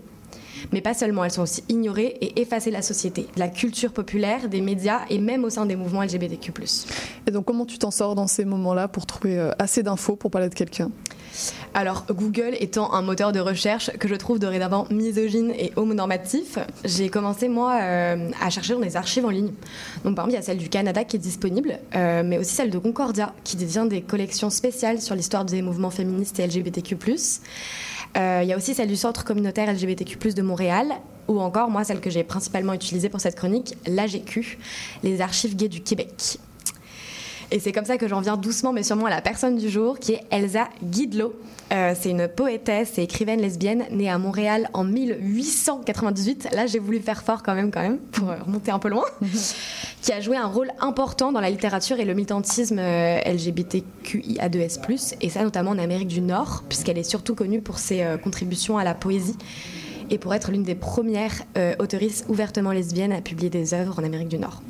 Mais 0.71 0.81
pas 0.81 0.93
seulement, 0.93 1.23
elles 1.23 1.31
sont 1.31 1.43
aussi 1.43 1.63
ignorées 1.69 2.17
et 2.21 2.41
effacées 2.41 2.69
de 2.69 2.75
la 2.75 2.81
société, 2.81 3.27
de 3.35 3.39
la 3.39 3.47
culture 3.47 3.91
populaire, 3.91 4.49
des 4.49 4.61
médias 4.61 5.01
et 5.09 5.19
même 5.19 5.43
au 5.43 5.49
sein 5.49 5.65
des 5.65 5.75
mouvements 5.75 6.03
LGBTQ+. 6.03 6.51
Et 7.27 7.31
donc, 7.31 7.45
comment 7.45 7.65
tu 7.65 7.77
t'en 7.77 7.91
sors 7.91 8.15
dans 8.15 8.27
ces 8.27 8.45
moments-là 8.45 8.87
pour 8.87 9.05
trouver 9.05 9.37
euh, 9.37 9.51
assez 9.59 9.83
d'infos 9.83 10.15
pour 10.15 10.31
parler 10.31 10.49
de 10.49 10.55
quelqu'un? 10.55 10.91
Alors, 11.73 12.05
Google 12.09 12.55
étant 12.59 12.93
un 12.93 13.01
moteur 13.01 13.31
de 13.31 13.39
recherche 13.39 13.91
que 13.97 14.07
je 14.07 14.15
trouve 14.15 14.39
dorénavant 14.39 14.87
misogyne 14.89 15.51
et 15.51 15.71
homonormatif, 15.75 16.57
j'ai 16.83 17.09
commencé, 17.09 17.47
moi, 17.47 17.79
euh, 17.81 18.31
à 18.41 18.49
chercher 18.49 18.73
dans 18.73 18.79
des 18.79 18.97
archives 18.97 19.25
en 19.25 19.29
ligne. 19.29 19.51
Donc, 20.03 20.15
parmi, 20.15 20.33
il 20.33 20.35
y 20.35 20.39
a 20.39 20.41
celle 20.41 20.57
du 20.57 20.69
Canada 20.69 21.03
qui 21.03 21.17
est 21.17 21.19
disponible, 21.19 21.79
euh, 21.95 22.23
mais 22.25 22.37
aussi 22.37 22.55
celle 22.55 22.71
de 22.71 22.79
Concordia, 22.79 23.33
qui 23.43 23.55
détient 23.55 23.85
des 23.85 24.01
collections 24.01 24.49
spéciales 24.49 25.01
sur 25.01 25.15
l'histoire 25.15 25.45
des 25.45 25.61
mouvements 25.61 25.91
féministes 25.91 26.39
et 26.39 26.47
LGBTQ+. 26.47 26.97
Euh, 28.17 28.41
Il 28.43 28.49
y 28.49 28.53
a 28.53 28.57
aussi 28.57 28.73
celle 28.73 28.87
du 28.87 28.95
Centre 28.95 29.23
communautaire 29.23 29.71
LGBTQ+, 29.71 30.33
de 30.33 30.41
Montréal, 30.41 30.87
ou 31.27 31.39
encore, 31.39 31.69
moi, 31.69 31.83
celle 31.83 31.99
que 31.99 32.09
j'ai 32.09 32.23
principalement 32.23 32.73
utilisée 32.73 33.09
pour 33.09 33.21
cette 33.21 33.35
chronique, 33.35 33.75
l'AGQ, 33.85 34.57
les 35.03 35.21
archives 35.21 35.55
gays 35.55 35.69
du 35.69 35.81
Québec. 35.81 36.39
Et 37.51 37.59
c'est 37.59 37.71
comme 37.71 37.85
ça 37.85 37.97
que 37.97 38.07
j'en 38.07 38.21
viens 38.21 38.37
doucement 38.37 38.73
mais 38.73 38.83
sûrement 38.83 39.07
à 39.07 39.09
la 39.09 39.21
personne 39.21 39.57
du 39.57 39.69
jour, 39.69 39.99
qui 39.99 40.13
est 40.13 40.23
Elsa 40.31 40.69
Guidelot. 40.83 41.33
Euh, 41.71 41.93
c'est 41.99 42.09
une 42.09 42.27
poétesse 42.27 42.97
et 42.97 43.03
écrivaine 43.03 43.41
lesbienne 43.41 43.85
née 43.91 44.09
à 44.09 44.17
Montréal 44.17 44.69
en 44.73 44.83
1898. 44.83 46.49
Là, 46.53 46.65
j'ai 46.65 46.79
voulu 46.79 46.99
faire 46.99 47.23
fort 47.23 47.43
quand 47.43 47.53
même, 47.53 47.71
quand 47.71 47.81
même, 47.81 47.97
pour 47.97 48.29
euh, 48.29 48.37
remonter 48.43 48.71
un 48.71 48.79
peu 48.79 48.89
loin. 48.89 49.05
qui 50.01 50.13
a 50.13 50.21
joué 50.21 50.37
un 50.37 50.47
rôle 50.47 50.69
important 50.79 51.31
dans 51.31 51.41
la 51.41 51.49
littérature 51.49 51.99
et 51.99 52.05
le 52.05 52.13
militantisme 52.13 52.79
euh, 52.79 53.19
LGBTQIA2S+, 53.25 55.15
et 55.21 55.29
ça 55.29 55.43
notamment 55.43 55.71
en 55.71 55.77
Amérique 55.77 56.07
du 56.07 56.21
Nord, 56.21 56.63
puisqu'elle 56.67 56.97
est 56.97 57.03
surtout 57.03 57.35
connue 57.35 57.61
pour 57.61 57.79
ses 57.79 58.01
euh, 58.01 58.17
contributions 58.17 58.77
à 58.77 58.83
la 58.83 58.93
poésie 58.93 59.35
et 60.09 60.17
pour 60.17 60.33
être 60.33 60.51
l'une 60.51 60.63
des 60.63 60.75
premières 60.75 61.43
euh, 61.57 61.75
ouvertement 62.27 62.71
lesbiennes 62.71 63.11
à 63.11 63.21
publier 63.21 63.49
des 63.49 63.73
œuvres 63.73 63.99
en 63.99 64.03
Amérique 64.03 64.29
du 64.29 64.39
Nord. 64.39 64.61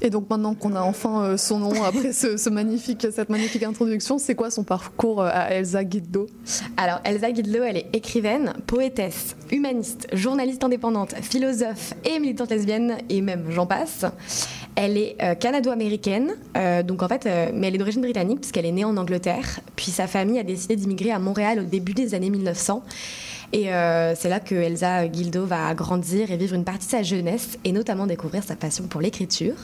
Et 0.00 0.10
donc, 0.10 0.30
maintenant 0.30 0.54
qu'on 0.54 0.74
a 0.74 0.82
enfin 0.82 1.22
euh, 1.22 1.36
son 1.36 1.58
nom, 1.58 1.82
après 1.82 2.12
ce, 2.12 2.48
magnifique, 2.50 3.06
cette 3.10 3.28
magnifique 3.28 3.62
introduction, 3.62 4.18
c'est 4.18 4.34
quoi 4.34 4.50
son 4.50 4.64
parcours 4.64 5.22
euh, 5.22 5.30
à 5.32 5.50
Elsa 5.52 5.84
Guido 5.84 6.26
Alors, 6.76 7.00
Elsa 7.04 7.30
Guidelot, 7.30 7.64
elle 7.64 7.78
est 7.78 7.86
écrivaine, 7.92 8.54
poétesse, 8.66 9.36
humaniste, 9.50 10.06
journaliste 10.12 10.62
indépendante, 10.64 11.14
philosophe 11.20 11.94
et 12.04 12.18
militante 12.18 12.50
lesbienne, 12.50 12.98
et 13.08 13.20
même 13.20 13.50
j'en 13.50 13.66
passe. 13.66 14.04
Elle 14.80 14.96
est 14.96 15.16
euh, 15.20 15.34
canado-américaine, 15.34 16.36
euh, 16.56 16.84
donc 16.84 17.02
en 17.02 17.08
fait, 17.08 17.26
euh, 17.26 17.50
mais 17.52 17.66
elle 17.66 17.74
est 17.74 17.78
d'origine 17.78 18.00
britannique 18.00 18.38
puisqu'elle 18.38 18.64
est 18.64 18.70
née 18.70 18.84
en 18.84 18.96
Angleterre. 18.96 19.58
Puis 19.74 19.90
sa 19.90 20.06
famille 20.06 20.38
a 20.38 20.44
décidé 20.44 20.76
d'immigrer 20.76 21.10
à 21.10 21.18
Montréal 21.18 21.58
au 21.58 21.64
début 21.64 21.94
des 21.94 22.14
années 22.14 22.30
1900. 22.30 22.84
Et 23.52 23.64
c'est 23.64 24.28
là 24.28 24.40
que 24.40 24.54
Elsa 24.54 25.08
Guildo 25.08 25.46
va 25.46 25.72
grandir 25.74 26.30
et 26.30 26.36
vivre 26.36 26.54
une 26.54 26.64
partie 26.64 26.86
de 26.86 26.90
sa 26.90 27.02
jeunesse 27.02 27.58
et 27.64 27.72
notamment 27.72 28.06
découvrir 28.06 28.44
sa 28.44 28.56
passion 28.56 28.84
pour 28.84 29.00
l'écriture. 29.00 29.54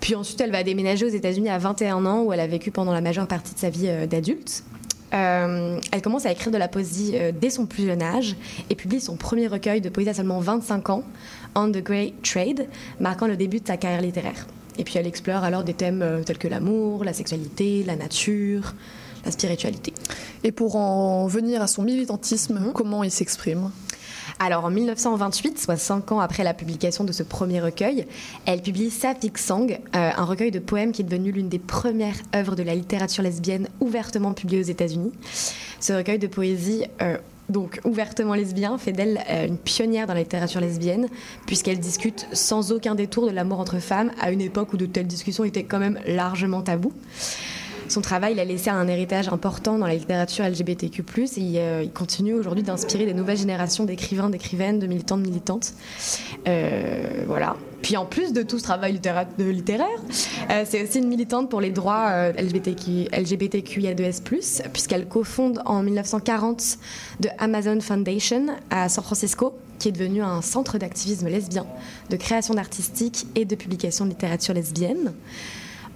Puis 0.00 0.14
ensuite, 0.14 0.40
elle 0.40 0.50
va 0.50 0.62
déménager 0.62 1.04
aux 1.04 1.10
États-Unis 1.10 1.50
à 1.50 1.58
21 1.58 2.06
ans 2.06 2.22
où 2.22 2.32
elle 2.32 2.40
a 2.40 2.46
vécu 2.46 2.70
pendant 2.70 2.94
la 2.94 3.02
majeure 3.02 3.26
partie 3.28 3.54
de 3.54 3.58
sa 3.58 3.68
vie 3.68 3.90
d'adulte. 4.08 4.64
Elle 5.12 6.02
commence 6.02 6.24
à 6.24 6.32
écrire 6.32 6.50
de 6.50 6.56
la 6.56 6.66
poésie 6.66 7.14
dès 7.38 7.50
son 7.50 7.66
plus 7.66 7.84
jeune 7.84 8.02
âge 8.02 8.36
et 8.70 8.74
publie 8.74 9.02
son 9.02 9.16
premier 9.16 9.48
recueil 9.48 9.82
de 9.82 9.90
poésie 9.90 10.08
à 10.08 10.14
seulement 10.14 10.40
25 10.40 10.88
ans, 10.88 11.04
On 11.60 11.72
the 11.72 11.82
Great 11.82 12.22
Trade, 12.22 12.68
marquant 13.00 13.26
le 13.26 13.36
début 13.36 13.58
de 13.58 13.66
sa 13.66 13.76
carrière 13.76 14.00
littéraire. 14.00 14.46
Et 14.78 14.84
puis 14.84 14.94
elle 14.96 15.08
explore 15.08 15.42
alors 15.42 15.64
des 15.64 15.74
thèmes 15.74 16.02
euh, 16.02 16.22
tels 16.22 16.38
que 16.38 16.46
l'amour, 16.46 17.02
la 17.02 17.12
sexualité, 17.12 17.82
la 17.82 17.96
nature, 17.96 18.74
la 19.24 19.32
spiritualité. 19.32 19.92
Et 20.44 20.52
pour 20.52 20.76
en 20.76 21.26
venir 21.26 21.60
à 21.60 21.66
son 21.66 21.82
militantisme, 21.82 22.70
comment 22.74 23.02
il 23.02 23.10
s'exprime? 23.10 23.72
Alors 24.38 24.66
en 24.66 24.70
1928, 24.70 25.58
soit 25.58 25.76
cinq 25.76 26.12
ans 26.12 26.20
après 26.20 26.44
la 26.44 26.54
publication 26.54 27.02
de 27.02 27.10
ce 27.10 27.24
premier 27.24 27.60
recueil, 27.60 28.06
elle 28.46 28.62
publie 28.62 28.90
Sapphic 28.90 29.36
Song, 29.36 29.80
euh, 29.96 30.10
un 30.16 30.24
recueil 30.24 30.52
de 30.52 30.60
poèmes 30.60 30.92
qui 30.92 31.02
est 31.02 31.04
devenu 31.04 31.32
l'une 31.32 31.48
des 31.48 31.58
premières 31.58 32.18
œuvres 32.36 32.54
de 32.54 32.62
la 32.62 32.76
littérature 32.76 33.24
lesbienne 33.24 33.68
ouvertement 33.80 34.32
publiée 34.32 34.60
aux 34.60 34.70
États-Unis. 34.70 35.10
Ce 35.80 35.92
recueil 35.92 36.20
de 36.20 36.28
poésie, 36.28 36.84
euh, 37.02 37.18
donc 37.48 37.80
ouvertement 37.84 38.34
lesbien, 38.34 38.78
fait 38.78 38.92
d'elle 38.92 39.20
euh, 39.30 39.46
une 39.46 39.58
pionnière 39.58 40.06
dans 40.06 40.14
la 40.14 40.20
littérature 40.20 40.60
lesbienne, 40.60 41.08
puisqu'elle 41.46 41.80
discute 41.80 42.26
sans 42.32 42.72
aucun 42.72 42.94
détour 42.94 43.26
de 43.26 43.32
l'amour 43.32 43.60
entre 43.60 43.78
femmes 43.78 44.10
à 44.20 44.30
une 44.30 44.40
époque 44.40 44.72
où 44.72 44.76
de 44.76 44.86
telles 44.86 45.06
discussions 45.06 45.44
étaient 45.44 45.64
quand 45.64 45.78
même 45.78 45.98
largement 46.06 46.62
tabous. 46.62 46.92
Son 47.88 48.00
travail 48.00 48.34
il 48.34 48.40
a 48.40 48.44
laissé 48.44 48.70
un 48.70 48.86
héritage 48.88 49.28
important 49.28 49.78
dans 49.78 49.86
la 49.86 49.94
littérature 49.94 50.44
LGBTQ+, 50.44 51.02
et 51.02 51.40
il, 51.40 51.58
euh, 51.58 51.82
il 51.82 51.92
continue 51.92 52.34
aujourd'hui 52.34 52.62
d'inspirer 52.62 53.06
des 53.06 53.14
nouvelles 53.14 53.38
générations 53.38 53.84
d'écrivains, 53.84 54.30
d'écrivaines, 54.30 54.78
de 54.78 54.86
militants, 54.86 55.16
de 55.16 55.22
militantes. 55.22 55.72
Euh, 56.46 57.24
voilà. 57.26 57.56
Puis 57.82 57.96
en 57.96 58.04
plus 58.04 58.32
de 58.32 58.42
tout 58.42 58.58
ce 58.58 58.64
travail 58.64 58.92
littéraire, 58.92 59.26
euh, 60.50 60.64
c'est 60.66 60.82
aussi 60.82 60.98
une 60.98 61.08
militante 61.08 61.48
pour 61.48 61.60
les 61.60 61.70
droits 61.70 62.08
euh, 62.10 62.32
LGBTQ, 62.32 63.08
LGBTQIA2S+, 63.12 64.68
puisqu'elle 64.72 65.06
cofonde 65.06 65.62
en 65.64 65.82
1940 65.82 66.78
de 67.20 67.28
Amazon 67.38 67.80
Foundation 67.80 68.46
à 68.70 68.88
San 68.88 69.04
Francisco, 69.04 69.54
qui 69.78 69.88
est 69.88 69.92
devenu 69.92 70.22
un 70.22 70.42
centre 70.42 70.76
d'activisme 70.78 71.28
lesbien, 71.28 71.66
de 72.10 72.16
création 72.16 72.56
artistique 72.56 73.26
et 73.36 73.44
de 73.44 73.54
publication 73.54 74.04
de 74.04 74.10
littérature 74.10 74.54
lesbienne. 74.54 75.12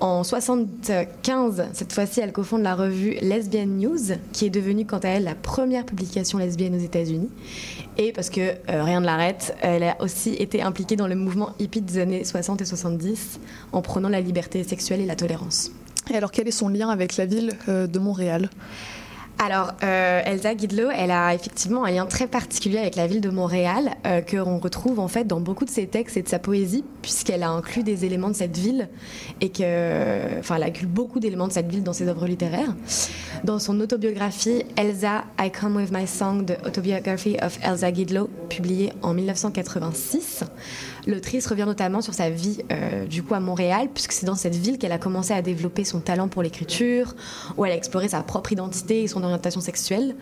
En 0.03 0.25
75, 0.25 1.69
cette 1.73 1.93
fois-ci, 1.93 2.19
elle 2.19 2.33
cofonde 2.33 2.63
la 2.63 2.75
revue 2.75 3.15
Lesbian 3.23 3.67
News, 3.67 4.17
qui 4.33 4.47
est 4.47 4.51
devenue 4.51 4.85
quant 4.85 4.99
à 4.99 5.07
elle 5.07 5.23
la 5.23 5.37
première 5.37 5.87
publication 5.87 6.39
lesbienne 6.39 6.75
aux 6.75 6.85
États-Unis. 6.85 7.31
Et 7.99 8.11
parce 8.11 8.29
que 8.29 8.41
euh, 8.41 8.83
rien 8.83 8.99
ne 8.99 9.07
l'arrête, 9.07 9.57
elle 9.61 9.85
a 9.85 9.97
aussi 10.03 10.31
été 10.31 10.61
impliquée 10.61 10.97
dans 10.97 11.07
le 11.07 11.15
mouvement 11.15 11.51
hippie 11.61 11.83
des 11.83 11.99
années 11.99 12.25
60 12.25 12.63
et 12.63 12.65
70 12.65 13.39
en 13.71 13.81
prônant 13.81 14.09
la 14.09 14.21
liberté 14.21 14.65
sexuelle 14.65 15.01
et 15.01 15.07
la 15.07 15.15
tolérance. 15.15 15.71
Et 16.11 16.17
alors, 16.17 16.33
quel 16.33 16.49
est 16.49 16.51
son 16.51 16.69
lien 16.69 16.89
avec 16.89 17.17
la 17.17 17.25
ville 17.25 17.53
euh, 17.69 17.87
de 17.87 18.01
Montréal? 18.01 18.51
Alors, 19.39 19.73
euh, 19.83 20.23
Elsa 20.25 20.55
Guidelot, 20.55 20.91
elle 20.91 21.11
a 21.11 21.35
effectivement 21.35 21.85
un 21.85 21.91
lien 21.91 22.07
très 22.07 22.29
particulier 22.29 22.79
avec 22.79 22.95
la 22.95 23.09
ville 23.09 23.21
de 23.21 23.31
Montréal, 23.31 23.95
euh, 24.07 24.21
que 24.21 24.37
l'on 24.37 24.59
retrouve 24.59 25.01
en 25.01 25.09
fait 25.09 25.25
dans 25.25 25.41
beaucoup 25.41 25.65
de 25.65 25.71
ses 25.71 25.87
textes 25.87 26.17
et 26.17 26.23
de 26.23 26.29
sa 26.29 26.39
poésie, 26.39 26.85
puisqu'elle 27.03 27.43
a 27.43 27.51
inclus 27.51 27.83
des 27.83 28.05
éléments 28.05 28.29
de 28.29 28.37
cette 28.37 28.57
ville 28.57 28.89
et 29.41 29.49
que, 29.49 30.39
enfin, 30.39 30.57
elle 30.57 30.63
a 30.63 30.67
inclus 30.67 30.87
beaucoup 30.87 31.19
d'éléments 31.19 31.49
de 31.49 31.53
cette 31.53 31.69
ville 31.69 31.83
dans 31.83 31.93
ses 31.93 32.07
œuvres 32.09 32.27
littéraires. 32.27 32.75
Dans 33.43 33.59
son 33.59 33.81
autobiographie 33.81 34.65
Elsa, 34.77 35.25
I 35.41 35.51
Come 35.51 35.77
With 35.77 35.91
My 35.93 36.07
Song, 36.07 36.45
The 36.47 36.65
Autobiography 36.65 37.37
of 37.43 37.59
Elsa 37.63 37.91
Guidelot, 37.91 38.31
publiée 38.49 38.93
en 39.03 39.13
1986, 39.13 40.45
l'autrice 41.07 41.47
revient 41.47 41.65
notamment 41.67 42.01
sur 42.01 42.15
sa 42.15 42.31
vie 42.31 42.59
euh, 42.71 43.07
du 43.07 43.23
coup 43.23 43.35
à 43.35 43.41
Montréal, 43.41 43.89
puisque 43.93 44.13
c'est 44.13 44.27
dans 44.27 44.35
cette 44.35 44.55
ville 44.55 44.79
qu'elle 44.79 44.93
a 44.93 44.99
commencé 44.99 45.33
à 45.33 45.43
développer 45.43 45.85
son 45.85 46.01
talent 46.01 46.29
pour 46.29 46.43
l'écriture, 46.43 47.15
où 47.57 47.65
elle 47.65 47.73
a 47.73 47.77
exploré 47.77 48.09
sa 48.09 48.23
propre 48.23 48.53
identité 48.53 49.03
et 49.03 49.09
son 49.09 49.23
orientation 49.23 49.61
sexuelle. 49.61 50.15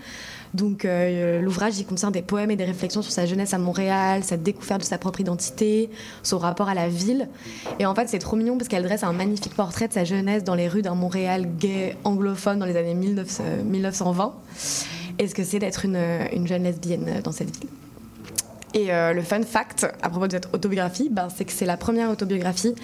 Donc 0.53 0.85
euh, 0.85 1.41
l'ouvrage 1.41 1.79
y 1.79 1.85
contient 1.85 2.11
des 2.11 2.23
poèmes 2.23 2.51
et 2.51 2.57
des 2.57 2.65
réflexions 2.65 3.03
sur 3.03 3.13
sa 3.13 3.25
jeunesse 3.25 3.55
à 3.55 3.59
Montréal, 3.59 4.25
sa 4.25 4.37
découverte 4.37 4.81
de 4.81 4.87
sa 4.87 4.99
propre 4.99 5.21
identité, 5.21 5.91
son 6.23 6.39
rapport 6.39 6.69
à 6.69 6.75
la 6.75 6.89
ville. 6.89 7.29
Et 7.79 7.87
en 7.87 7.95
fait, 7.95 8.09
c'est 8.09 8.19
trop 8.19 8.37
mignon 8.37 8.59
parce 8.59 8.69
qu'elle 8.69 8.83
dresse 8.83 9.05
un 9.05 9.13
magnifique 9.13 9.55
portrait 9.55 9.87
de 9.87 9.93
sa 9.93 10.05
jeunesse 10.05 10.43
dans 10.43 10.57
les 10.57 10.67
rues 10.67 10.83
d'un 10.83 10.97
Montréal 10.97 11.49
gay 11.59 11.97
anglophone 12.05 12.59
dans 12.59 12.67
les 12.67 12.77
années 12.77 12.95
19, 12.95 13.65
1920. 13.65 14.35
Et 15.19 15.29
ce 15.29 15.35
que 15.35 15.45
c'est 15.45 15.59
d'être 15.59 15.85
une 15.85 16.47
jeune 16.47 16.65
lesbienne 16.65 17.21
dans 17.23 17.33
cette 17.33 17.57
ville? 17.57 17.69
Et 18.73 18.93
euh, 18.93 19.13
le 19.13 19.23
fun 19.23 19.43
fact 19.43 19.87
à 20.01 20.09
propos 20.09 20.27
de 20.27 20.33
cette 20.33 20.55
autobiographie, 20.55 21.09
ben, 21.11 21.29
c'est 21.35 21.45
que 21.45 21.53
c'est 21.53 21.67
la 21.67 21.77
première 21.77 22.11
autobiographie 22.11 22.75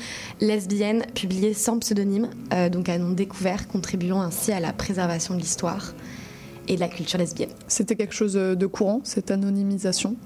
lesbienne 0.40 1.04
publiée 1.14 1.54
sans 1.54 1.78
pseudonyme, 1.78 2.28
euh, 2.52 2.68
donc 2.68 2.88
à 2.88 2.98
nom 2.98 3.12
découvert, 3.12 3.68
contribuant 3.68 4.20
ainsi 4.20 4.52
à 4.52 4.60
la 4.60 4.72
préservation 4.72 5.34
de 5.34 5.40
l'histoire 5.40 5.94
et 6.68 6.74
de 6.74 6.80
la 6.80 6.88
culture 6.88 7.18
lesbienne. 7.18 7.50
C'était 7.68 7.94
quelque 7.94 8.14
chose 8.14 8.34
de 8.34 8.66
courant, 8.66 9.00
cette 9.04 9.30
anonymisation? 9.30 10.16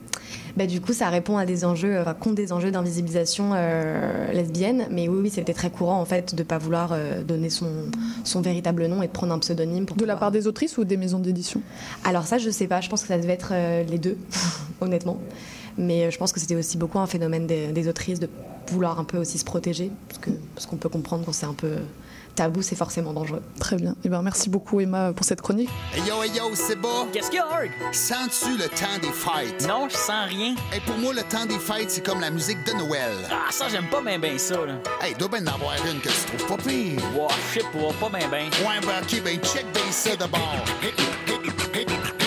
Bah, 0.57 0.67
du 0.67 0.81
coup, 0.81 0.93
ça 0.93 1.09
répond 1.09 1.39
à 1.39 1.47
des 1.47 1.65
enjeux, 1.65 2.01
enfin, 2.01 2.15
contre 2.15 2.37
des 2.37 2.53
enjeux 2.53 2.71
d'invisibilisation 2.71 3.53
euh, 3.55 4.33
lesbienne. 4.33 4.87
Mais 4.91 5.09
oui, 5.09 5.21
oui, 5.23 5.31
c'était 5.31 5.55
très 5.55 5.71
courant 5.71 6.01
en 6.01 6.05
fait 6.05 6.35
de 6.35 6.43
pas 6.43 6.59
vouloir 6.59 6.91
euh, 6.93 7.23
donner 7.23 7.51
son, 7.51 7.69
son 8.25 8.41
véritable 8.41 8.87
nom 8.87 9.03
et 9.03 9.07
de 9.07 9.13
prendre 9.13 9.33
un 9.33 9.39
pseudonyme. 9.39 9.87
Pour 9.87 9.97
de 9.97 10.05
la 10.05 10.17
part 10.17 10.31
des 10.31 10.47
autrices 10.47 10.79
ou 10.79 10.85
des 10.85 10.97
maisons 10.97 11.19
d'édition? 11.19 11.63
Alors 12.05 12.27
ça, 12.27 12.39
je 12.39 12.51
sais 12.51 12.67
pas. 12.67 12.81
Je 12.81 12.89
pense 12.89 13.03
que 13.03 13.09
ça 13.09 13.19
devait 13.19 13.33
être 13.33 13.51
euh, 13.53 13.85
les 13.85 13.99
deux, 13.99 14.17
honnêtement. 14.81 15.19
Mais 15.79 16.11
je 16.11 16.19
pense 16.19 16.33
que 16.33 16.41
c'était 16.41 16.57
aussi 16.57 16.77
beaucoup 16.77 16.99
un 16.99 17.07
phénomène 17.07 17.47
des, 17.47 17.69
des, 17.69 17.89
autrices 17.89 18.21
de 18.21 18.29
vouloir 18.71 18.99
un 18.99 19.05
peu 19.05 19.19
aussi 19.19 19.39
se 19.39 19.45
protéger, 19.45 19.91
parce 20.55 20.67
qu'on 20.67 20.77
peut 20.77 20.89
comprendre 20.89 21.25
quand 21.25 21.33
c'est 21.33 21.47
un 21.47 21.55
peu 21.55 21.77
tabou, 22.41 22.63
c'est 22.63 22.75
forcément 22.75 23.13
dangereux. 23.13 23.43
Très 23.59 23.77
bien. 23.77 23.91
Et 23.91 24.07
eh 24.07 24.09
ben, 24.09 24.23
merci 24.23 24.49
beaucoup, 24.49 24.81
Emma, 24.81 25.13
pour 25.13 25.27
cette 25.27 25.43
chronique. 25.43 25.69
Hey 25.95 26.03
yo, 26.09 26.23
hey 26.23 26.31
yo, 26.31 26.45
c'est 26.55 26.75
beau. 26.75 27.07
Qu'est-ce 27.13 27.29
qu'il 27.29 27.39
y 27.39 27.43
a? 27.43 27.93
Sens-tu 27.93 28.57
le 28.57 28.67
temps 28.69 28.99
des 29.03 29.13
fêtes? 29.13 29.69
Non, 29.69 29.91
je 29.91 29.97
sens 29.97 30.27
rien. 30.27 30.55
Et 30.75 30.81
pour 30.81 30.97
moi, 30.97 31.13
le 31.13 31.23
temps 31.23 31.45
des 31.45 31.59
fêtes, 31.59 31.91
c'est 31.91 32.03
comme 32.03 32.21
la 32.23 32.31
musique 32.31 32.65
de 32.65 32.73
Noël. 32.73 33.13
Ah, 33.31 33.51
ça, 33.51 33.69
j'aime 33.69 33.91
pas 33.91 34.01
bien 34.01 34.19
ben 34.19 34.39
ça, 34.39 34.55
là. 34.65 34.73
Hey, 35.03 35.15
doit 35.17 35.29
bien 35.29 35.47
en 35.49 35.55
avoir 35.55 35.75
une 35.87 36.01
que 36.01 36.09
tu 36.09 36.37
trouves 36.39 36.57
pas 36.57 36.63
pire. 36.63 37.03
Wow, 37.15 37.29
je 37.53 37.59
sais 37.59 37.67
pas, 37.67 38.09
pas 38.09 38.19
bien 38.19 38.29
ben. 38.31 38.47
Ouais, 38.67 38.81
ben, 38.81 39.03
ok, 39.03 39.23
ben, 39.23 39.39
check 39.41 39.67
bien 39.75 39.93
ça 39.93 40.17
d'abord. 40.17 40.65
Pendant 41.27 42.20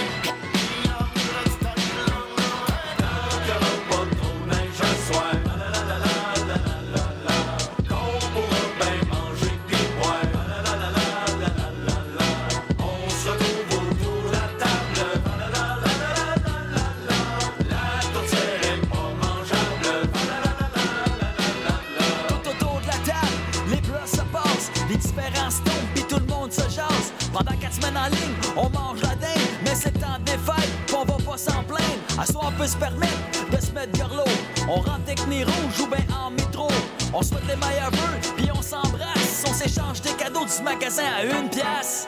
peut 32.64 32.70
se 32.70 32.78
permettre 32.78 33.50
de 33.52 33.58
se 33.60 33.72
mettre 33.74 33.92
garlot. 33.92 34.24
On 34.70 34.76
rentre 34.76 35.02
avec 35.08 35.20
rouge 35.20 35.82
ou 35.82 35.88
ben 35.88 36.04
en 36.16 36.32
métro. 36.32 36.70
On 37.14 37.22
souhaite 37.22 37.46
les 37.48 37.58
meilleurs 37.58 37.92
vœux, 37.92 38.34
puis 38.38 38.50
on 38.56 38.62
s'embrasse. 38.62 39.44
On 39.46 39.54
s'échange 39.54 40.02
des 40.02 40.14
cadeaux 40.14 40.46
du 40.46 40.64
magasin 40.64 41.04
à 41.18 41.24
une 41.26 41.50
pièce. 41.50 42.08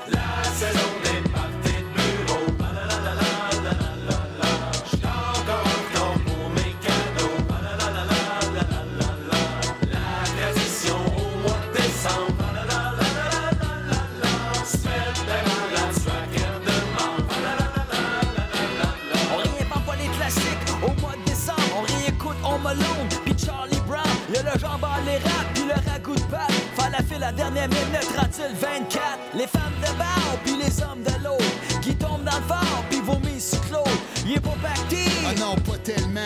La 27.19 27.31
dernière 27.31 27.69
minute, 27.69 28.09
rendu 28.17 28.41
le 28.41 28.55
24. 28.59 29.01
Les 29.35 29.47
femmes 29.47 29.73
de 29.81 29.97
bar, 29.97 30.37
puis 30.43 30.53
les 30.57 30.83
hommes 30.83 31.01
de 31.01 31.23
l'eau. 31.23 31.37
Qui 31.81 31.95
tombent 31.95 32.23
dans 32.23 32.37
le 32.37 32.43
fort, 32.43 32.83
puis 32.89 32.99
vomissent 33.01 33.51
sur 33.51 33.61
Claude. 33.61 33.87
Il 34.25 34.33
est 34.33 34.39
pas 34.39 34.55
pacté. 34.61 35.05
Ah 35.25 35.33
non, 35.39 35.55
pas 35.55 35.77
tellement. 35.77 36.21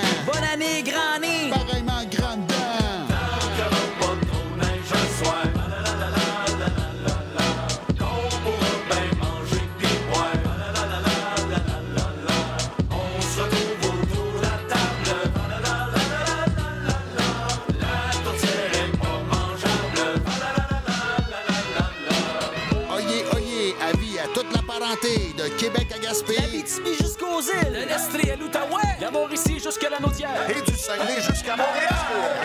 Et 30.18 30.72
du 30.72 30.76
Saguenay 30.78 31.22
jusqu'à 31.22 31.56
Montréal. 31.56 31.94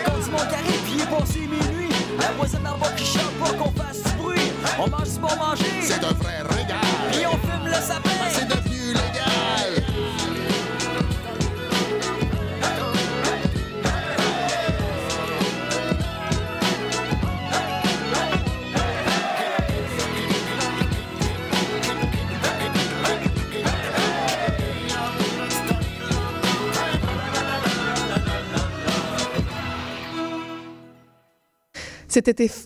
Quand 0.05 0.23
du 0.23 0.29
Mont-Carré, 0.29 0.77
puis 0.83 0.93
il 0.93 1.01
est 1.01 1.05
passé 1.05 1.39
minuit. 1.39 1.89
La 2.19 2.31
voisine 2.37 2.67
en 2.67 2.77
bas 2.77 2.91
qui 2.95 3.05
chante 3.05 3.33
pour 3.39 3.57
qu'on 3.57 3.71
fasse 3.71 4.03
du 4.03 4.11
bruit. 4.21 4.51
On 4.77 4.87
mange 4.87 5.09
du 5.09 5.19
bon 5.19 5.35
manger. 5.35 5.81
C'est 5.81 6.03
un 6.03 6.13
vrai 6.13 6.43
régal. 6.49 6.77
Puis 7.11 7.25
on 7.25 7.31
fume 7.31 7.65
le 7.65 7.73
sapin. 7.73 8.09
C'est 8.29 8.47
devenu 8.47 8.93
légal. 8.93 9.74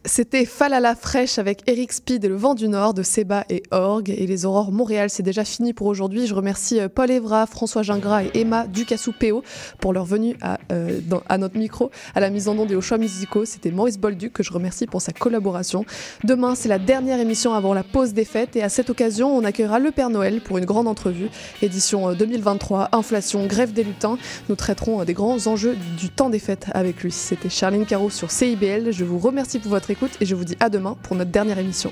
C'était 0.06 0.46
Falala 0.46 0.94
fraîche 0.94 1.40
avec 1.40 1.64
Eric 1.66 1.92
Speed 1.92 2.24
et 2.24 2.28
le 2.28 2.36
vent 2.36 2.54
du 2.54 2.68
Nord 2.68 2.94
de 2.94 3.02
Seba 3.02 3.46
et 3.50 3.64
Orgue. 3.72 4.12
Et 4.12 4.28
les 4.28 4.46
Aurores 4.46 4.72
Montréal, 4.72 5.10
c'est 5.10 5.24
déjà 5.24 5.44
fini 5.44 5.74
pour 5.74 5.88
aujourd'hui. 5.88 6.28
Je 6.28 6.36
remercie 6.36 6.80
euh, 6.80 6.88
Paul 6.88 7.10
Evra, 7.10 7.48
François 7.48 7.82
Gingras 7.82 8.26
et 8.26 8.42
Emma 8.42 8.68
Ducassou-Péo 8.68 9.42
pour 9.80 9.92
leur 9.92 10.06
venue 10.06 10.36
à, 10.44 10.60
euh, 10.72 11.00
à 11.28 11.40
notre 11.40 11.58
micro, 11.58 11.90
à 12.14 12.20
la 12.20 12.30
mise 12.30 12.48
en 12.48 12.60
onde 12.60 12.72
et 12.72 12.76
aux 12.76 12.82
choix 12.82 13.00
musicaux. 13.00 13.44
C'était 13.46 13.72
Maurice 13.72 13.98
Bolduc 13.98 14.34
que 14.34 14.44
je 14.44 14.54
remercie 14.54 14.86
pour 14.86 15.02
sa 15.02 15.14
collaboration. 15.14 15.84
Demain, 16.24 16.54
c'est 16.54 16.70
la 16.70 16.78
dernière 16.78 17.20
émission 17.20 17.56
avant 17.56 17.74
la 17.74 17.84
pause 17.84 18.14
des 18.14 18.26
fêtes. 18.26 18.56
Et 18.56 18.62
à 18.62 18.70
cette 18.70 18.92
occasion, 18.92 19.36
on 19.36 19.44
accueillera 19.44 19.80
le 19.80 19.90
Père 19.90 20.12
Noël 20.12 20.42
pour 20.42 20.60
une 20.60 20.66
grande 20.66 20.88
entrevue. 20.88 21.30
Édition 21.64 22.10
euh, 22.10 22.14
2023, 22.14 22.90
inflation, 22.92 23.48
grève 23.48 23.74
des 23.74 23.84
lutins. 23.84 24.20
Nous 24.48 24.56
traiterons 24.56 25.02
euh, 25.02 25.06
des 25.06 25.16
grands 25.16 25.48
enjeux 25.48 25.76
du 25.98 26.10
temps 26.10 26.30
des 26.30 26.38
fêtes 26.38 26.68
avec 26.76 27.02
lui. 27.02 27.12
C'était 27.12 27.50
Charline 27.50 27.88
Caro 27.88 28.12
sur 28.12 28.30
CIBL. 28.30 28.92
Je 28.92 29.04
vous 29.04 29.18
remercie 29.18 29.39
pour 29.60 29.72
votre 29.72 29.90
écoute 29.90 30.12
et 30.20 30.26
je 30.26 30.36
vous 30.36 30.44
dis 30.44 30.58
à 30.60 30.70
demain 30.70 30.98
pour 31.02 31.16
notre 31.16 31.32
dernière 31.32 31.60
émission. 31.60 31.92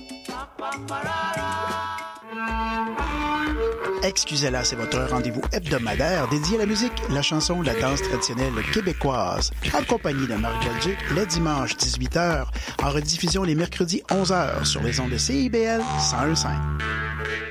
Excusez-la, 4.03 4.63
c'est 4.63 4.75
votre 4.75 4.99
rendez-vous 5.09 5.41
hebdomadaire 5.51 6.27
dédié 6.29 6.57
à 6.57 6.61
la 6.61 6.65
musique, 6.65 6.91
la 7.09 7.21
chanson, 7.21 7.61
la 7.61 7.75
danse 7.79 8.01
traditionnelle 8.01 8.53
québécoise, 8.73 9.51
accompagné 9.73 10.25
de 10.25 10.35
Marc 10.35 10.63
Duc 10.83 10.97
le 11.15 11.25
dimanche 11.25 11.75
18h, 11.75 12.45
en 12.83 12.89
rediffusion 12.89 13.43
les 13.43 13.55
mercredis 13.55 14.01
11h 14.09 14.65
sur 14.65 14.81
les 14.81 14.99
ondes 14.99 15.11
de 15.11 15.17
CIBL 15.17 15.81
101.5. 15.99 17.50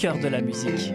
cœur 0.00 0.18
de 0.18 0.28
la 0.28 0.40
musique. 0.40 0.94